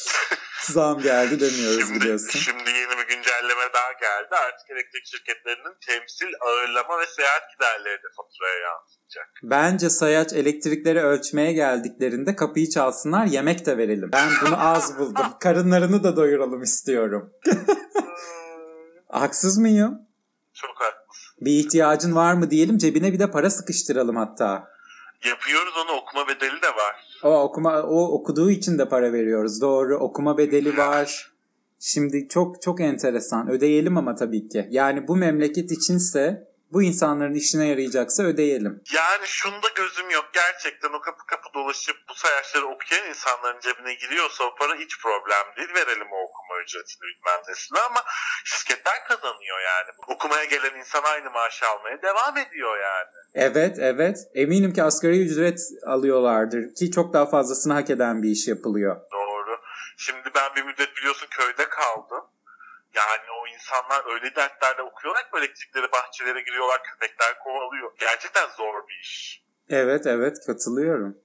Zam 0.63 1.03
geldi 1.03 1.41
demiyoruz 1.41 1.87
Şimdi, 1.87 2.01
biliyorsun. 2.01 2.39
şimdi 2.39 2.78
daha 3.75 3.93
geldi. 3.93 4.29
Artık 4.49 4.71
elektrik 4.71 5.07
şirketlerinin 5.07 5.77
temsil, 5.87 6.33
ağırlama 6.41 7.01
ve 7.01 7.07
seyahat 7.07 7.43
giderleri 7.53 7.99
de 7.99 8.09
faturaya 8.17 8.59
yansıyacak. 8.59 9.29
Bence 9.43 9.91
sayaç 9.91 10.33
elektrikleri 10.33 11.01
ölçmeye 11.01 11.53
geldiklerinde 11.53 12.37
kapıyı 12.37 12.69
çalsınlar 12.71 13.27
yemek 13.27 13.67
de 13.67 13.79
verelim. 13.79 14.11
Ben 14.13 14.29
bunu 14.47 14.69
az 14.69 14.99
buldum. 14.99 15.27
Karınlarını 15.41 16.05
da 16.05 16.17
doyuralım 16.17 16.63
istiyorum. 16.63 17.33
Haksız 19.09 19.59
mıyım? 19.59 19.99
Çok 20.55 20.81
haklısın. 20.81 21.37
Bir 21.41 21.53
ihtiyacın 21.53 22.15
var 22.15 22.33
mı 22.33 22.51
diyelim 22.51 22.79
cebine 22.79 23.13
bir 23.13 23.19
de 23.19 23.31
para 23.31 23.51
sıkıştıralım 23.51 24.17
hatta. 24.17 24.69
Yapıyoruz 25.25 25.75
onu 25.77 25.93
okuma 25.93 26.29
bedeli 26.29 26.63
de 26.63 26.69
var. 26.69 27.21
O 27.23 27.43
okuma 27.43 27.83
o 27.83 28.05
okuduğu 28.05 28.51
için 28.51 28.79
de 28.79 28.89
para 28.89 29.13
veriyoruz. 29.13 29.61
Doğru. 29.61 29.97
Okuma 29.97 30.39
bedeli 30.39 30.77
var. 30.77 31.31
Şimdi 31.81 32.29
çok 32.29 32.63
çok 32.63 32.81
enteresan. 32.81 33.51
Ödeyelim 33.51 33.97
ama 33.97 34.15
tabii 34.15 34.49
ki. 34.49 34.67
Yani 34.71 35.09
bu 35.09 35.17
memleket 35.17 35.71
içinse 35.73 36.49
bu 36.73 36.83
insanların 36.83 37.35
işine 37.35 37.67
yarayacaksa 37.69 38.23
ödeyelim. 38.23 38.83
Yani 38.95 39.27
şunda 39.27 39.67
gözüm 39.77 40.11
yok. 40.11 40.25
Gerçekten 40.33 40.89
o 40.89 41.01
kapı 41.01 41.27
kapı 41.27 41.49
dolaşıp 41.55 41.97
bu 42.09 42.15
sayaçları 42.15 42.67
okuyan 42.67 43.09
insanların 43.09 43.61
cebine 43.61 43.95
giriyorsa 43.95 44.45
o 44.45 44.55
para 44.59 44.75
hiç 44.75 45.03
problem 45.03 45.47
değil. 45.57 45.69
Verelim 45.75 46.09
o 46.13 46.19
okuma 46.27 46.63
ücretini 46.63 47.03
bilmem 47.03 47.41
nesini 47.49 47.79
ama 47.91 48.01
şirketler 48.45 49.05
kazanıyor 49.09 49.59
yani. 49.71 49.91
Okumaya 50.09 50.45
gelen 50.45 50.79
insan 50.79 51.03
aynı 51.03 51.31
maaşı 51.31 51.67
almaya 51.67 52.03
devam 52.03 52.37
ediyor 52.37 52.77
yani. 52.79 53.11
Evet 53.35 53.77
evet. 53.79 54.19
Eminim 54.35 54.73
ki 54.73 54.83
asgari 54.83 55.25
ücret 55.27 55.61
alıyorlardır 55.87 56.75
ki 56.75 56.91
çok 56.91 57.13
daha 57.13 57.27
fazlasını 57.27 57.73
hak 57.73 57.91
eden 57.91 58.23
bir 58.23 58.31
iş 58.31 58.49
yapılıyor. 58.49 58.97
Doğru. 59.13 59.28
Şimdi 60.01 60.29
ben 60.35 60.57
bir 60.57 60.63
müddet 60.63 60.97
biliyorsun 60.97 61.27
köyde 61.31 61.69
kaldım. 61.69 62.25
Yani 62.95 63.27
o 63.41 63.47
insanlar 63.55 64.15
öyle 64.15 64.37
dertlerle 64.37 64.83
okuyorlar 64.83 65.23
ki 65.23 65.39
elektrikleri 65.39 65.93
bahçelere 65.93 66.41
giriyorlar, 66.41 66.83
köpekler 66.83 67.39
kovalıyor. 67.39 67.93
Gerçekten 68.01 68.47
zor 68.57 68.89
bir 68.89 69.01
iş. 69.03 69.43
Evet 69.69 70.07
evet 70.07 70.37
katılıyorum. 70.47 71.19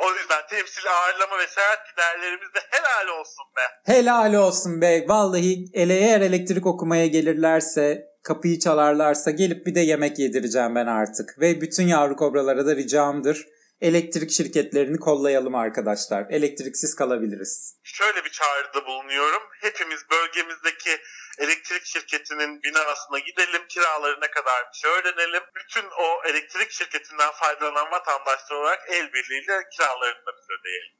O 0.00 0.14
yüzden 0.14 0.46
temsil 0.50 0.84
ağırlama 0.90 1.38
ve 1.38 1.46
seyahat 1.46 1.90
giderlerimiz 1.90 2.54
de 2.54 2.60
helal 2.70 3.18
olsun 3.18 3.44
be. 3.56 3.92
Helal 3.92 4.34
olsun 4.34 4.80
be. 4.80 5.04
Vallahi 5.08 5.64
ele 5.74 5.94
eğer 5.94 6.20
elektrik 6.20 6.66
okumaya 6.66 7.06
gelirlerse 7.06 8.06
kapıyı 8.22 8.58
çalarlarsa 8.58 9.30
gelip 9.30 9.66
bir 9.66 9.74
de 9.74 9.80
yemek 9.80 10.18
yedireceğim 10.18 10.74
ben 10.74 10.86
artık. 10.86 11.40
Ve 11.40 11.60
bütün 11.60 11.86
yavru 11.86 12.16
kobralara 12.16 12.66
da 12.66 12.76
ricamdır. 12.76 13.46
Elektrik 13.80 14.30
şirketlerini 14.30 14.98
kollayalım 14.98 15.54
arkadaşlar. 15.54 16.26
Elektriksiz 16.30 16.94
kalabiliriz. 16.94 17.76
Şöyle 17.82 18.24
bir 18.24 18.30
çağrıda 18.30 18.86
bulunuyorum. 18.86 19.42
Hepimiz 19.60 20.00
bölgemizdeki 20.10 20.90
elektrik 21.38 21.84
şirketinin 21.84 22.62
binasına 22.62 23.18
gidelim, 23.18 23.62
kiraları 23.68 24.20
ne 24.20 24.30
kadarmış 24.30 24.84
öğrenelim. 24.84 25.42
Bütün 25.56 25.86
o 26.04 26.28
elektrik 26.30 26.70
şirketinden 26.70 27.30
faydalanan 27.32 27.90
vatandaşlar 27.92 28.56
olarak 28.56 28.80
el 28.88 29.12
birliğiyle 29.12 29.68
kiralarını 29.72 30.26
da 30.26 30.32
biz 30.38 30.46
ödeyelim. 30.60 30.92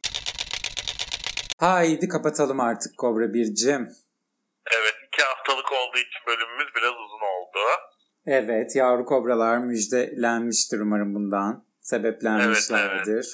Haydi 1.58 2.08
kapatalım 2.08 2.60
artık 2.60 2.98
Kobra 2.98 3.34
Bircim. 3.34 3.88
Evet, 4.78 4.94
iki 5.08 5.22
haftalık 5.22 5.72
olduğu 5.72 5.98
için 5.98 6.20
bölümümüz 6.26 6.68
biraz 6.76 6.92
uzun 6.92 7.24
oldu. 7.34 7.58
Evet 8.26 8.76
yavru 8.76 9.04
kobralar 9.04 9.58
müjdelenmiştir 9.58 10.80
umarım 10.80 11.14
bundan. 11.14 11.69
Sebeplenmişlerdir. 11.90 13.26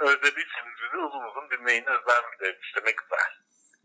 Özlediyseniz 0.00 0.76
bizi 0.82 0.96
uzun 1.06 1.24
uzun 1.28 1.50
dinleyin, 1.50 1.82
özlem 1.82 2.54
işte 2.62 2.80
ne 2.84 2.90
güzel. 2.90 3.30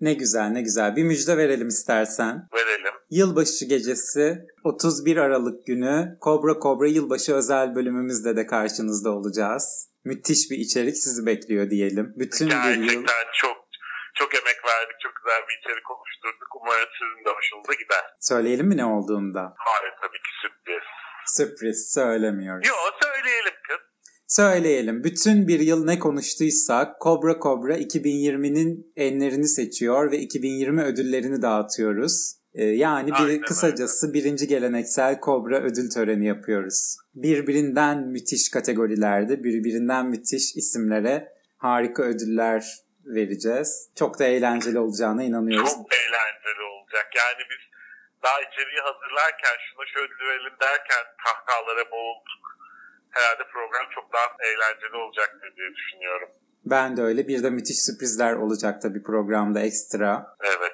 Ne 0.01 0.13
güzel 0.13 0.47
ne 0.47 0.61
güzel. 0.61 0.95
Bir 0.95 1.03
müjde 1.03 1.37
verelim 1.37 1.67
istersen. 1.67 2.47
Verelim. 2.53 2.93
Yılbaşı 3.09 3.65
gecesi 3.65 4.37
31 4.63 5.17
Aralık 5.17 5.67
günü 5.67 6.17
Kobra 6.21 6.59
Kobra 6.59 6.87
yılbaşı 6.87 7.35
özel 7.35 7.75
bölümümüzde 7.75 8.35
de 8.35 8.45
karşınızda 8.45 9.09
olacağız. 9.09 9.89
Müthiş 10.03 10.51
bir 10.51 10.57
içerik 10.57 10.97
sizi 10.97 11.25
bekliyor 11.25 11.69
diyelim. 11.69 12.13
Bütün 12.15 12.49
bir 12.49 12.53
yıl 12.53 12.83
Gerçekten 12.83 13.25
çok 13.33 13.57
çok 14.13 14.35
emek 14.35 14.59
verdik, 14.65 14.95
çok 15.03 15.13
güzel 15.15 15.41
bir 15.49 15.57
içerik 15.59 15.91
oluşturduk. 15.91 16.49
Umarım 16.61 16.89
sizin 16.99 17.25
de 17.25 17.29
hoşunuza 17.37 17.73
gider. 17.73 18.03
söyleyelim 18.19 18.67
mi 18.67 18.77
ne 18.77 18.85
olduğunda? 18.85 19.53
Hayır 19.57 19.93
tabii 20.01 20.17
ki 20.17 20.31
sürpriz. 20.41 20.83
Sürpriz 21.25 21.93
söylemiyoruz. 21.93 22.67
Yo 22.67 22.75
söyleyelim 23.03 23.53
kız. 23.67 23.94
Söyleyelim. 24.27 25.03
Bütün 25.03 25.47
bir 25.47 25.59
yıl 25.59 25.85
ne 25.85 25.99
konuştuysak 25.99 26.99
Kobra 26.99 27.39
Kobra 27.39 27.77
2020'nin 27.77 28.91
enlerini 28.95 29.47
seçiyor 29.47 30.11
ve 30.11 30.17
2020 30.17 30.81
ödüllerini 30.81 31.41
dağıtıyoruz. 31.41 32.35
Ee, 32.53 32.63
yani 32.63 33.11
bir 33.11 33.13
Aynen 33.13 33.41
kısacası 33.41 34.13
birinci 34.13 34.47
geleneksel 34.47 35.19
Kobra 35.19 35.59
ödül 35.59 35.89
töreni 35.89 36.27
yapıyoruz. 36.27 36.97
Birbirinden 37.15 37.97
müthiş 37.97 38.49
kategorilerde, 38.49 39.43
birbirinden 39.43 40.05
müthiş 40.05 40.55
isimlere 40.55 41.33
harika 41.57 42.03
ödüller 42.03 42.63
vereceğiz. 43.05 43.89
Çok 43.95 44.19
da 44.19 44.23
eğlenceli 44.23 44.79
olacağına 44.79 45.23
inanıyoruz. 45.23 45.69
Çok 45.69 45.93
eğlenceli 45.93 46.63
olacak. 46.73 47.07
Yani 47.15 47.41
biz 47.49 47.63
daha 48.23 48.41
içeriği 48.41 48.81
hazırlarken 48.81 49.55
şuna 49.65 49.85
şöyle 49.93 50.13
ödül 50.13 50.25
verelim 50.25 50.57
derken 50.61 51.03
kahkahalara 51.25 51.91
boğulduk. 51.91 52.55
Herhalde 53.15 53.43
program 53.53 53.85
çok 53.95 54.13
daha 54.13 54.25
eğlenceli 54.49 54.95
olacaktır 54.95 55.53
diye 55.57 55.69
düşünüyorum. 55.75 56.29
Ben 56.65 56.97
de 56.97 57.01
öyle. 57.01 57.27
Bir 57.27 57.43
de 57.43 57.49
müthiş 57.49 57.81
sürprizler 57.85 58.33
olacak 58.33 58.81
tabii 58.81 59.03
programda 59.03 59.59
ekstra. 59.59 60.37
Evet. 60.43 60.71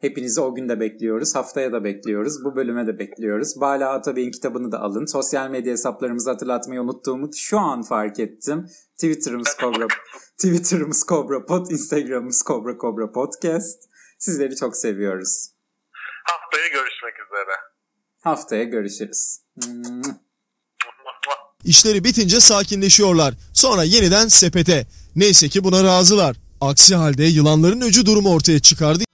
Hepinizi 0.00 0.40
o 0.40 0.54
gün 0.54 0.68
de 0.68 0.80
bekliyoruz. 0.80 1.34
Haftaya 1.34 1.72
da 1.72 1.84
bekliyoruz. 1.84 2.44
Bu 2.44 2.56
bölüme 2.56 2.86
de 2.86 2.98
bekliyoruz. 2.98 3.60
Bala 3.60 3.92
Atabey'in 3.92 4.30
kitabını 4.30 4.72
da 4.72 4.80
alın. 4.80 5.06
Sosyal 5.06 5.50
medya 5.50 5.72
hesaplarımızı 5.72 6.30
hatırlatmayı 6.30 6.80
unuttuğumu 6.80 7.30
şu 7.36 7.58
an 7.58 7.82
fark 7.82 8.20
ettim. 8.20 8.66
Twitter'ımız 8.94 9.56
Kobra, 9.56 9.86
Twitter'ımız 10.38 11.04
Kobra 11.04 11.46
Pod, 11.46 11.70
Instagram'ımız 11.70 12.42
Kobra 12.42 12.78
Kobra 12.78 13.12
Podcast. 13.12 13.88
Sizleri 14.18 14.56
çok 14.56 14.76
seviyoruz. 14.76 15.48
Haftaya 16.24 16.68
görüşmek 16.68 17.14
üzere. 17.26 17.56
Haftaya 18.22 18.64
görüşürüz. 18.64 19.40
İşleri 21.66 22.04
bitince 22.04 22.40
sakinleşiyorlar. 22.40 23.34
Sonra 23.52 23.84
yeniden 23.84 24.28
sepete. 24.28 24.86
Neyse 25.16 25.48
ki 25.48 25.64
buna 25.64 25.84
razılar. 25.84 26.36
Aksi 26.60 26.94
halde 26.94 27.24
yılanların 27.24 27.80
öcü 27.80 28.06
durumu 28.06 28.28
ortaya 28.30 28.58
çıkardı. 28.58 29.05